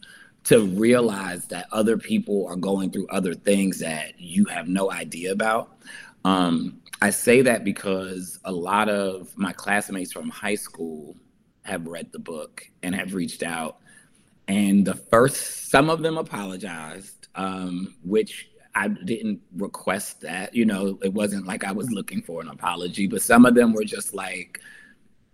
to 0.47 0.65
realize 0.65 1.45
that 1.47 1.67
other 1.73 1.97
people 1.97 2.47
are 2.47 2.55
going 2.55 2.89
through 2.89 3.05
other 3.09 3.33
things 3.33 3.79
that 3.79 4.17
you 4.17 4.45
have 4.45 4.69
no 4.69 4.89
idea 4.89 5.33
about. 5.33 5.77
Um, 6.23 6.81
I 7.01 7.09
say 7.09 7.41
that 7.41 7.65
because 7.65 8.39
a 8.45 8.51
lot 8.51 8.87
of 8.87 9.37
my 9.37 9.51
classmates 9.51 10.13
from 10.13 10.29
high 10.29 10.55
school 10.55 11.17
have 11.63 11.85
read 11.85 12.13
the 12.13 12.19
book 12.19 12.63
and 12.81 12.95
have 12.95 13.13
reached 13.13 13.43
out. 13.43 13.79
And 14.47 14.85
the 14.85 14.93
first, 14.93 15.69
some 15.69 15.89
of 15.89 16.01
them 16.01 16.17
apologized, 16.17 17.27
um, 17.35 17.95
which 18.05 18.49
I 18.73 18.87
didn't 18.87 19.41
request 19.57 20.21
that. 20.21 20.55
You 20.55 20.63
know, 20.63 20.97
it 21.03 21.11
wasn't 21.11 21.45
like 21.45 21.65
I 21.65 21.73
was 21.73 21.91
looking 21.91 22.21
for 22.21 22.39
an 22.39 22.47
apology, 22.47 23.05
but 23.05 23.21
some 23.21 23.45
of 23.45 23.53
them 23.53 23.73
were 23.73 23.83
just 23.83 24.13
like, 24.13 24.61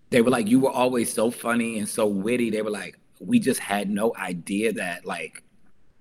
they 0.09 0.24
were 0.24 0.32
like, 0.32 0.47
you 0.47 0.59
were 0.59 0.72
always 0.72 1.14
so 1.14 1.30
funny 1.30 1.78
and 1.78 1.88
so 1.88 2.07
witty. 2.07 2.49
They 2.49 2.64
were 2.64 2.72
like, 2.72 2.97
we 3.26 3.40
just 3.40 3.60
had 3.60 3.90
no 3.90 4.14
idea 4.18 4.74
that 4.74 5.06
like 5.06 5.44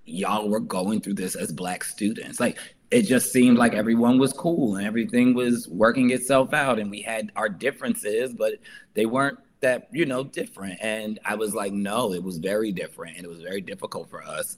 y'all 0.05 0.49
were 0.49 0.59
going 0.59 1.01
through 1.01 1.13
this 1.13 1.35
as 1.35 1.51
black 1.51 1.83
students. 1.83 2.39
Like 2.39 2.57
it 2.91 3.03
just 3.03 3.31
seemed 3.31 3.57
like 3.57 3.73
everyone 3.73 4.19
was 4.19 4.33
cool 4.33 4.75
and 4.75 4.85
everything 4.85 5.33
was 5.33 5.67
working 5.67 6.11
itself 6.11 6.53
out 6.53 6.79
and 6.79 6.91
we 6.91 7.01
had 7.01 7.31
our 7.35 7.49
differences, 7.49 8.33
but 8.33 8.53
they 8.93 9.05
weren't 9.05 9.39
that, 9.61 9.87
you 9.91 10.05
know, 10.05 10.23
different. 10.23 10.77
And 10.81 11.19
I 11.25 11.35
was 11.35 11.55
like, 11.55 11.73
no, 11.73 12.13
it 12.13 12.21
was 12.23 12.37
very 12.37 12.71
different 12.71 13.17
and 13.17 13.25
it 13.25 13.29
was 13.29 13.41
very 13.41 13.61
difficult 13.61 14.09
for 14.09 14.23
us. 14.23 14.57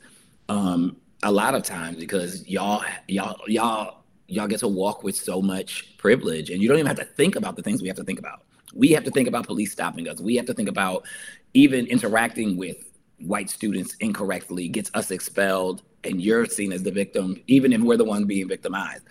Um, 0.49 0.97
a 1.23 1.31
lot 1.31 1.55
of 1.55 1.63
times 1.63 1.97
because 1.97 2.47
y'all 2.47 2.83
y'all 3.07 3.39
y'all 3.47 4.03
y'all 4.27 4.47
get 4.47 4.59
to 4.59 4.67
walk 4.67 5.03
with 5.03 5.15
so 5.15 5.41
much 5.41 5.97
privilege 5.97 6.49
and 6.49 6.61
you 6.61 6.67
don't 6.67 6.77
even 6.77 6.87
have 6.87 6.97
to 6.97 7.05
think 7.05 7.35
about 7.35 7.55
the 7.55 7.61
things 7.61 7.81
we 7.81 7.87
have 7.87 7.97
to 7.97 8.03
think 8.03 8.19
about. 8.19 8.44
We 8.75 8.89
have 8.89 9.03
to 9.05 9.11
think 9.11 9.27
about 9.27 9.47
police 9.47 9.71
stopping 9.71 10.07
us. 10.07 10.19
We 10.19 10.35
have 10.35 10.45
to 10.45 10.53
think 10.53 10.69
about 10.69 11.05
even 11.53 11.87
interacting 11.87 12.57
with 12.57 12.91
white 13.19 13.49
students 13.49 13.95
incorrectly 14.01 14.67
gets 14.67 14.91
us 14.93 15.09
expelled 15.09 15.81
and 16.03 16.21
you're 16.21 16.45
seen 16.45 16.73
as 16.73 16.83
the 16.83 16.91
victim 16.91 17.41
even 17.47 17.71
if 17.71 17.81
we're 17.81 17.97
the 17.97 18.03
ones 18.03 18.25
being 18.25 18.47
victimized. 18.47 19.05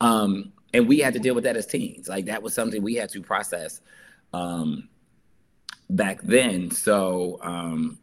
Um, 0.00 0.52
and 0.74 0.86
we 0.86 0.98
had 0.98 1.14
to 1.14 1.18
deal 1.18 1.34
with 1.34 1.44
that 1.44 1.56
as 1.56 1.66
teens. 1.66 2.06
Like 2.06 2.26
that 2.26 2.42
was 2.42 2.52
something 2.52 2.82
we 2.82 2.94
had 2.94 3.08
to 3.10 3.22
process 3.22 3.80
um, 4.34 4.88
back 5.88 6.20
then. 6.22 6.70
So 6.70 7.38
um, 7.40 7.98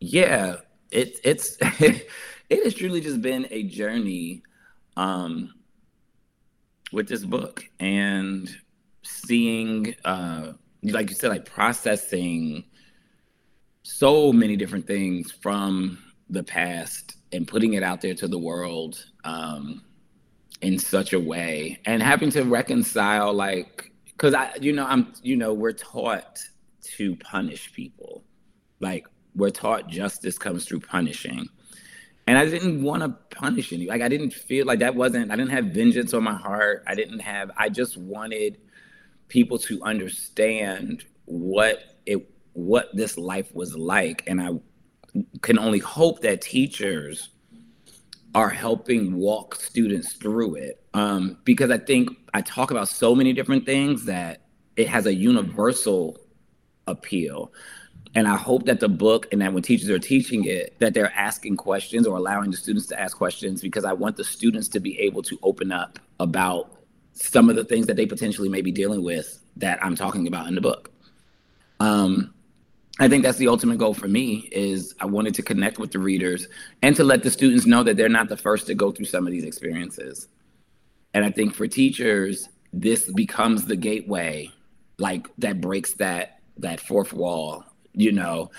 yeah 0.00 0.56
it, 0.92 1.18
it's 1.24 1.56
it 1.60 2.64
has 2.64 2.74
truly 2.74 3.00
just 3.00 3.22
been 3.22 3.46
a 3.50 3.64
journey 3.64 4.42
um, 4.96 5.54
with 6.92 7.08
this 7.08 7.24
book. 7.24 7.64
And 7.80 8.48
seeing 9.02 9.94
uh, 10.04 10.52
like 10.82 11.10
you 11.10 11.16
said 11.16 11.30
like 11.30 11.44
processing 11.44 12.64
so 13.82 14.32
many 14.32 14.56
different 14.56 14.86
things 14.86 15.32
from 15.32 15.98
the 16.30 16.42
past 16.42 17.16
and 17.32 17.48
putting 17.48 17.74
it 17.74 17.82
out 17.82 18.00
there 18.00 18.14
to 18.14 18.28
the 18.28 18.38
world 18.38 19.04
um, 19.24 19.82
in 20.60 20.78
such 20.78 21.12
a 21.12 21.20
way 21.20 21.78
and 21.84 22.02
having 22.02 22.30
to 22.30 22.42
reconcile 22.44 23.32
like 23.32 23.90
because 24.06 24.34
i 24.34 24.52
you 24.60 24.72
know 24.72 24.86
i'm 24.86 25.12
you 25.22 25.36
know 25.36 25.52
we're 25.52 25.72
taught 25.72 26.38
to 26.82 27.16
punish 27.16 27.72
people. 27.72 28.24
Like 28.80 29.06
we're 29.34 29.50
taught 29.50 29.88
justice 29.88 30.38
comes 30.38 30.64
through 30.64 30.80
punishing. 30.80 31.48
And 32.28 32.38
i 32.38 32.44
didn't 32.44 32.84
want 32.84 33.02
to 33.02 33.08
punish 33.36 33.72
any 33.72 33.86
like 33.86 34.00
i 34.00 34.08
didn't 34.08 34.32
feel 34.32 34.64
like 34.64 34.78
that 34.78 34.94
wasn't 34.94 35.32
i 35.32 35.36
didn't 35.36 35.50
have 35.50 35.66
vengeance 35.66 36.14
on 36.14 36.22
my 36.22 36.34
heart. 36.34 36.84
I 36.86 36.94
didn't 36.94 37.18
have 37.18 37.50
i 37.56 37.68
just 37.68 37.96
wanted 37.96 38.58
people 39.32 39.58
to 39.58 39.82
understand 39.82 41.06
what 41.24 41.96
it 42.04 42.18
what 42.52 42.94
this 42.94 43.16
life 43.16 43.52
was 43.54 43.74
like. 43.74 44.22
And 44.26 44.42
I 44.42 44.50
can 45.40 45.58
only 45.58 45.78
hope 45.78 46.20
that 46.20 46.42
teachers 46.42 47.30
are 48.34 48.50
helping 48.50 49.14
walk 49.16 49.54
students 49.54 50.12
through 50.14 50.56
it. 50.56 50.84
Um, 50.92 51.38
because 51.44 51.70
I 51.70 51.78
think 51.78 52.10
I 52.34 52.42
talk 52.42 52.70
about 52.70 52.88
so 52.88 53.14
many 53.14 53.32
different 53.32 53.64
things 53.64 54.04
that 54.04 54.42
it 54.76 54.86
has 54.88 55.06
a 55.06 55.14
universal 55.14 56.18
appeal. 56.86 57.52
And 58.14 58.28
I 58.28 58.36
hope 58.36 58.66
that 58.66 58.80
the 58.80 58.88
book 58.90 59.26
and 59.32 59.40
that 59.40 59.54
when 59.54 59.62
teachers 59.62 59.88
are 59.88 59.98
teaching 59.98 60.44
it, 60.44 60.78
that 60.78 60.92
they're 60.92 61.12
asking 61.14 61.56
questions 61.56 62.06
or 62.06 62.18
allowing 62.18 62.50
the 62.50 62.58
students 62.58 62.86
to 62.88 63.00
ask 63.00 63.16
questions 63.16 63.62
because 63.62 63.86
I 63.86 63.94
want 63.94 64.18
the 64.18 64.24
students 64.24 64.68
to 64.68 64.80
be 64.80 64.98
able 64.98 65.22
to 65.22 65.38
open 65.42 65.72
up 65.72 65.98
about 66.20 66.81
some 67.28 67.48
of 67.48 67.56
the 67.56 67.64
things 67.64 67.86
that 67.86 67.96
they 67.96 68.06
potentially 68.06 68.48
may 68.48 68.62
be 68.62 68.72
dealing 68.72 69.02
with 69.02 69.40
that 69.56 69.82
I'm 69.84 69.94
talking 69.94 70.26
about 70.26 70.48
in 70.48 70.54
the 70.54 70.60
book. 70.60 70.90
Um, 71.80 72.34
I 72.98 73.08
think 73.08 73.22
that's 73.22 73.38
the 73.38 73.48
ultimate 73.48 73.78
goal 73.78 73.94
for 73.94 74.08
me 74.08 74.48
is 74.52 74.94
I 75.00 75.06
wanted 75.06 75.34
to 75.36 75.42
connect 75.42 75.78
with 75.78 75.92
the 75.92 75.98
readers 75.98 76.46
and 76.82 76.94
to 76.96 77.04
let 77.04 77.22
the 77.22 77.30
students 77.30 77.64
know 77.64 77.82
that 77.84 77.96
they're 77.96 78.08
not 78.08 78.28
the 78.28 78.36
first 78.36 78.66
to 78.66 78.74
go 78.74 78.90
through 78.90 79.06
some 79.06 79.26
of 79.26 79.32
these 79.32 79.44
experiences. 79.44 80.28
And 81.14 81.24
I 81.24 81.30
think 81.30 81.54
for 81.54 81.66
teachers, 81.66 82.48
this 82.72 83.10
becomes 83.12 83.64
the 83.64 83.76
gateway, 83.76 84.50
like 84.98 85.28
that 85.38 85.60
breaks 85.60 85.94
that 85.94 86.40
that 86.58 86.80
fourth 86.80 87.12
wall, 87.12 87.64
you 87.94 88.12
know, 88.12 88.50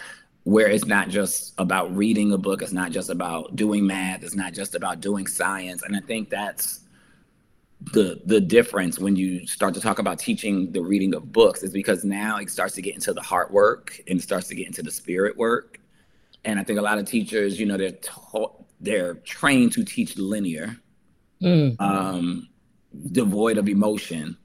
where 0.43 0.67
it's 0.67 0.85
not 0.85 1.09
just 1.09 1.53
about 1.57 1.95
reading 1.95 2.33
a 2.33 2.37
book, 2.37 2.61
it's 2.61 2.73
not 2.73 2.91
just 2.91 3.09
about 3.09 3.55
doing 3.55 3.85
math, 3.85 4.23
it's 4.23 4.35
not 4.35 4.53
just 4.53 4.73
about 4.73 4.99
doing 4.99 5.27
science. 5.27 5.83
And 5.83 5.95
I 5.95 5.99
think 5.99 6.29
that's 6.29 6.82
the 7.91 8.21
the 8.25 8.39
difference 8.39 8.97
when 8.97 9.15
you 9.15 9.45
start 9.45 9.73
to 9.73 9.81
talk 9.81 9.99
about 9.99 10.19
teaching 10.19 10.71
the 10.71 10.81
reading 10.81 11.13
of 11.13 11.31
books 11.31 11.63
is 11.63 11.71
because 11.71 12.05
now 12.05 12.37
it 12.37 12.49
starts 12.49 12.75
to 12.75 12.81
get 12.81 12.95
into 12.95 13.13
the 13.13 13.21
heart 13.21 13.51
work 13.51 13.99
and 14.07 14.21
starts 14.21 14.47
to 14.47 14.55
get 14.55 14.67
into 14.67 14.81
the 14.81 14.91
spirit 14.91 15.35
work. 15.37 15.79
And 16.45 16.59
i 16.59 16.63
think 16.63 16.79
a 16.79 16.81
lot 16.81 16.97
of 16.97 17.05
teachers 17.05 17.59
you 17.59 17.65
know 17.65 17.77
they're 17.77 17.91
taught 17.91 18.63
they're 18.79 19.15
trained 19.15 19.71
to 19.73 19.83
teach 19.83 20.17
linear 20.17 20.77
mm. 21.41 21.79
um, 21.79 22.49
devoid 23.11 23.57
of 23.57 23.69
emotion. 23.69 24.37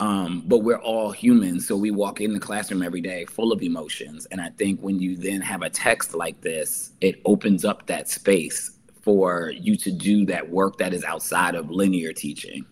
Um, 0.00 0.44
but 0.46 0.58
we're 0.58 0.80
all 0.80 1.10
humans 1.10 1.66
so 1.66 1.76
we 1.76 1.90
walk 1.90 2.20
in 2.20 2.32
the 2.32 2.38
classroom 2.38 2.82
every 2.82 3.00
day 3.00 3.24
full 3.24 3.50
of 3.50 3.62
emotions. 3.62 4.26
And 4.30 4.40
i 4.40 4.50
think 4.50 4.80
when 4.80 5.00
you 5.00 5.16
then 5.16 5.40
have 5.40 5.62
a 5.62 5.70
text 5.70 6.14
like 6.14 6.40
this 6.40 6.92
it 7.00 7.20
opens 7.24 7.64
up 7.64 7.86
that 7.86 8.08
space 8.08 8.77
for 9.08 9.50
you 9.58 9.74
to 9.74 9.90
do 9.90 10.26
that 10.26 10.50
work 10.50 10.76
that 10.76 10.92
is 10.92 11.02
outside 11.02 11.54
of 11.54 11.70
linear 11.70 12.12
teaching. 12.12 12.62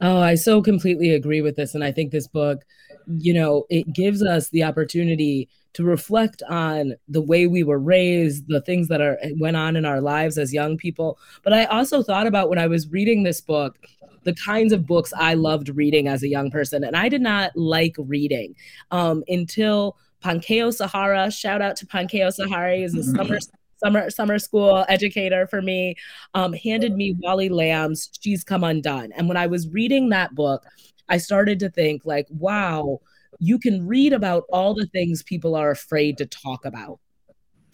Oh, 0.00 0.20
I 0.20 0.36
so 0.36 0.62
completely 0.62 1.10
agree 1.10 1.40
with 1.40 1.56
this. 1.56 1.74
And 1.74 1.82
I 1.82 1.90
think 1.90 2.12
this 2.12 2.28
book, 2.28 2.62
you 3.08 3.34
know, 3.34 3.64
it 3.68 3.92
gives 3.92 4.22
us 4.22 4.50
the 4.50 4.62
opportunity 4.62 5.48
to 5.72 5.82
reflect 5.82 6.44
on 6.48 6.94
the 7.08 7.20
way 7.20 7.48
we 7.48 7.64
were 7.64 7.80
raised, 7.80 8.46
the 8.46 8.60
things 8.60 8.86
that 8.86 9.00
are 9.00 9.18
went 9.40 9.56
on 9.56 9.74
in 9.74 9.84
our 9.84 10.00
lives 10.00 10.38
as 10.38 10.54
young 10.54 10.76
people. 10.76 11.18
But 11.42 11.52
I 11.52 11.64
also 11.64 12.04
thought 12.04 12.28
about 12.28 12.48
when 12.48 12.60
I 12.60 12.68
was 12.68 12.92
reading 12.92 13.24
this 13.24 13.40
book, 13.40 13.76
the 14.22 14.36
kinds 14.36 14.72
of 14.72 14.86
books 14.86 15.12
I 15.18 15.34
loved 15.34 15.68
reading 15.70 16.06
as 16.06 16.22
a 16.22 16.28
young 16.28 16.48
person. 16.48 16.84
And 16.84 16.96
I 16.96 17.08
did 17.08 17.22
not 17.22 17.50
like 17.56 17.96
reading 17.98 18.54
um, 18.92 19.24
until 19.26 19.96
Pankeo 20.22 20.72
Sahara. 20.72 21.28
Shout 21.32 21.60
out 21.60 21.74
to 21.78 21.86
Pankeo 21.86 22.32
Sahara, 22.32 22.76
is 22.76 22.94
a 22.94 23.02
summer 23.16 23.40
summer 23.84 24.10
summer 24.10 24.38
school 24.38 24.84
educator 24.88 25.46
for 25.46 25.62
me, 25.62 25.94
um, 26.34 26.52
handed 26.52 26.96
me 26.96 27.16
Wally 27.20 27.48
Lamb's 27.48 28.10
"She's 28.20 28.44
Come 28.44 28.64
Undone," 28.64 29.12
and 29.12 29.28
when 29.28 29.36
I 29.36 29.46
was 29.46 29.68
reading 29.68 30.08
that 30.10 30.34
book, 30.34 30.64
I 31.08 31.18
started 31.18 31.58
to 31.60 31.70
think 31.70 32.02
like, 32.04 32.26
wow, 32.30 33.00
you 33.38 33.58
can 33.58 33.86
read 33.86 34.12
about 34.12 34.44
all 34.50 34.74
the 34.74 34.86
things 34.86 35.22
people 35.22 35.54
are 35.54 35.70
afraid 35.70 36.18
to 36.18 36.26
talk 36.26 36.64
about. 36.64 37.00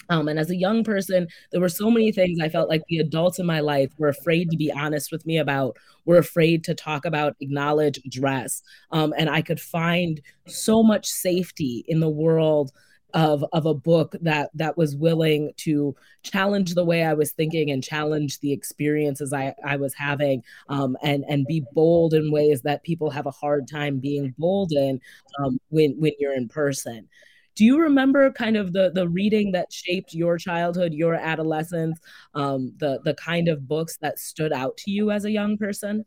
Um, 0.08 0.26
and 0.26 0.40
as 0.40 0.50
a 0.50 0.56
young 0.56 0.82
person, 0.82 1.28
there 1.52 1.60
were 1.60 1.68
so 1.68 1.88
many 1.88 2.10
things 2.10 2.40
I 2.40 2.48
felt 2.48 2.68
like 2.68 2.82
the 2.88 2.98
adults 2.98 3.38
in 3.38 3.46
my 3.46 3.60
life 3.60 3.92
were 3.96 4.08
afraid 4.08 4.50
to 4.50 4.56
be 4.56 4.72
honest 4.72 5.12
with 5.12 5.24
me 5.24 5.38
about, 5.38 5.76
were 6.04 6.18
afraid 6.18 6.64
to 6.64 6.74
talk 6.74 7.04
about, 7.04 7.36
acknowledge, 7.40 8.00
address. 8.04 8.60
Um, 8.90 9.14
and 9.16 9.30
I 9.30 9.40
could 9.40 9.60
find 9.60 10.20
so 10.48 10.82
much 10.82 11.06
safety 11.06 11.84
in 11.86 12.00
the 12.00 12.10
world 12.10 12.72
of 13.14 13.44
of 13.52 13.66
a 13.66 13.74
book 13.74 14.14
that 14.20 14.50
that 14.54 14.76
was 14.76 14.96
willing 14.96 15.52
to 15.58 15.94
challenge 16.22 16.74
the 16.74 16.84
way 16.84 17.04
I 17.04 17.14
was 17.14 17.32
thinking 17.32 17.70
and 17.70 17.82
challenge 17.82 18.40
the 18.40 18.52
experiences 18.52 19.32
I, 19.32 19.54
I 19.64 19.76
was 19.76 19.94
having 19.94 20.42
um, 20.68 20.96
and 21.02 21.24
and 21.28 21.46
be 21.46 21.64
bold 21.72 22.14
in 22.14 22.30
ways 22.30 22.62
that 22.62 22.82
people 22.82 23.10
have 23.10 23.26
a 23.26 23.30
hard 23.30 23.68
time 23.68 23.98
being 23.98 24.34
bold 24.38 24.72
in 24.72 25.00
um, 25.38 25.60
when 25.68 25.98
when 25.98 26.12
you're 26.18 26.34
in 26.34 26.48
person. 26.48 27.08
Do 27.56 27.64
you 27.64 27.80
remember 27.80 28.30
kind 28.32 28.56
of 28.56 28.72
the 28.72 28.90
the 28.94 29.08
reading 29.08 29.52
that 29.52 29.72
shaped 29.72 30.14
your 30.14 30.38
childhood, 30.38 30.92
your 30.94 31.14
adolescence, 31.14 31.98
um, 32.34 32.72
the 32.78 33.00
the 33.04 33.14
kind 33.14 33.48
of 33.48 33.66
books 33.68 33.96
that 34.00 34.18
stood 34.18 34.52
out 34.52 34.76
to 34.78 34.90
you 34.90 35.10
as 35.10 35.24
a 35.24 35.30
young 35.30 35.56
person? 35.58 36.04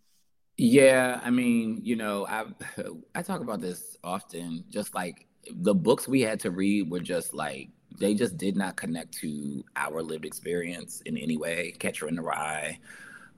Yeah, 0.58 1.20
I 1.24 1.32
mean, 1.32 1.80
you 1.84 1.96
know, 1.96 2.26
I 2.28 2.46
I 3.16 3.22
talk 3.22 3.42
about 3.42 3.62
this 3.62 3.98
often. 4.04 4.64
Just 4.70 4.96
like 4.96 5.28
the 5.52 5.76
books 5.76 6.08
we 6.08 6.22
had 6.22 6.40
to 6.42 6.52
read 6.52 6.90
were 6.90 7.00
just 7.00 7.34
like 7.34 7.70
they 8.00 8.14
just 8.14 8.38
did 8.38 8.56
not 8.56 8.76
connect 8.76 9.14
to 9.20 9.64
our 9.76 10.02
lived 10.02 10.26
experience 10.26 11.02
in 11.06 11.18
any 11.18 11.38
way. 11.38 11.74
Catcher 11.80 12.08
in 12.08 12.16
the 12.16 12.22
Rye. 12.22 12.80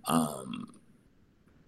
Um, 0.05 0.67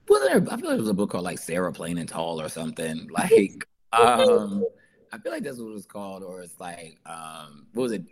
wasn't 0.08 0.46
there? 0.46 0.54
I 0.54 0.58
feel 0.58 0.70
like 0.70 0.78
there 0.78 0.78
was 0.78 0.90
a 0.90 0.94
book 0.94 1.12
called 1.12 1.24
like 1.24 1.40
Sarah 1.40 1.74
Plain 1.74 1.98
and 1.98 2.08
Tall 2.08 2.42
or 2.42 2.50
something. 2.50 3.10
Like, 3.12 3.68
um, 3.94 4.66
I 5.12 5.18
feel 5.18 5.32
like 5.32 5.44
that's 5.44 5.58
what 5.58 5.70
it 5.70 5.74
was 5.74 5.86
called, 5.86 6.24
or 6.24 6.42
it's 6.42 6.60
like, 6.60 6.98
um, 7.06 7.68
what 7.74 7.84
was 7.84 7.92
it? 7.94 8.04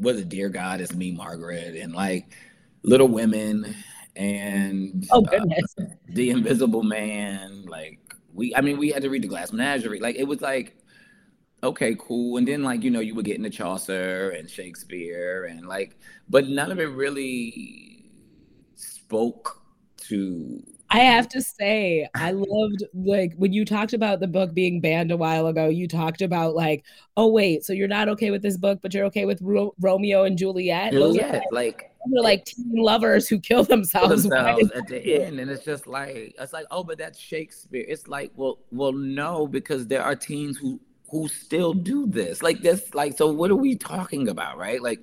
Was 0.00 0.20
it 0.20 0.28
Dear 0.28 0.48
God, 0.48 0.80
It's 0.80 0.94
Me, 0.94 1.10
Margaret, 1.12 1.74
and 1.76 1.94
like 1.94 2.32
Little 2.82 3.08
Women 3.08 3.74
and 4.14 5.06
oh 5.10 5.22
goodness, 5.22 5.74
uh, 5.80 5.84
The 6.08 6.30
Invisible 6.30 6.82
Man. 6.82 7.64
Like 7.66 8.00
we, 8.32 8.54
I 8.54 8.60
mean, 8.60 8.78
we 8.78 8.90
had 8.90 9.02
to 9.02 9.10
read 9.10 9.22
the 9.22 9.28
Glass 9.28 9.52
Menagerie. 9.52 10.00
Like 10.00 10.16
it 10.16 10.24
was 10.24 10.40
like 10.40 10.76
okay, 11.66 11.96
cool. 11.98 12.36
And 12.36 12.48
then 12.48 12.62
like, 12.62 12.82
you 12.82 12.90
know, 12.90 13.00
you 13.00 13.14
would 13.14 13.24
get 13.24 13.36
into 13.36 13.50
Chaucer 13.50 14.30
and 14.30 14.48
Shakespeare 14.48 15.44
and 15.44 15.66
like, 15.66 15.98
but 16.28 16.48
none 16.48 16.70
of 16.70 16.80
it 16.80 16.86
really 16.86 18.10
spoke 18.74 19.62
to 19.98 20.62
I 20.90 21.00
have 21.00 21.28
to 21.30 21.42
say, 21.42 22.08
I 22.14 22.30
loved 22.30 22.84
like 22.94 23.34
when 23.36 23.52
you 23.52 23.64
talked 23.64 23.92
about 23.92 24.20
the 24.20 24.28
book 24.28 24.54
being 24.54 24.80
banned 24.80 25.10
a 25.10 25.16
while 25.16 25.48
ago. 25.48 25.68
You 25.68 25.88
talked 25.88 26.22
about 26.22 26.54
like, 26.54 26.84
oh 27.16 27.28
wait, 27.28 27.64
so 27.64 27.72
you're 27.72 27.88
not 27.88 28.08
okay 28.10 28.30
with 28.30 28.42
this 28.42 28.56
book, 28.56 28.78
but 28.82 28.94
you're 28.94 29.04
okay 29.06 29.24
with 29.24 29.42
Ro- 29.42 29.74
Romeo 29.80 30.24
and 30.24 30.38
Juliet. 30.38 30.92
Juliet, 30.92 31.42
like 31.50 31.92
they're 32.06 32.22
like 32.22 32.44
teen 32.44 32.76
lovers 32.76 33.28
who 33.28 33.40
kill 33.40 33.64
themselves, 33.64 34.22
themselves 34.28 34.70
at 34.72 34.86
the 34.86 35.24
end, 35.24 35.40
and 35.40 35.50
it's 35.50 35.64
just 35.64 35.88
like 35.88 36.36
it's 36.38 36.52
like, 36.52 36.66
oh, 36.70 36.84
but 36.84 36.98
that's 36.98 37.18
Shakespeare. 37.18 37.84
It's 37.88 38.06
like, 38.06 38.30
well, 38.36 38.60
well, 38.70 38.92
no, 38.92 39.48
because 39.48 39.88
there 39.88 40.02
are 40.02 40.14
teens 40.14 40.56
who 40.56 40.80
who 41.10 41.28
still 41.28 41.72
do 41.72 42.06
this. 42.06 42.42
Like 42.42 42.60
this, 42.62 42.94
like 42.94 43.16
so. 43.16 43.32
What 43.32 43.50
are 43.50 43.56
we 43.56 43.76
talking 43.76 44.28
about, 44.28 44.58
right? 44.58 44.82
Like, 44.82 45.02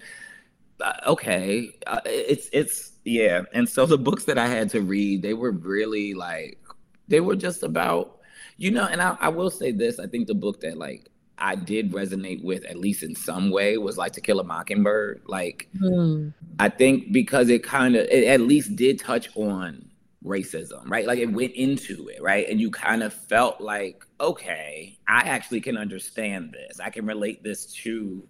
uh, 0.82 0.94
okay, 1.08 1.70
uh, 1.88 2.02
it's 2.06 2.50
it's 2.54 2.94
yeah. 3.04 3.44
And 3.54 3.68
so 3.68 3.86
the 3.86 3.98
books 3.98 4.26
that 4.26 4.38
I 4.38 4.48
had 4.48 4.70
to 4.72 4.82
read, 4.82 5.22
they 5.22 5.34
were 5.34 5.52
really 5.52 6.14
like 6.14 6.60
they 7.08 7.20
were 7.20 7.36
just 7.36 7.64
about 7.64 8.20
you 8.58 8.72
know. 8.72 8.86
And 8.86 9.02
I, 9.02 9.18
I 9.20 9.30
will 9.30 9.50
say 9.50 9.72
this: 9.72 10.00
I 10.00 10.08
think 10.08 10.28
the 10.28 10.36
book 10.36 10.62
that 10.62 10.78
like 10.78 11.10
I 11.38 11.56
did 11.56 11.92
resonate 11.92 12.44
with, 12.44 12.64
at 12.66 12.78
least 12.78 13.04
in 13.04 13.16
some 13.16 13.50
way, 13.50 13.78
was 13.78 13.98
like 13.98 14.14
To 14.14 14.22
Kill 14.22 14.40
a 14.40 14.44
Mockingbird. 14.44 15.24
Like, 15.26 15.68
mm. 15.76 16.34
I 16.60 16.70
think 16.70 17.12
because 17.12 17.50
it 17.50 17.64
kind 17.64 17.96
of, 17.96 18.08
it 18.10 18.26
at 18.26 18.42
least 18.42 18.76
did 18.76 19.00
touch 19.00 19.30
on 19.36 19.90
racism, 20.24 20.90
right? 20.90 21.06
Like 21.06 21.20
it 21.20 21.32
went 21.32 21.54
into 21.54 22.08
it, 22.08 22.22
right? 22.22 22.48
And 22.50 22.60
you 22.60 22.72
kind 22.72 23.04
of 23.04 23.14
felt 23.14 23.60
like, 23.60 24.06
okay, 24.20 24.98
I 25.08 25.20
actually 25.20 25.62
can 25.62 25.78
understand 25.78 26.54
this. 26.54 26.80
I 26.80 26.90
can 26.90 27.06
relate 27.06 27.44
this 27.44 27.66
to 27.84 28.28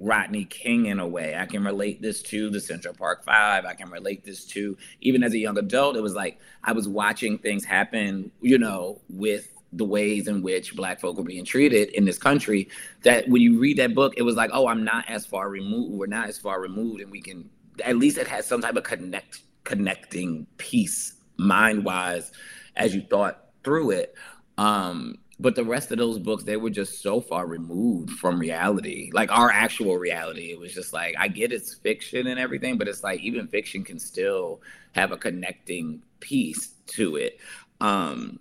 Rodney 0.00 0.44
King 0.44 0.86
in 0.86 1.00
a 1.00 1.06
way. 1.06 1.36
I 1.36 1.46
can 1.46 1.64
relate 1.64 2.02
this 2.02 2.22
to 2.22 2.50
the 2.50 2.60
Central 2.60 2.94
Park 2.94 3.24
Five. 3.24 3.64
I 3.64 3.74
can 3.74 3.90
relate 3.90 4.24
this 4.24 4.44
to, 4.46 4.76
even 5.00 5.22
as 5.22 5.32
a 5.34 5.38
young 5.38 5.58
adult, 5.58 5.96
it 5.96 6.02
was 6.02 6.14
like 6.14 6.38
I 6.64 6.72
was 6.72 6.88
watching 6.88 7.38
things 7.38 7.64
happen, 7.64 8.30
you 8.40 8.58
know, 8.58 9.00
with 9.08 9.52
the 9.72 9.84
ways 9.84 10.28
in 10.28 10.42
which 10.42 10.74
black 10.74 10.98
folk 10.98 11.16
were 11.18 11.24
being 11.24 11.44
treated 11.44 11.90
in 11.90 12.04
this 12.04 12.16
country 12.16 12.68
that 13.02 13.28
when 13.28 13.42
you 13.42 13.58
read 13.58 13.76
that 13.76 13.94
book 13.94 14.14
it 14.16 14.22
was 14.22 14.34
like 14.34 14.48
oh 14.54 14.66
i'm 14.66 14.82
not 14.82 15.04
as 15.10 15.26
far 15.26 15.50
removed 15.50 15.92
we're 15.92 16.06
not 16.06 16.26
as 16.26 16.38
far 16.38 16.58
removed 16.58 17.02
and 17.02 17.10
we 17.10 17.20
can 17.20 17.50
at 17.84 17.98
least 17.98 18.16
it 18.16 18.26
has 18.26 18.46
some 18.46 18.62
type 18.62 18.76
of 18.76 18.82
connect 18.82 19.42
connecting 19.64 20.46
piece 20.56 21.17
mind 21.38 21.84
wise 21.84 22.32
as 22.76 22.94
you 22.94 23.02
thought 23.02 23.46
through 23.64 23.92
it. 23.92 24.14
Um 24.56 25.18
but 25.40 25.54
the 25.54 25.64
rest 25.64 25.92
of 25.92 25.98
those 25.98 26.18
books 26.18 26.42
they 26.44 26.56
were 26.56 26.70
just 26.70 27.00
so 27.00 27.20
far 27.20 27.46
removed 27.46 28.10
from 28.10 28.38
reality. 28.38 29.10
Like 29.12 29.30
our 29.30 29.50
actual 29.50 29.96
reality 29.96 30.52
it 30.52 30.58
was 30.58 30.74
just 30.74 30.92
like 30.92 31.14
i 31.18 31.28
get 31.28 31.52
it's 31.52 31.74
fiction 31.74 32.26
and 32.26 32.40
everything 32.40 32.76
but 32.76 32.88
it's 32.88 33.04
like 33.04 33.20
even 33.20 33.46
fiction 33.48 33.84
can 33.84 33.98
still 33.98 34.60
have 34.92 35.12
a 35.12 35.16
connecting 35.16 36.02
piece 36.20 36.74
to 36.88 37.16
it. 37.16 37.38
Um 37.80 38.40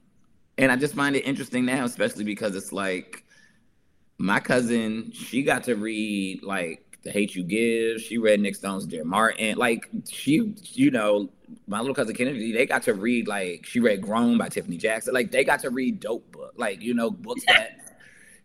and 0.58 0.72
I 0.72 0.76
just 0.76 0.96
find 0.96 1.16
it 1.16 1.22
interesting 1.22 1.66
now, 1.66 1.86
especially 1.86 2.24
because 2.24 2.56
it's 2.56 2.74
like 2.74 3.24
my 4.18 4.40
cousin, 4.40 5.12
she 5.12 5.44
got 5.44 5.64
to 5.66 5.76
read 5.76 6.44
like 6.44 6.87
The 7.08 7.14
Hate 7.14 7.36
You 7.36 7.44
Give. 7.44 8.02
She 8.02 8.18
read 8.18 8.42
Nic 8.42 8.54
Stone's 8.54 8.86
Dear 8.86 9.06
Martin. 9.06 9.58
Like 9.58 9.90
she, 10.10 10.54
you 10.74 10.92
know, 10.92 11.30
my 11.66 11.80
little 11.80 11.96
cousin 11.96 12.14
Kennedy, 12.14 12.52
they 12.52 12.66
got 12.66 12.84
to 12.84 12.94
read 12.94 13.30
like 13.30 13.66
she 13.66 13.80
read 13.80 14.02
Grown 14.02 14.38
by 14.38 14.50
Tiffany 14.50 14.76
Jackson. 14.76 15.14
Like 15.14 15.32
they 15.32 15.46
got 15.46 15.62
to 15.62 15.70
read 15.70 16.02
dope 16.02 16.30
book, 16.34 16.54
like 16.58 16.82
you 16.82 16.94
know, 16.94 17.10
books 17.10 17.46
that 17.48 17.98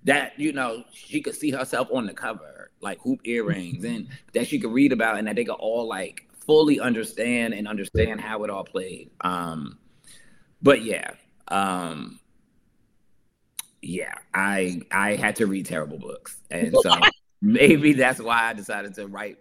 that 0.04 0.38
you 0.38 0.52
know 0.52 0.84
she 0.92 1.20
could 1.20 1.34
see 1.34 1.50
herself 1.50 1.88
on 1.92 2.06
the 2.06 2.14
cover, 2.14 2.70
like 2.80 3.00
hoop 3.00 3.20
earrings, 3.24 3.84
and 3.84 4.06
that 4.32 4.46
she 4.46 4.60
could 4.60 4.72
read 4.72 4.92
about, 4.92 5.18
and 5.18 5.26
that 5.26 5.34
they 5.34 5.44
could 5.44 5.54
all 5.54 5.88
like 5.88 6.24
fully 6.46 6.78
understand 6.78 7.54
and 7.54 7.66
understand 7.66 8.20
how 8.20 8.44
it 8.44 8.50
all 8.50 8.64
played. 8.64 9.10
Um, 9.22 9.76
but 10.62 10.82
yeah, 10.82 11.10
um, 11.48 12.20
yeah, 13.80 14.14
I 14.32 14.82
I 14.92 15.16
had 15.16 15.34
to 15.36 15.46
read 15.46 15.66
terrible 15.66 15.98
books, 15.98 16.36
and 16.48 16.72
so 16.80 16.94
maybe 17.42 17.92
that's 17.92 18.20
why 18.20 18.48
I 18.48 18.52
decided 18.54 18.94
to 18.94 19.06
write 19.08 19.38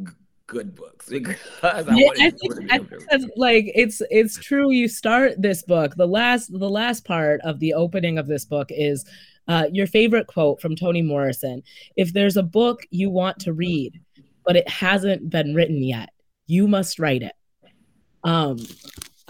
g- 0.00 0.12
good 0.46 0.74
books 0.74 1.08
because 1.08 1.36
I, 1.62 1.82
yeah, 1.94 2.10
I 2.20 2.30
think, 2.30 2.72
I 2.72 2.78
think 2.78 3.32
like 3.36 3.72
it's 3.74 4.02
it's 4.10 4.38
true. 4.38 4.70
You 4.70 4.86
start 4.86 5.40
this 5.40 5.62
book. 5.62 5.96
The 5.96 6.06
last 6.06 6.52
the 6.52 6.70
last 6.70 7.04
part 7.04 7.40
of 7.40 7.58
the 7.58 7.74
opening 7.74 8.18
of 8.18 8.28
this 8.28 8.44
book 8.44 8.68
is 8.70 9.04
uh, 9.48 9.66
your 9.72 9.86
favorite 9.86 10.26
quote 10.26 10.60
from 10.60 10.76
Toni 10.76 11.02
Morrison. 11.02 11.62
If 11.96 12.12
there's 12.12 12.36
a 12.36 12.42
book 12.42 12.86
you 12.90 13.10
want 13.10 13.40
to 13.40 13.52
read, 13.52 13.98
but 14.44 14.54
it 14.54 14.68
hasn't 14.68 15.30
been 15.30 15.54
written 15.54 15.82
yet, 15.82 16.10
you 16.46 16.68
must 16.68 16.98
write 16.98 17.22
it. 17.22 17.32
Um, 18.22 18.58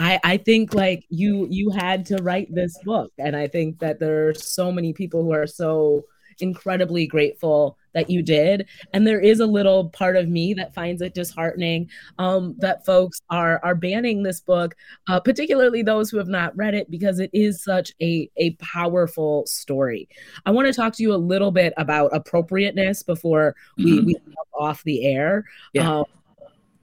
I, 0.00 0.18
I 0.24 0.36
think 0.38 0.74
like 0.74 1.04
you 1.10 1.46
you 1.50 1.70
had 1.70 2.06
to 2.06 2.16
write 2.22 2.52
this 2.52 2.76
book 2.84 3.12
and 3.18 3.36
i 3.36 3.46
think 3.46 3.78
that 3.80 4.00
there 4.00 4.28
are 4.28 4.34
so 4.34 4.72
many 4.72 4.94
people 4.94 5.22
who 5.22 5.32
are 5.32 5.46
so 5.46 6.04
incredibly 6.38 7.06
grateful 7.06 7.76
that 7.94 8.10
you 8.10 8.22
did 8.22 8.68
and 8.92 9.06
there 9.06 9.20
is 9.20 9.40
a 9.40 9.46
little 9.46 9.88
part 9.90 10.16
of 10.16 10.28
me 10.28 10.54
that 10.54 10.74
finds 10.74 11.02
it 11.02 11.14
disheartening 11.14 11.88
um, 12.18 12.54
that 12.58 12.84
folks 12.84 13.20
are 13.30 13.60
are 13.64 13.74
banning 13.74 14.22
this 14.22 14.40
book 14.40 14.74
uh, 15.08 15.20
particularly 15.20 15.82
those 15.82 16.10
who 16.10 16.18
have 16.18 16.28
not 16.28 16.56
read 16.56 16.74
it 16.74 16.90
because 16.90 17.18
it 17.18 17.30
is 17.32 17.62
such 17.62 17.92
a 18.00 18.30
a 18.36 18.50
powerful 18.56 19.44
story 19.46 20.08
i 20.46 20.50
want 20.50 20.66
to 20.66 20.72
talk 20.72 20.94
to 20.94 21.02
you 21.02 21.14
a 21.14 21.16
little 21.16 21.50
bit 21.50 21.72
about 21.76 22.14
appropriateness 22.14 23.02
before 23.02 23.54
we 23.76 23.98
mm-hmm. 23.98 24.06
we 24.06 24.16
off 24.54 24.82
the 24.84 25.04
air 25.06 25.44
yeah. 25.72 25.98
Um, 25.98 26.04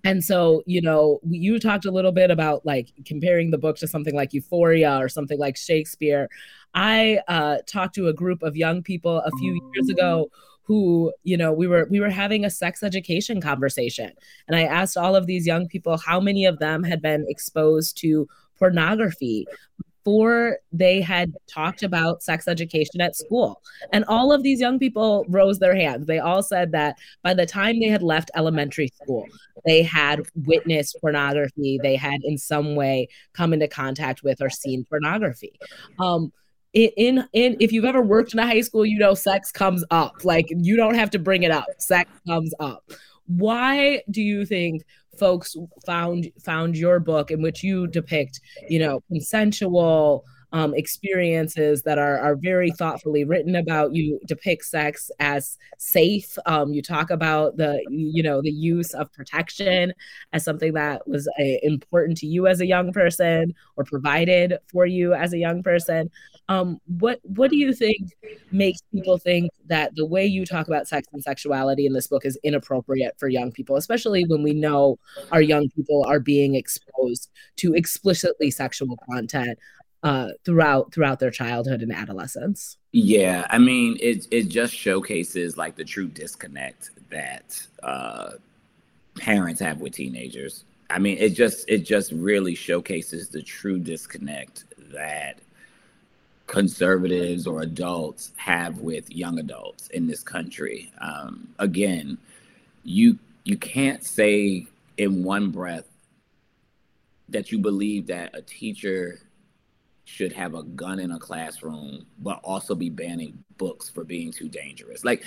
and 0.07 0.23
so, 0.23 0.63
you 0.65 0.81
know, 0.81 1.19
you 1.27 1.59
talked 1.59 1.83
a 1.83 1.91
little 1.91 2.13
bit 2.13 2.31
about 2.31 2.65
like 2.65 2.93
comparing 3.05 3.51
the 3.51 3.57
book 3.57 3.75
to 3.79 3.87
something 3.87 4.15
like 4.15 4.31
Euphoria 4.31 4.97
or 4.97 5.09
something 5.09 5.37
like 5.37 5.57
Shakespeare. 5.57 6.29
I 6.73 7.19
uh, 7.27 7.57
talked 7.67 7.95
to 7.95 8.07
a 8.07 8.13
group 8.13 8.41
of 8.41 8.55
young 8.55 8.83
people 8.83 9.17
a 9.17 9.31
few 9.37 9.69
years 9.73 9.89
ago 9.89 10.29
who 10.67 11.13
you 11.23 11.37
know 11.37 11.53
we 11.53 11.67
were 11.67 11.87
we 11.89 11.99
were 11.99 12.09
having 12.09 12.43
a 12.43 12.49
sex 12.49 12.83
education 12.83 13.39
conversation 13.39 14.11
and 14.47 14.55
i 14.57 14.63
asked 14.63 14.97
all 14.97 15.15
of 15.15 15.25
these 15.25 15.47
young 15.47 15.67
people 15.67 15.97
how 15.97 16.19
many 16.19 16.45
of 16.45 16.59
them 16.59 16.83
had 16.83 17.01
been 17.01 17.25
exposed 17.29 17.97
to 17.97 18.27
pornography 18.59 19.47
before 20.07 20.59
they 20.71 21.01
had 21.01 21.33
talked 21.47 21.83
about 21.83 22.23
sex 22.23 22.47
education 22.47 23.01
at 23.01 23.13
school. 23.13 23.61
And 23.91 24.05
all 24.07 24.31
of 24.31 24.41
these 24.41 24.61
young 24.61 24.79
people 24.79 25.25
rose 25.27 25.59
their 25.59 25.75
hands. 25.75 26.07
They 26.07 26.19
all 26.19 26.41
said 26.41 26.71
that 26.71 26.95
by 27.23 27.33
the 27.33 27.45
time 27.45 27.81
they 27.81 27.89
had 27.89 28.01
left 28.01 28.31
elementary 28.33 28.87
school, 28.87 29.25
they 29.65 29.83
had 29.83 30.21
witnessed 30.45 30.95
pornography, 31.01 31.77
they 31.83 31.97
had 31.97 32.21
in 32.23 32.37
some 32.37 32.75
way 32.75 33.09
come 33.33 33.51
into 33.51 33.67
contact 33.67 34.23
with 34.23 34.41
or 34.41 34.49
seen 34.49 34.85
pornography. 34.85 35.59
Um, 35.99 36.31
in 36.73 37.27
in 37.33 37.57
if 37.59 37.71
you've 37.71 37.85
ever 37.85 38.01
worked 38.01 38.33
in 38.33 38.39
a 38.39 38.45
high 38.45 38.61
school, 38.61 38.85
you 38.85 38.99
know 38.99 39.13
sex 39.13 39.51
comes 39.51 39.83
up. 39.91 40.23
Like 40.23 40.47
you 40.49 40.75
don't 40.75 40.95
have 40.95 41.09
to 41.11 41.19
bring 41.19 41.43
it 41.43 41.51
up. 41.51 41.65
Sex 41.79 42.09
comes 42.27 42.53
up. 42.59 42.83
Why 43.27 44.03
do 44.09 44.21
you 44.21 44.45
think 44.45 44.83
folks 45.17 45.55
found 45.85 46.31
found 46.43 46.77
your 46.77 46.99
book 46.99 47.31
in 47.31 47.41
which 47.41 47.63
you 47.63 47.87
depict, 47.87 48.39
you 48.69 48.79
know, 48.79 49.01
consensual 49.09 50.25
um, 50.53 50.73
experiences 50.73 51.83
that 51.83 51.97
are, 51.97 52.17
are 52.19 52.35
very 52.35 52.71
thoughtfully 52.71 53.23
written 53.23 53.55
about. 53.55 53.93
You 53.93 54.19
depict 54.25 54.65
sex 54.65 55.11
as 55.19 55.57
safe. 55.77 56.37
Um, 56.45 56.73
you 56.73 56.81
talk 56.81 57.09
about 57.09 57.57
the 57.57 57.83
you 57.89 58.23
know 58.23 58.41
the 58.41 58.51
use 58.51 58.93
of 58.93 59.11
protection 59.13 59.93
as 60.33 60.43
something 60.43 60.73
that 60.73 61.07
was 61.07 61.27
a, 61.39 61.59
important 61.63 62.17
to 62.19 62.27
you 62.27 62.47
as 62.47 62.61
a 62.61 62.65
young 62.65 62.93
person 62.93 63.53
or 63.75 63.83
provided 63.83 64.57
for 64.71 64.85
you 64.85 65.13
as 65.13 65.33
a 65.33 65.37
young 65.37 65.63
person. 65.63 66.09
Um, 66.49 66.79
what 66.85 67.19
what 67.23 67.49
do 67.49 67.57
you 67.57 67.73
think 67.73 68.15
makes 68.51 68.79
people 68.93 69.17
think 69.17 69.51
that 69.65 69.95
the 69.95 70.05
way 70.05 70.25
you 70.25 70.45
talk 70.45 70.67
about 70.67 70.87
sex 70.87 71.07
and 71.11 71.21
sexuality 71.21 71.85
in 71.85 71.93
this 71.93 72.07
book 72.07 72.25
is 72.25 72.39
inappropriate 72.43 73.15
for 73.19 73.27
young 73.27 73.51
people, 73.51 73.75
especially 73.75 74.23
when 74.23 74.43
we 74.43 74.53
know 74.53 74.97
our 75.33 75.41
young 75.41 75.69
people 75.69 76.05
are 76.07 76.21
being 76.21 76.55
exposed 76.55 77.29
to 77.57 77.73
explicitly 77.73 78.49
sexual 78.49 78.97
content 79.11 79.59
uh, 80.03 80.29
throughout 80.45 80.93
throughout 80.93 81.19
their 81.19 81.31
childhood 81.31 81.81
and 81.81 81.91
adolescence. 81.91 82.77
Yeah, 82.91 83.45
I 83.49 83.57
mean, 83.57 83.97
it 83.99 84.27
it 84.31 84.49
just 84.49 84.73
showcases 84.73 85.57
like 85.57 85.75
the 85.75 85.83
true 85.83 86.07
disconnect 86.07 86.91
that 87.09 87.65
uh, 87.83 88.31
parents 89.17 89.59
have 89.61 89.79
with 89.79 89.93
teenagers. 89.93 90.63
I 90.89 90.99
mean, 90.99 91.17
it 91.17 91.29
just 91.29 91.69
it 91.69 91.79
just 91.79 92.11
really 92.11 92.55
showcases 92.55 93.29
the 93.29 93.41
true 93.41 93.79
disconnect 93.79 94.65
that 94.91 95.39
conservatives 96.47 97.45
or 97.45 97.61
adults 97.61 98.31
have 98.37 98.79
with 98.79 99.11
young 99.11 99.39
adults 99.39 99.87
in 99.89 100.07
this 100.07 100.23
country. 100.23 100.91
Um, 100.99 101.49
again, 101.59 102.17
you 102.83 103.19
you 103.43 103.57
can't 103.57 104.03
say 104.03 104.67
in 104.97 105.23
one 105.23 105.51
breath 105.51 105.87
that 107.29 107.51
you 107.51 107.59
believe 107.59 108.07
that 108.07 108.35
a 108.35 108.41
teacher 108.41 109.19
should 110.07 110.31
have 110.31 110.55
a 110.55 110.63
gun 110.63 110.99
in 110.99 111.11
a 111.11 111.19
classroom, 111.19 112.05
but 112.19 112.39
also 112.41 112.73
be 112.73 112.89
banning 112.89 113.43
books 113.57 113.89
for 113.89 114.05
being 114.05 114.31
too 114.31 114.47
dangerous. 114.47 115.03
Like 115.03 115.21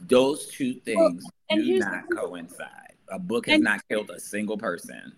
those 0.00 0.46
two 0.46 0.72
things 0.72 1.22
well, 1.50 1.60
do 1.60 1.78
not 1.78 2.04
coincide. 2.16 2.94
A 3.08 3.18
book 3.18 3.46
has 3.46 3.60
not 3.60 3.86
killed 3.90 4.10
a 4.10 4.18
single 4.18 4.56
person. 4.56 5.12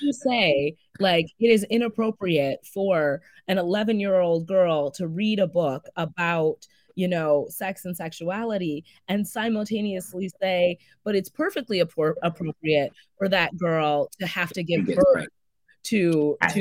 you 0.00 0.12
say 0.12 0.76
like 1.00 1.26
it 1.40 1.48
is 1.50 1.64
inappropriate 1.70 2.64
for 2.64 3.20
an 3.48 3.58
11 3.58 3.98
year 3.98 4.20
old 4.20 4.46
girl 4.46 4.92
to 4.92 5.08
read 5.08 5.40
a 5.40 5.46
book 5.46 5.84
about 5.96 6.66
you 6.94 7.06
know 7.06 7.46
sex 7.48 7.84
and 7.84 7.96
sexuality 7.96 8.84
and 9.06 9.26
simultaneously 9.26 10.28
say 10.42 10.76
but 11.04 11.14
it's 11.14 11.28
perfectly 11.28 11.78
appropriate 11.78 12.92
for 13.16 13.28
that 13.28 13.56
girl 13.56 14.10
to 14.18 14.26
have 14.26 14.50
to 14.50 14.64
give 14.64 14.84
birth 14.86 15.28
to 15.88 16.36
to 16.50 16.60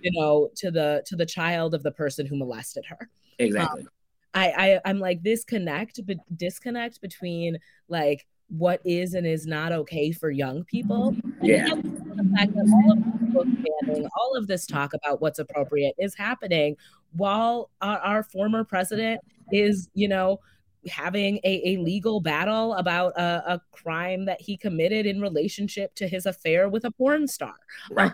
you 0.00 0.10
know 0.12 0.50
to 0.56 0.70
the 0.70 1.02
to 1.06 1.16
the 1.16 1.26
child 1.26 1.74
of 1.74 1.82
the 1.82 1.90
person 1.90 2.26
who 2.26 2.36
molested 2.36 2.84
her 2.86 3.08
exactly 3.38 3.82
um, 3.82 3.88
I, 4.32 4.46
I 4.46 4.80
i'm 4.84 4.98
like 4.98 5.22
this 5.22 5.44
connect 5.44 6.00
but 6.06 6.16
disconnect 6.36 7.00
between 7.00 7.58
like 7.88 8.26
what 8.48 8.80
is 8.84 9.14
and 9.14 9.26
is 9.26 9.46
not 9.46 9.72
okay 9.72 10.12
for 10.12 10.30
young 10.30 10.64
people. 10.64 11.16
Yeah. 11.42 11.68
the 11.74 12.30
fact 12.36 12.54
that 12.54 13.22
all 13.34 13.40
of 13.40 13.46
banning, 13.46 14.08
all 14.16 14.36
of 14.36 14.46
this 14.46 14.66
talk 14.66 14.94
about 14.94 15.20
what's 15.20 15.38
appropriate 15.38 15.94
is 15.98 16.14
happening 16.14 16.76
while 17.12 17.70
our, 17.80 17.98
our 17.98 18.22
former 18.22 18.64
president 18.64 19.20
is, 19.52 19.88
you 19.94 20.08
know, 20.08 20.40
having 20.88 21.38
a, 21.44 21.74
a 21.74 21.76
legal 21.78 22.20
battle 22.20 22.74
about 22.74 23.12
a, 23.18 23.54
a, 23.54 23.60
crime 23.72 24.24
that 24.24 24.40
he 24.40 24.56
committed 24.56 25.06
in 25.06 25.20
relationship 25.20 25.94
to 25.94 26.08
his 26.08 26.26
affair 26.26 26.68
with 26.68 26.84
a 26.84 26.90
porn 26.90 27.26
star. 27.26 27.54
Right. 27.90 28.12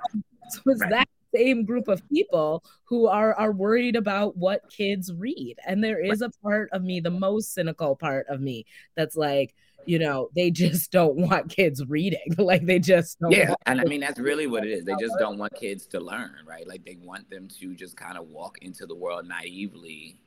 so 0.51 0.61
it's 0.67 0.81
right. 0.81 0.91
that 0.91 1.09
same 1.35 1.65
group 1.65 1.89
of 1.89 2.07
people 2.09 2.65
who 2.85 3.07
are 3.07 3.35
are 3.35 3.53
worried 3.53 3.97
about 3.97 4.37
what 4.37 4.69
kids 4.71 5.13
read. 5.13 5.57
And 5.67 5.83
there 5.83 6.01
is 6.01 6.23
a 6.23 6.31
part 6.43 6.71
of 6.73 6.83
me, 6.83 7.01
the 7.01 7.11
most 7.11 7.55
cynical 7.55 7.97
part 7.97 8.27
of 8.29 8.41
me, 8.41 8.67
that's 8.97 9.17
like, 9.17 9.55
you 9.87 9.99
know, 9.99 10.29
they 10.35 10.51
just 10.51 10.93
don't 10.93 11.17
want 11.17 11.51
kids 11.51 11.85
reading. 11.87 12.35
like 12.39 12.67
they 12.67 12.79
just 12.79 13.19
don't 13.21 13.33
yeah. 13.33 13.55
And 13.67 13.81
I 13.81 13.85
mean, 13.85 14.01
that's 14.01 14.19
really 14.19 14.47
what 14.47 14.65
it 14.65 14.71
is. 14.71 14.85
They 14.85 14.95
just 15.01 15.15
don't 15.19 15.39
want 15.39 15.55
kids 15.55 15.87
to 15.89 16.01
learn, 16.01 16.37
right? 16.47 16.67
Like 16.67 16.85
they 16.85 16.99
want 17.03 17.31
them 17.31 17.49
to 17.61 17.75
just 17.75 17.97
kind 17.97 18.19
of 18.19 18.29
walk 18.29 18.59
into 18.63 18.87
the 18.87 18.95
world 18.95 19.27
naively. 19.27 20.21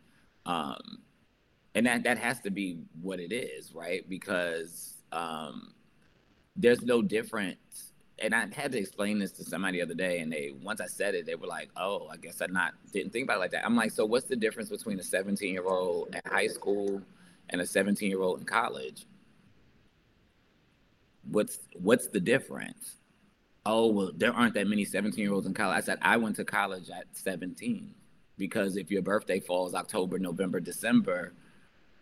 Um, 0.45 0.99
and 1.75 1.85
that 1.85 2.03
that 2.03 2.17
has 2.17 2.39
to 2.41 2.51
be 2.51 2.79
what 3.01 3.19
it 3.19 3.33
is, 3.33 3.73
right? 3.73 4.07
Because 4.07 4.95
um, 5.11 5.73
there's 6.55 6.81
no 6.81 7.01
difference. 7.01 7.91
And 8.19 8.33
I 8.35 8.47
had 8.53 8.71
to 8.71 8.77
explain 8.77 9.17
this 9.17 9.31
to 9.33 9.43
somebody 9.43 9.79
the 9.79 9.83
other 9.83 9.95
day, 9.95 10.19
and 10.19 10.31
they 10.31 10.53
once 10.61 10.79
I 10.79 10.85
said 10.87 11.15
it, 11.15 11.25
they 11.25 11.35
were 11.35 11.47
like, 11.47 11.69
"Oh, 11.75 12.07
I 12.11 12.17
guess 12.17 12.41
I 12.41 12.45
not 12.47 12.73
didn't 12.91 13.11
think 13.11 13.25
about 13.25 13.37
it 13.37 13.39
like 13.39 13.51
that." 13.51 13.65
I'm 13.65 13.75
like, 13.75 13.91
"So 13.91 14.05
what's 14.05 14.27
the 14.27 14.35
difference 14.35 14.69
between 14.69 14.99
a 14.99 15.03
17 15.03 15.51
year 15.51 15.65
old 15.65 16.15
at 16.15 16.25
high 16.27 16.47
school 16.47 17.01
and 17.49 17.59
a 17.59 17.65
17 17.65 18.09
year 18.09 18.21
old 18.21 18.39
in 18.39 18.45
college?" 18.45 19.05
what's 21.29 21.59
what's 21.79 22.07
the 22.07 22.19
difference? 22.19 22.97
Oh, 23.65 23.87
well, 23.87 24.11
there 24.15 24.33
aren't 24.33 24.55
that 24.55 24.67
many 24.67 24.83
17 24.83 25.23
year 25.23 25.33
olds 25.33 25.47
in 25.47 25.53
college. 25.53 25.77
I 25.77 25.81
said, 25.81 25.97
I 26.01 26.17
went 26.17 26.35
to 26.35 26.45
college 26.45 26.89
at 26.89 27.05
17 27.13 27.93
because 28.37 28.75
if 28.75 28.91
your 28.91 29.01
birthday 29.01 29.39
falls 29.39 29.73
October, 29.73 30.19
November, 30.19 30.59
December, 30.59 31.33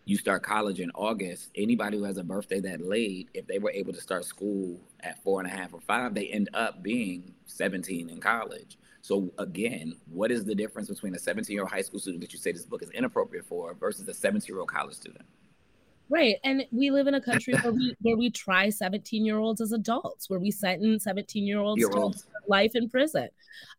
you 0.04 0.16
start 0.16 0.42
college 0.42 0.80
in 0.80 0.90
August. 0.94 1.50
Anybody 1.54 1.98
who 1.98 2.04
has 2.04 2.16
a 2.16 2.24
birthday 2.24 2.60
that 2.60 2.80
late, 2.80 3.28
if 3.34 3.46
they 3.46 3.58
were 3.58 3.70
able 3.70 3.92
to 3.92 4.00
start 4.00 4.24
school 4.24 4.80
at 5.00 5.22
four 5.22 5.40
and 5.40 5.48
a 5.48 5.52
half 5.52 5.72
or 5.72 5.80
five, 5.80 6.14
they 6.14 6.26
end 6.26 6.50
up 6.54 6.82
being 6.82 7.34
17 7.46 8.08
in 8.08 8.20
college. 8.20 8.78
So 9.00 9.32
again, 9.38 9.94
what 10.06 10.30
is 10.30 10.44
the 10.44 10.54
difference 10.54 10.88
between 10.88 11.14
a 11.14 11.18
17 11.18 11.52
year 11.52 11.62
old 11.62 11.70
high 11.70 11.82
school 11.82 12.00
student 12.00 12.20
that 12.22 12.32
you 12.32 12.38
say 12.38 12.52
this 12.52 12.66
book 12.66 12.82
is 12.82 12.90
inappropriate 12.90 13.46
for 13.46 13.74
versus 13.74 14.08
a 14.08 14.14
17 14.14 14.52
year 14.52 14.60
old 14.60 14.68
college 14.68 14.94
student? 14.94 15.24
Right. 16.08 16.36
And 16.44 16.66
we 16.72 16.90
live 16.90 17.06
in 17.06 17.14
a 17.14 17.20
country 17.20 17.54
where 17.54 17.72
we 17.72 17.96
where 18.02 18.16
we 18.16 18.30
try 18.30 18.68
17 18.68 19.24
year 19.24 19.38
olds 19.38 19.60
as 19.60 19.72
adults, 19.72 20.28
where 20.28 20.38
we 20.38 20.50
sentence 20.50 21.04
17 21.04 21.46
year 21.46 21.60
olds 21.60 21.82
to 21.82 22.12
life 22.48 22.72
in 22.74 22.88
prison. 22.88 23.28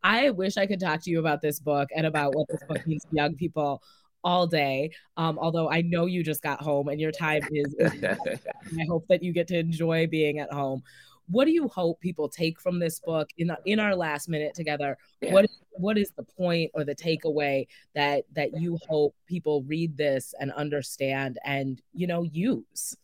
I 0.04 0.30
wish 0.32 0.58
I 0.58 0.66
could 0.66 0.80
talk 0.80 1.02
to 1.04 1.12
you 1.12 1.20
about 1.20 1.42
this 1.42 1.60
book 1.60 1.90
and 1.96 2.08
about 2.08 2.34
what 2.34 2.48
this 2.48 2.62
book 2.68 2.86
means 2.88 3.04
to 3.04 3.10
young 3.16 3.36
people 3.36 3.84
all 4.24 4.48
day. 4.48 4.92
Um, 5.18 5.38
although 5.40 5.70
I 5.70 5.82
know 5.82 6.06
you 6.06 6.24
just 6.24 6.42
got 6.42 6.62
home 6.62 6.88
and 6.88 7.00
your 7.00 7.12
time 7.12 7.42
is, 7.52 7.76
I 7.84 8.86
hope 8.88 9.06
that 9.10 9.24
you 9.24 9.34
get 9.34 9.48
to 9.50 9.58
enjoy 9.58 10.08
being 10.08 10.40
at 10.40 10.52
home. 10.52 10.84
What 11.30 11.46
do 11.46 11.52
you 11.52 11.68
hope 11.70 12.00
people 12.02 12.28
take 12.28 12.60
from 12.60 12.80
this 12.80 13.00
book 13.00 13.30
in 13.38 13.48
the, 13.48 13.58
in 13.66 13.80
our 13.80 13.96
last 13.96 14.28
minute 14.28 14.54
together? 14.54 14.98
Yeah. 15.22 15.34
What 15.34 15.50
what 15.72 15.98
is 15.98 16.12
the 16.12 16.24
point 16.24 16.72
or 16.74 16.84
the 16.84 16.96
takeaway 16.96 17.68
that 17.96 18.26
that 18.34 18.60
you 18.60 18.78
hope 18.88 19.16
people 19.26 19.64
read 19.64 19.98
this 19.98 20.34
and 20.40 20.52
understand 20.52 21.40
and 21.46 21.82
you 21.94 22.08
know 22.08 22.24
use? 22.24 22.96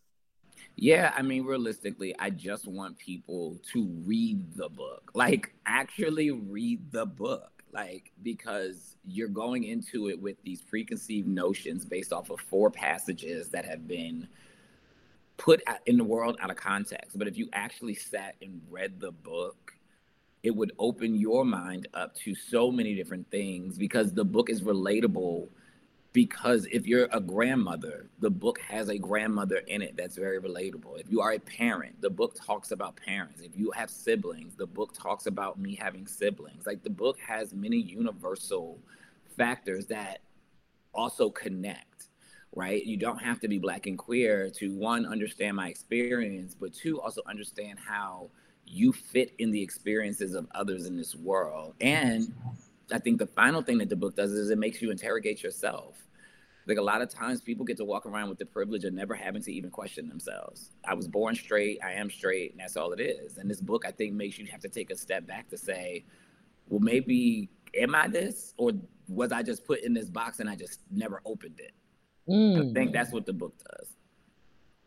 Yeah, 0.76 1.14
I 1.16 1.24
mean, 1.24 1.44
realistically, 1.44 2.16
I 2.20 2.30
just 2.30 2.66
want 2.66 2.98
people 2.98 3.60
to 3.74 3.86
read 4.06 4.56
the 4.56 4.70
book. 4.70 5.12
Like, 5.14 5.54
actually 5.66 6.32
read 6.32 6.92
the 6.92 7.06
book. 7.06 7.59
Like, 7.72 8.12
because 8.24 8.98
you're 9.06 9.28
going 9.28 9.64
into 9.64 10.10
it 10.10 10.20
with 10.20 10.42
these 10.44 10.62
preconceived 10.62 11.28
notions 11.28 11.86
based 11.86 12.12
off 12.12 12.30
of 12.30 12.40
four 12.40 12.72
passages 12.72 13.50
that 13.50 13.66
have 13.66 13.88
been 13.88 14.28
put 15.38 15.62
in 15.86 15.98
the 15.98 16.04
world 16.04 16.38
out 16.42 16.50
of 16.50 16.58
context. 16.58 17.18
But 17.18 17.28
if 17.28 17.38
you 17.38 17.48
actually 17.54 17.96
sat 17.96 18.36
and 18.42 18.62
read 18.70 19.00
the 19.00 19.12
book, 19.12 19.74
it 20.44 20.56
would 20.56 20.72
open 20.80 21.16
your 21.16 21.46
mind 21.46 21.88
up 21.94 22.16
to 22.16 22.34
so 22.34 22.72
many 22.72 22.96
different 22.96 23.30
things 23.30 23.78
because 23.78 24.14
the 24.14 24.26
book 24.26 24.50
is 24.50 24.62
relatable. 24.62 25.48
Because 26.12 26.66
if 26.72 26.88
you're 26.88 27.08
a 27.12 27.20
grandmother, 27.20 28.08
the 28.20 28.32
book 28.32 28.60
has 28.62 28.90
a 28.90 28.98
grandmother 28.98 29.58
in 29.68 29.82
it 29.82 29.96
that's 29.96 30.16
very 30.16 30.40
relatable. 30.40 31.00
If 31.00 31.12
you 31.12 31.22
are 31.22 31.34
a 31.34 31.40
parent, 31.40 32.02
the 32.02 32.10
book 32.10 32.36
talks 32.36 32.72
about 32.72 32.96
parents. 32.96 33.42
If 33.42 33.56
you 33.56 33.72
have 33.72 33.92
siblings, 33.92 34.56
the 34.56 34.66
book 34.66 34.94
talks 34.94 35.28
about 35.28 35.60
me 35.60 35.76
having 35.76 36.08
siblings. 36.08 36.66
Like 36.66 36.84
the 36.84 36.90
book 36.90 37.20
has 37.20 37.54
many 37.54 37.78
universal 37.78 38.80
factors 39.38 39.86
that 39.88 40.22
also 40.94 41.30
connect 41.30 41.90
right? 42.56 42.86
You 42.86 42.98
don't 42.98 43.22
have 43.22 43.40
to 43.42 43.48
be 43.48 43.58
black 43.60 43.86
and 43.86 43.98
queer 43.98 44.50
to 44.56 44.72
one, 44.74 45.06
understand 45.06 45.56
my 45.56 45.70
experience, 45.70 46.56
but 46.60 46.74
two, 46.74 47.00
also 47.00 47.22
understand 47.28 47.78
how 47.80 48.30
you 48.66 48.92
fit 48.92 49.34
in 49.40 49.52
the 49.52 49.62
experiences 49.62 50.36
of 50.36 50.48
others 50.54 50.86
in 50.86 50.96
this 50.96 51.16
world. 51.16 51.74
And 51.82 52.34
I 52.92 53.00
think 53.00 53.20
the 53.20 53.28
final 53.28 53.62
thing 53.62 53.78
that 53.80 53.90
the 53.90 53.96
book 53.96 54.16
does 54.16 54.32
is 54.32 54.50
it 54.50 54.58
makes 54.58 54.82
you 54.82 54.92
interrogate 54.92 55.44
yourself. 55.44 55.98
Like 56.68 56.78
a 56.78 56.84
lot 56.84 57.02
of 57.02 57.10
times 57.10 57.42
people 57.42 57.66
get 57.66 57.78
to 57.78 57.86
walk 57.86 58.06
around 58.06 58.30
with 58.30 58.38
the 58.38 58.46
privilege 58.46 58.84
of 58.84 58.94
never 58.94 59.16
having 59.16 59.42
to 59.42 59.52
even 59.52 59.72
question 59.72 60.08
themselves. 60.08 60.72
I 60.86 60.94
was 60.94 61.08
born 61.08 61.34
straight, 61.36 61.80
I 61.84 61.94
am 61.94 62.10
straight, 62.12 62.52
and 62.52 62.60
that's 62.60 62.78
all 62.78 62.92
it 62.92 63.00
is. 63.00 63.38
And 63.38 63.50
this 63.50 63.60
book, 63.60 63.86
I 63.88 63.92
think, 63.92 64.14
makes 64.14 64.38
you 64.38 64.46
have 64.48 64.62
to 64.62 64.70
take 64.70 64.92
a 64.92 64.96
step 64.96 65.26
back 65.26 65.50
to 65.50 65.58
say, 65.58 66.06
well, 66.68 66.80
maybe 66.80 67.50
am 67.76 67.96
I 67.96 68.08
this? 68.08 68.54
Or 68.58 68.74
was 69.08 69.32
I 69.32 69.42
just 69.42 69.66
put 69.66 69.82
in 69.82 69.94
this 69.94 70.10
box 70.10 70.40
and 70.40 70.50
I 70.50 70.56
just 70.56 70.82
never 70.92 71.22
opened 71.26 71.60
it? 71.60 71.74
Mm. 72.30 72.70
I 72.70 72.74
think 72.74 72.94
that's 72.94 73.12
what 73.12 73.26
the 73.26 73.34
book 73.34 73.56
does. 73.58 73.88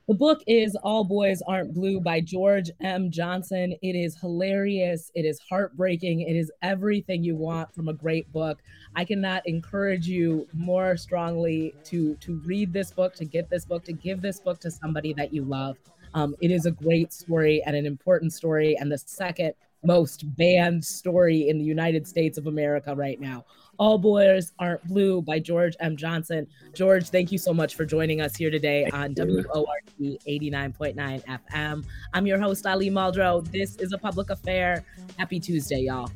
The 0.08 0.14
book 0.14 0.42
is 0.48 0.76
All 0.82 1.04
Boys 1.04 1.42
Aren't 1.46 1.74
Blue 1.74 2.00
by 2.00 2.20
George 2.20 2.70
M. 2.80 3.08
Johnson. 3.08 3.72
It 3.82 3.94
is 3.94 4.18
hilarious. 4.18 5.12
It 5.14 5.24
is 5.24 5.38
heartbreaking. 5.48 6.22
It 6.22 6.34
is 6.34 6.50
everything 6.60 7.22
you 7.22 7.36
want 7.36 7.72
from 7.72 7.88
a 7.88 7.92
great 7.92 8.30
book. 8.32 8.58
I 8.96 9.04
cannot 9.04 9.46
encourage 9.46 10.08
you 10.08 10.48
more 10.52 10.96
strongly 10.96 11.72
to 11.84 12.16
to 12.16 12.40
read 12.44 12.72
this 12.72 12.90
book, 12.90 13.14
to 13.14 13.24
get 13.24 13.48
this 13.48 13.64
book, 13.64 13.84
to 13.84 13.92
give 13.92 14.20
this 14.20 14.40
book 14.40 14.58
to 14.60 14.72
somebody 14.72 15.12
that 15.12 15.32
you 15.32 15.44
love. 15.44 15.76
Um, 16.14 16.34
it 16.40 16.50
is 16.50 16.66
a 16.66 16.72
great 16.72 17.12
story 17.12 17.62
and 17.64 17.76
an 17.76 17.86
important 17.86 18.32
story, 18.32 18.76
and 18.76 18.90
the 18.90 18.98
second 18.98 19.54
most 19.84 20.24
banned 20.36 20.84
story 20.84 21.48
in 21.48 21.58
the 21.58 21.64
United 21.64 22.06
States 22.06 22.38
of 22.38 22.48
America 22.48 22.94
right 22.94 23.20
now. 23.20 23.44
All 23.82 23.98
Boys 23.98 24.52
Aren't 24.60 24.86
Blue 24.86 25.20
by 25.20 25.40
George 25.40 25.74
M. 25.80 25.96
Johnson. 25.96 26.46
George, 26.72 27.08
thank 27.08 27.32
you 27.32 27.38
so 27.38 27.52
much 27.52 27.74
for 27.74 27.84
joining 27.84 28.20
us 28.20 28.36
here 28.36 28.48
today 28.48 28.88
on 28.92 29.12
WORT 29.12 29.66
89.9 30.00 30.94
FM. 30.94 31.84
I'm 32.14 32.24
your 32.24 32.38
host, 32.38 32.64
Ali 32.64 32.90
Muldrow. 32.90 33.44
This 33.50 33.74
is 33.78 33.92
a 33.92 33.98
public 33.98 34.30
affair. 34.30 34.84
Happy 35.18 35.40
Tuesday, 35.40 35.80
y'all. 35.80 36.08